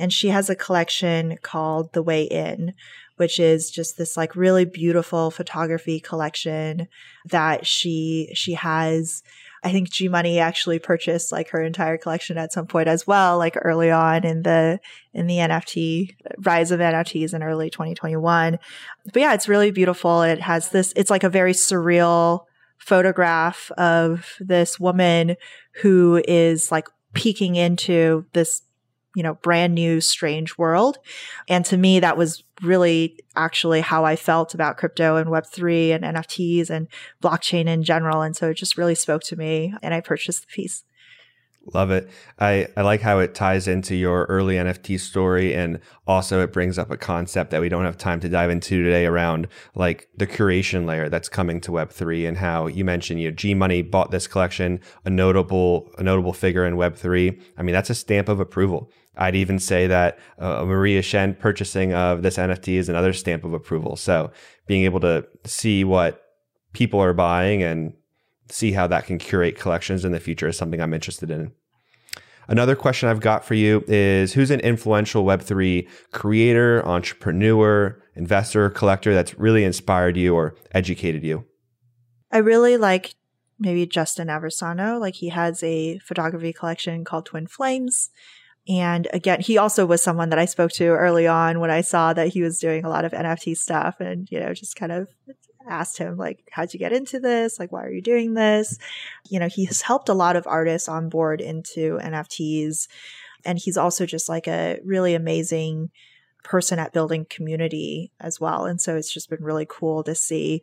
And 0.00 0.12
she 0.12 0.30
has 0.30 0.50
a 0.50 0.56
collection 0.56 1.38
called 1.42 1.92
The 1.92 2.02
Way 2.02 2.24
In, 2.24 2.74
which 3.20 3.38
is 3.38 3.70
just 3.70 3.98
this 3.98 4.16
like 4.16 4.34
really 4.34 4.64
beautiful 4.64 5.30
photography 5.30 6.00
collection 6.00 6.88
that 7.26 7.66
she 7.66 8.30
she 8.32 8.54
has 8.54 9.22
I 9.62 9.72
think 9.72 9.90
G 9.90 10.08
Money 10.08 10.38
actually 10.38 10.78
purchased 10.78 11.30
like 11.30 11.50
her 11.50 11.62
entire 11.62 11.98
collection 11.98 12.38
at 12.38 12.50
some 12.50 12.66
point 12.66 12.88
as 12.88 13.06
well, 13.06 13.36
like 13.36 13.58
early 13.60 13.90
on 13.90 14.24
in 14.24 14.40
the 14.42 14.80
in 15.12 15.26
the 15.26 15.36
NFT 15.36 16.16
rise 16.38 16.70
of 16.70 16.80
NFTs 16.80 17.34
in 17.34 17.42
early 17.42 17.68
2021. 17.68 18.58
But 19.12 19.20
yeah, 19.20 19.34
it's 19.34 19.50
really 19.50 19.70
beautiful. 19.70 20.22
It 20.22 20.40
has 20.40 20.70
this 20.70 20.94
it's 20.96 21.10
like 21.10 21.22
a 21.22 21.28
very 21.28 21.52
surreal 21.52 22.44
photograph 22.78 23.70
of 23.76 24.32
this 24.40 24.80
woman 24.80 25.36
who 25.82 26.22
is 26.26 26.72
like 26.72 26.86
peeking 27.12 27.54
into 27.56 28.24
this 28.32 28.62
you 29.14 29.22
know, 29.22 29.34
brand 29.34 29.74
new, 29.74 30.00
strange 30.00 30.56
world. 30.56 30.98
And 31.48 31.64
to 31.66 31.76
me, 31.76 32.00
that 32.00 32.16
was 32.16 32.44
really 32.62 33.18
actually 33.34 33.80
how 33.80 34.04
I 34.04 34.16
felt 34.16 34.54
about 34.54 34.76
crypto 34.76 35.16
and 35.16 35.28
Web3 35.28 35.94
and 35.94 36.04
NFTs 36.04 36.70
and 36.70 36.88
blockchain 37.22 37.66
in 37.66 37.82
general. 37.82 38.22
And 38.22 38.36
so 38.36 38.50
it 38.50 38.54
just 38.54 38.76
really 38.76 38.94
spoke 38.94 39.22
to 39.24 39.36
me 39.36 39.74
and 39.82 39.94
I 39.94 40.00
purchased 40.00 40.42
the 40.42 40.54
piece. 40.54 40.84
Love 41.74 41.90
it. 41.90 42.08
I, 42.38 42.68
I 42.76 42.82
like 42.82 43.02
how 43.02 43.18
it 43.18 43.34
ties 43.34 43.68
into 43.68 43.94
your 43.94 44.24
early 44.24 44.54
NFT 44.54 44.98
story. 44.98 45.54
And 45.54 45.78
also, 46.06 46.42
it 46.42 46.52
brings 46.52 46.78
up 46.78 46.90
a 46.90 46.96
concept 46.96 47.50
that 47.50 47.60
we 47.60 47.68
don't 47.68 47.84
have 47.84 47.98
time 47.98 48.18
to 48.20 48.28
dive 48.28 48.50
into 48.50 48.82
today 48.82 49.04
around 49.04 49.46
like 49.74 50.08
the 50.16 50.26
curation 50.26 50.86
layer 50.86 51.08
that's 51.08 51.28
coming 51.28 51.60
to 51.60 51.70
Web3 51.70 52.26
and 52.26 52.38
how 52.38 52.66
you 52.66 52.84
mentioned, 52.84 53.20
you 53.20 53.30
know, 53.30 53.36
G 53.36 53.52
Money 53.54 53.82
bought 53.82 54.10
this 54.10 54.26
collection, 54.26 54.80
a 55.04 55.10
notable, 55.10 55.90
a 55.98 56.02
notable 56.02 56.32
figure 56.32 56.66
in 56.66 56.74
Web3. 56.74 57.40
I 57.58 57.62
mean, 57.62 57.74
that's 57.74 57.90
a 57.90 57.94
stamp 57.94 58.28
of 58.28 58.40
approval. 58.40 58.90
I'd 59.16 59.36
even 59.36 59.58
say 59.58 59.86
that 59.86 60.18
uh, 60.38 60.64
Maria 60.64 61.02
Shen 61.02 61.34
purchasing 61.34 61.92
of 61.92 62.22
this 62.22 62.38
NFT 62.38 62.74
is 62.74 62.88
another 62.88 63.12
stamp 63.12 63.44
of 63.44 63.52
approval. 63.52 63.96
So 63.96 64.32
being 64.66 64.84
able 64.84 65.00
to 65.00 65.26
see 65.44 65.84
what 65.84 66.22
people 66.72 67.00
are 67.00 67.12
buying 67.12 67.62
and 67.62 67.92
see 68.50 68.72
how 68.72 68.86
that 68.86 69.06
can 69.06 69.18
curate 69.18 69.58
collections 69.58 70.04
in 70.04 70.12
the 70.12 70.20
future 70.20 70.48
is 70.48 70.56
something 70.56 70.80
I'm 70.80 70.94
interested 70.94 71.30
in. 71.30 71.52
Another 72.48 72.74
question 72.74 73.08
I've 73.08 73.20
got 73.20 73.44
for 73.44 73.54
you 73.54 73.84
is 73.86 74.32
who's 74.32 74.50
an 74.50 74.60
influential 74.60 75.24
Web3 75.24 75.88
creator, 76.10 76.84
entrepreneur, 76.84 78.02
investor, 78.16 78.68
collector 78.70 79.14
that's 79.14 79.38
really 79.38 79.62
inspired 79.62 80.16
you 80.16 80.34
or 80.34 80.56
educated 80.72 81.22
you? 81.22 81.44
I 82.32 82.38
really 82.38 82.76
like 82.76 83.14
maybe 83.60 83.86
Justin 83.86 84.28
Aversano. 84.28 84.98
Like 84.98 85.14
he 85.14 85.28
has 85.28 85.62
a 85.62 85.98
photography 86.00 86.52
collection 86.52 87.04
called 87.04 87.26
Twin 87.26 87.46
Flames. 87.46 88.10
And 88.68 89.06
again, 89.12 89.40
he 89.40 89.56
also 89.56 89.86
was 89.86 90.02
someone 90.02 90.30
that 90.30 90.38
I 90.38 90.44
spoke 90.44 90.72
to 90.72 90.86
early 90.86 91.26
on 91.26 91.60
when 91.60 91.70
I 91.70 91.80
saw 91.82 92.12
that 92.12 92.28
he 92.28 92.42
was 92.42 92.58
doing 92.58 92.84
a 92.84 92.88
lot 92.88 93.04
of 93.04 93.12
NFT 93.12 93.56
stuff 93.56 94.00
and, 94.00 94.28
you 94.30 94.40
know, 94.40 94.52
just 94.54 94.76
kind 94.76 94.92
of 94.92 95.08
asked 95.70 95.98
him, 95.98 96.16
like, 96.16 96.48
how'd 96.50 96.74
you 96.74 96.78
get 96.78 96.92
into 96.92 97.20
this? 97.20 97.58
Like, 97.58 97.72
why 97.72 97.84
are 97.84 97.92
you 97.92 98.02
doing 98.02 98.34
this? 98.34 98.78
You 99.28 99.40
know, 99.40 99.48
he's 99.48 99.82
helped 99.82 100.08
a 100.08 100.14
lot 100.14 100.36
of 100.36 100.46
artists 100.46 100.88
on 100.88 101.08
board 101.08 101.40
into 101.40 101.98
NFTs. 101.98 102.88
And 103.44 103.58
he's 103.58 103.76
also 103.76 104.04
just 104.04 104.28
like 104.28 104.46
a 104.46 104.78
really 104.84 105.14
amazing 105.14 105.90
person 106.44 106.78
at 106.78 106.92
building 106.92 107.26
community 107.28 108.12
as 108.20 108.40
well. 108.40 108.66
And 108.66 108.80
so 108.80 108.96
it's 108.96 109.12
just 109.12 109.30
been 109.30 109.44
really 109.44 109.66
cool 109.68 110.02
to 110.04 110.14
see 110.14 110.62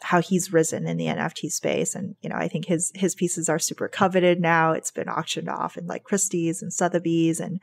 how 0.00 0.20
he's 0.20 0.52
risen 0.52 0.86
in 0.86 0.96
the 0.96 1.06
NFT 1.06 1.50
space. 1.50 1.94
And, 1.94 2.14
you 2.20 2.28
know, 2.28 2.36
I 2.36 2.48
think 2.48 2.66
his, 2.66 2.92
his 2.94 3.14
pieces 3.14 3.48
are 3.48 3.58
super 3.58 3.88
coveted 3.88 4.40
now. 4.40 4.72
It's 4.72 4.92
been 4.92 5.08
auctioned 5.08 5.48
off 5.48 5.76
in 5.76 5.86
like 5.86 6.04
Christie's 6.04 6.62
and 6.62 6.72
Sotheby's. 6.72 7.40
And 7.40 7.60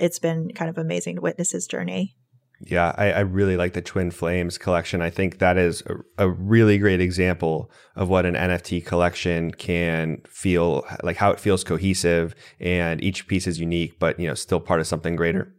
it's 0.00 0.18
been 0.18 0.52
kind 0.52 0.70
of 0.70 0.78
amazing 0.78 1.16
to 1.16 1.22
witness 1.22 1.52
his 1.52 1.66
journey. 1.66 2.16
Yeah, 2.66 2.94
I, 2.96 3.12
I, 3.12 3.20
really 3.20 3.56
like 3.56 3.74
the 3.74 3.82
Twin 3.82 4.10
Flames 4.10 4.56
collection. 4.56 5.02
I 5.02 5.10
think 5.10 5.38
that 5.38 5.58
is 5.58 5.82
a, 5.82 6.26
a, 6.26 6.30
really 6.30 6.78
great 6.78 7.00
example 7.00 7.70
of 7.94 8.08
what 8.08 8.24
an 8.24 8.34
NFT 8.34 8.84
collection 8.86 9.52
can 9.52 10.22
feel 10.26 10.86
like, 11.02 11.16
how 11.16 11.30
it 11.30 11.40
feels 11.40 11.62
cohesive, 11.62 12.34
and 12.60 13.02
each 13.02 13.26
piece 13.26 13.46
is 13.46 13.60
unique, 13.60 13.98
but 13.98 14.18
you 14.18 14.26
know, 14.26 14.34
still 14.34 14.60
part 14.60 14.80
of 14.80 14.86
something 14.86 15.14
greater. 15.14 15.54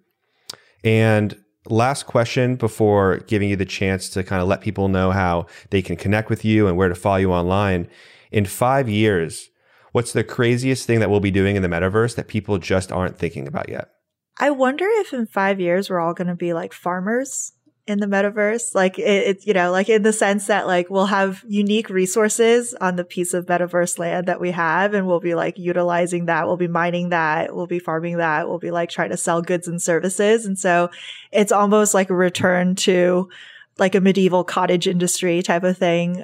And 0.83 1.37
last 1.69 2.03
question 2.03 2.55
before 2.55 3.17
giving 3.27 3.49
you 3.49 3.55
the 3.55 3.65
chance 3.65 4.09
to 4.09 4.23
kind 4.23 4.41
of 4.41 4.47
let 4.47 4.61
people 4.61 4.87
know 4.87 5.11
how 5.11 5.47
they 5.69 5.81
can 5.81 5.97
connect 5.97 6.29
with 6.29 6.45
you 6.45 6.67
and 6.67 6.77
where 6.77 6.89
to 6.89 6.95
follow 6.95 7.17
you 7.17 7.31
online. 7.31 7.87
In 8.31 8.45
five 8.45 8.89
years, 8.89 9.49
what's 9.91 10.13
the 10.13 10.23
craziest 10.23 10.87
thing 10.87 10.99
that 10.99 11.09
we'll 11.09 11.19
be 11.19 11.31
doing 11.31 11.55
in 11.55 11.61
the 11.61 11.69
metaverse 11.69 12.15
that 12.15 12.27
people 12.27 12.57
just 12.57 12.91
aren't 12.91 13.17
thinking 13.17 13.47
about 13.47 13.69
yet? 13.69 13.94
I 14.37 14.49
wonder 14.51 14.85
if 14.87 15.13
in 15.13 15.27
five 15.27 15.59
years 15.59 15.89
we're 15.89 15.99
all 15.99 16.13
going 16.13 16.27
to 16.27 16.35
be 16.35 16.53
like 16.53 16.73
farmers 16.73 17.53
in 17.87 17.99
the 17.99 18.07
metaverse. 18.07 18.73
Like 18.73 18.97
it's, 18.97 19.43
it, 19.43 19.47
you 19.47 19.53
know, 19.53 19.71
like 19.71 19.89
in 19.89 20.01
the 20.01 20.11
sense 20.11 20.47
that 20.47 20.67
like 20.67 20.89
we'll 20.89 21.05
have 21.05 21.43
unique 21.47 21.89
resources 21.89 22.73
on 22.81 22.95
the 22.95 23.03
piece 23.03 23.33
of 23.33 23.45
metaverse 23.45 23.99
land 23.99 24.27
that 24.27 24.41
we 24.41 24.51
have 24.51 24.93
and 24.93 25.05
we'll 25.05 25.19
be 25.19 25.35
like 25.35 25.57
utilizing 25.57 26.25
that. 26.25 26.47
We'll 26.47 26.57
be 26.57 26.67
mining 26.67 27.09
that. 27.09 27.55
We'll 27.55 27.67
be 27.67 27.79
farming 27.79 28.17
that. 28.17 28.47
We'll 28.47 28.59
be 28.59 28.71
like 28.71 28.89
trying 28.89 29.11
to 29.11 29.17
sell 29.17 29.41
goods 29.41 29.67
and 29.67 29.81
services. 29.81 30.45
And 30.45 30.57
so 30.57 30.89
it's 31.31 31.51
almost 31.51 31.93
like 31.93 32.09
a 32.09 32.15
return 32.15 32.75
to 32.75 33.29
like 33.77 33.95
a 33.95 34.01
medieval 34.01 34.43
cottage 34.43 34.87
industry 34.87 35.41
type 35.43 35.63
of 35.63 35.77
thing. 35.77 36.23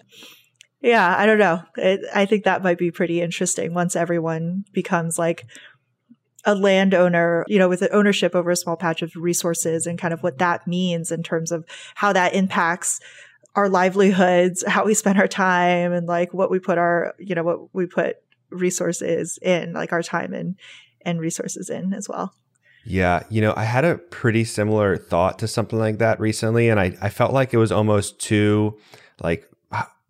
Yeah, 0.81 1.15
I 1.15 1.27
don't 1.27 1.37
know. 1.37 1.61
It, 1.77 2.01
I 2.13 2.25
think 2.25 2.43
that 2.45 2.63
might 2.63 2.79
be 2.79 2.89
pretty 2.89 3.21
interesting 3.21 3.75
once 3.75 3.95
everyone 3.95 4.65
becomes 4.73 5.19
like 5.19 5.45
a 6.45 6.55
landowner, 6.55 7.45
you 7.47 7.59
know, 7.59 7.69
with 7.69 7.87
ownership 7.91 8.35
over 8.35 8.49
a 8.49 8.55
small 8.55 8.75
patch 8.75 9.01
of 9.01 9.15
resources 9.15 9.85
and 9.85 9.99
kind 9.99 10.13
of 10.13 10.21
what 10.23 10.39
that 10.39 10.67
means 10.67 11.11
in 11.11 11.23
terms 11.23 11.51
of 11.51 11.65
how 11.95 12.13
that 12.13 12.33
impacts 12.33 12.99
our 13.55 13.69
livelihoods, 13.69 14.63
how 14.67 14.85
we 14.85 14.93
spend 14.93 15.19
our 15.19 15.27
time 15.27 15.91
and 15.91 16.07
like 16.07 16.33
what 16.33 16.49
we 16.49 16.59
put 16.59 16.77
our, 16.77 17.13
you 17.19 17.35
know, 17.35 17.43
what 17.43 17.73
we 17.73 17.85
put 17.85 18.17
resources 18.49 19.37
in, 19.41 19.73
like 19.73 19.91
our 19.91 20.03
time 20.03 20.33
and 20.33 20.55
and 21.03 21.19
resources 21.19 21.69
in 21.69 21.93
as 21.93 22.07
well. 22.07 22.33
Yeah, 22.83 23.23
you 23.29 23.41
know, 23.41 23.53
I 23.55 23.63
had 23.63 23.85
a 23.85 23.97
pretty 23.97 24.43
similar 24.43 24.97
thought 24.97 25.39
to 25.39 25.47
something 25.47 25.77
like 25.77 25.99
that 25.99 26.19
recently 26.19 26.69
and 26.69 26.79
I 26.79 26.97
I 27.01 27.09
felt 27.09 27.33
like 27.33 27.53
it 27.53 27.57
was 27.57 27.71
almost 27.71 28.19
too 28.19 28.77
like 29.21 29.50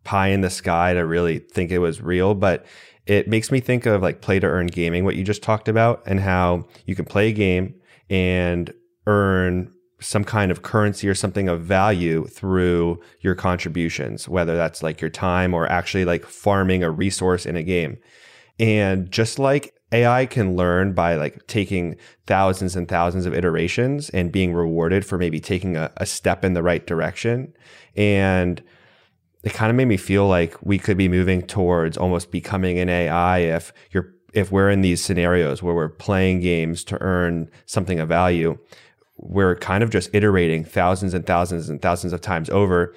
pie 0.04 0.30
in 0.30 0.42
the 0.42 0.50
sky 0.50 0.94
to 0.94 1.06
really 1.06 1.40
think 1.40 1.72
it 1.72 1.80
was 1.80 2.02
real, 2.02 2.34
but 2.34 2.66
it 3.06 3.28
makes 3.28 3.52
me 3.52 3.60
think 3.60 3.86
of 3.86 4.02
like 4.02 4.22
play 4.22 4.40
to 4.40 4.48
earn 4.48 4.68
gaming, 4.68 5.04
what 5.04 5.16
you 5.16 5.24
just 5.24 5.44
talked 5.44 5.68
about, 5.68 6.04
and 6.06 6.20
how 6.20 6.68
you 6.86 6.96
can 6.96 7.06
play 7.06 7.30
a 7.30 7.34
game 7.34 7.76
and 8.10 8.74
earn 9.08 9.72
some 10.00 10.24
kind 10.24 10.52
of 10.52 10.64
currency 10.64 11.08
or 11.08 11.16
something 11.16 11.48
of 11.48 11.62
value 11.62 12.26
through 12.26 13.00
your 13.22 13.36
contributions, 13.36 14.28
whether 14.28 14.56
that's 14.56 14.82
like 14.82 15.00
your 15.00 15.10
time 15.10 15.54
or 15.54 15.68
actually 15.68 16.06
like 16.06 16.26
farming 16.26 16.84
a 16.84 16.90
resource 16.90 17.46
in 17.46 17.56
a 17.56 17.64
game. 17.64 17.98
And 18.60 19.10
just 19.12 19.40
like 19.40 19.74
AI 19.92 20.26
can 20.26 20.56
learn 20.56 20.94
by 20.94 21.16
like 21.16 21.46
taking 21.48 21.98
thousands 22.26 22.76
and 22.76 22.88
thousands 22.88 23.26
of 23.26 23.34
iterations 23.34 24.10
and 24.10 24.32
being 24.32 24.54
rewarded 24.54 25.06
for 25.06 25.18
maybe 25.18 25.40
taking 25.40 25.76
a, 25.78 25.92
a 25.98 26.06
step 26.06 26.44
in 26.44 26.54
the 26.54 26.64
right 26.64 26.86
direction. 26.86 27.54
And 27.96 28.62
it 29.44 29.54
kind 29.54 29.70
of 29.70 29.76
made 29.76 29.86
me 29.86 29.98
feel 29.98 30.28
like 30.28 30.56
we 30.62 30.78
could 30.78 30.98
be 30.98 31.10
moving 31.10 31.42
towards 31.42 31.98
almost 31.98 32.32
becoming 32.32 32.80
an 32.80 32.90
AI 32.90 33.40
if 33.40 33.74
you're 33.92 34.14
if 34.34 34.52
we're 34.52 34.70
in 34.70 34.82
these 34.82 35.04
scenarios 35.04 35.62
where 35.62 35.76
we're 35.76 35.90
playing 35.90 36.40
games 36.40 36.84
to 36.86 37.02
earn 37.02 37.50
something 37.66 38.00
of 38.00 38.08
value, 38.08 38.58
we're 39.18 39.56
kind 39.56 39.84
of 39.84 39.90
just 39.90 40.10
iterating 40.14 40.64
thousands 40.64 41.14
and 41.14 41.26
thousands 41.26 41.70
and 41.70 41.82
thousands 41.82 42.14
of 42.14 42.22
times 42.22 42.50
over 42.50 42.96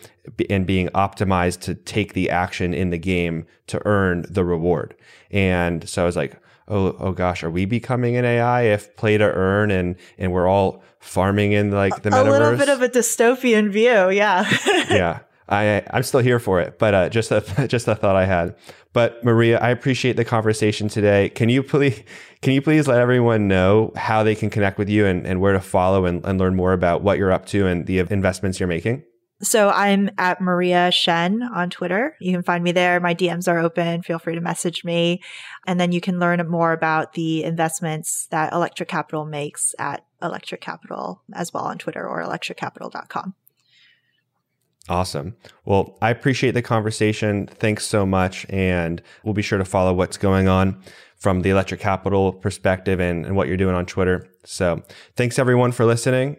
and 0.49 0.67
being 0.67 0.89
optimized 0.89 1.61
to 1.61 1.75
take 1.75 2.15
the 2.15 2.31
action 2.31 2.73
in 2.73 2.91
the 2.91 2.99
game 2.99 3.47
to 3.67 3.85
earn 3.85 4.25
the 4.31 4.45
reward. 4.45 4.95
And 5.31 5.89
so 5.89 6.03
I 6.03 6.07
was 6.07 6.17
like, 6.17 6.41
oh, 6.69 6.97
oh 6.99 7.13
gosh, 7.13 7.43
are 7.43 7.51
we 7.51 7.67
becoming 7.67 8.17
an 8.17 8.25
AI 8.25 8.63
if 8.63 8.97
play 8.97 9.19
to 9.19 9.25
earn 9.25 9.71
and, 9.71 9.97
and 10.17 10.33
we're 10.33 10.49
all 10.49 10.83
farming 10.99 11.53
in 11.53 11.73
like 11.73 12.03
the 12.03 12.11
metaverse? 12.11 12.27
A 12.27 12.31
little 12.31 12.57
bit 12.57 12.69
of 12.69 12.81
a 12.81 12.89
dystopian 12.89 13.71
view. 13.71 14.11
Yeah. 14.11 14.49
yeah. 14.89 15.21
I 15.49 15.83
I'm 15.91 16.03
still 16.03 16.21
here 16.21 16.39
for 16.39 16.61
it, 16.61 16.79
but 16.79 16.95
uh, 16.95 17.09
just 17.09 17.31
a 17.31 17.41
just 17.69 17.89
a 17.89 17.95
thought 17.95 18.17
I 18.17 18.25
had. 18.25 18.55
But 18.93 19.25
Maria, 19.25 19.59
I 19.59 19.71
appreciate 19.71 20.17
the 20.17 20.25
conversation 20.25 20.89
today. 20.89 21.29
Can 21.31 21.49
you 21.49 21.63
please 21.63 22.03
can 22.43 22.53
you 22.53 22.63
please 22.63 22.89
let 22.89 23.01
everyone 23.01 23.49
know 23.49 23.93
how 23.97 24.23
they 24.23 24.35
can 24.35 24.51
connect 24.51 24.79
with 24.79 24.89
you 24.89 25.07
and, 25.07 25.27
and 25.27 25.41
where 25.41 25.53
to 25.53 25.61
follow 25.61 26.07
and, 26.07 26.25
and 26.25 26.39
learn 26.39 26.55
more 26.55 26.73
about 26.73 27.03
what 27.03 27.19
you're 27.19 27.33
up 27.33 27.47
to 27.47 27.67
and 27.67 27.87
the 27.87 27.99
investments 27.99 28.61
you're 28.61 28.69
making? 28.69 29.03
So 29.43 29.69
I'm 29.69 30.11
at 30.17 30.41
Maria 30.41 30.91
Shen 30.91 31.43
on 31.43 31.69
Twitter. 31.69 32.17
You 32.21 32.33
can 32.33 32.43
find 32.43 32.63
me 32.63 32.73
there. 32.73 33.01
My 33.01 33.15
DMs 33.15 33.49
are 33.49 33.59
open. 33.59 34.03
Feel 34.03 34.19
free 34.19 34.37
to 34.37 34.41
message 34.41 34.85
me. 34.85 35.23
And 35.67 35.79
then 35.79 35.93
you 35.93 36.01
can 36.01 36.19
learn 36.19 36.47
more 36.49 36.73
about 36.73 37.13
the 37.13 37.43
investments 37.45 38.27
that 38.31 38.53
Electric 38.53 38.89
Capital 38.89 39.27
makes 39.27 39.75
at 39.79 40.05
Electric 40.23 40.61
Capital 40.61 41.23
as 41.35 41.53
well 41.53 41.65
on 41.65 41.79
Twitter 41.79 42.09
or 42.09 42.23
electriccapital.com. 42.23 43.35
Awesome. 44.89 45.35
Well, 45.65 45.97
I 46.03 46.11
appreciate 46.11 46.53
the 46.53 46.63
conversation. 46.63 47.47
Thanks 47.47 47.87
so 47.87 48.05
much. 48.05 48.45
And 48.51 49.01
we'll 49.23 49.35
be 49.35 49.43
sure 49.43 49.59
to 49.59 49.65
follow 49.65 49.95
what's 49.95 50.19
going 50.19 50.47
on 50.47 50.83
from 51.17 51.41
the 51.41 51.51
Electric 51.51 51.81
Capital 51.81 52.33
perspective 52.33 53.01
and, 53.01 53.25
and 53.25 53.35
what 53.35 53.49
you're 53.49 53.57
doing 53.57 53.75
on 53.75 53.87
Twitter. 53.87 54.29
So 54.45 54.83
thanks 55.17 55.39
everyone 55.39 55.73
for 55.73 55.87
listening. 55.87 56.37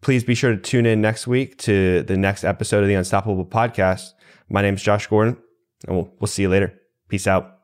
Please 0.00 0.24
be 0.24 0.34
sure 0.34 0.50
to 0.50 0.60
tune 0.60 0.86
in 0.86 1.00
next 1.00 1.26
week 1.26 1.58
to 1.58 2.02
the 2.02 2.16
next 2.16 2.42
episode 2.42 2.82
of 2.82 2.88
the 2.88 2.94
Unstoppable 2.94 3.44
podcast. 3.44 4.14
My 4.48 4.62
name 4.62 4.74
is 4.74 4.82
Josh 4.82 5.06
Gordon, 5.06 5.36
and 5.86 5.94
we'll, 5.94 6.12
we'll 6.18 6.26
see 6.26 6.42
you 6.42 6.48
later. 6.48 6.74
Peace 7.08 7.26
out. 7.26 7.59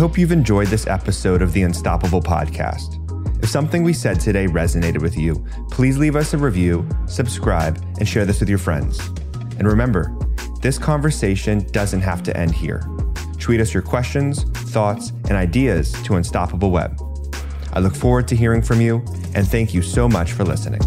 Hope 0.00 0.16
you've 0.16 0.32
enjoyed 0.32 0.68
this 0.68 0.86
episode 0.86 1.42
of 1.42 1.52
the 1.52 1.60
Unstoppable 1.62 2.22
Podcast. 2.22 2.96
If 3.42 3.50
something 3.50 3.82
we 3.82 3.92
said 3.92 4.18
today 4.18 4.46
resonated 4.46 5.02
with 5.02 5.14
you, 5.14 5.44
please 5.70 5.98
leave 5.98 6.16
us 6.16 6.32
a 6.32 6.38
review, 6.38 6.88
subscribe, 7.06 7.84
and 7.98 8.08
share 8.08 8.24
this 8.24 8.40
with 8.40 8.48
your 8.48 8.56
friends. 8.56 8.98
And 9.58 9.68
remember, 9.68 10.16
this 10.62 10.78
conversation 10.78 11.66
doesn't 11.72 12.00
have 12.00 12.22
to 12.22 12.34
end 12.34 12.54
here. 12.54 12.82
Tweet 13.38 13.60
us 13.60 13.74
your 13.74 13.82
questions, 13.82 14.44
thoughts, 14.72 15.10
and 15.28 15.32
ideas 15.32 15.92
to 16.04 16.16
Unstoppable 16.16 16.70
Web. 16.70 16.98
I 17.74 17.80
look 17.80 17.94
forward 17.94 18.26
to 18.28 18.34
hearing 18.34 18.62
from 18.62 18.80
you, 18.80 19.04
and 19.34 19.46
thank 19.46 19.74
you 19.74 19.82
so 19.82 20.08
much 20.08 20.32
for 20.32 20.44
listening. 20.44 20.80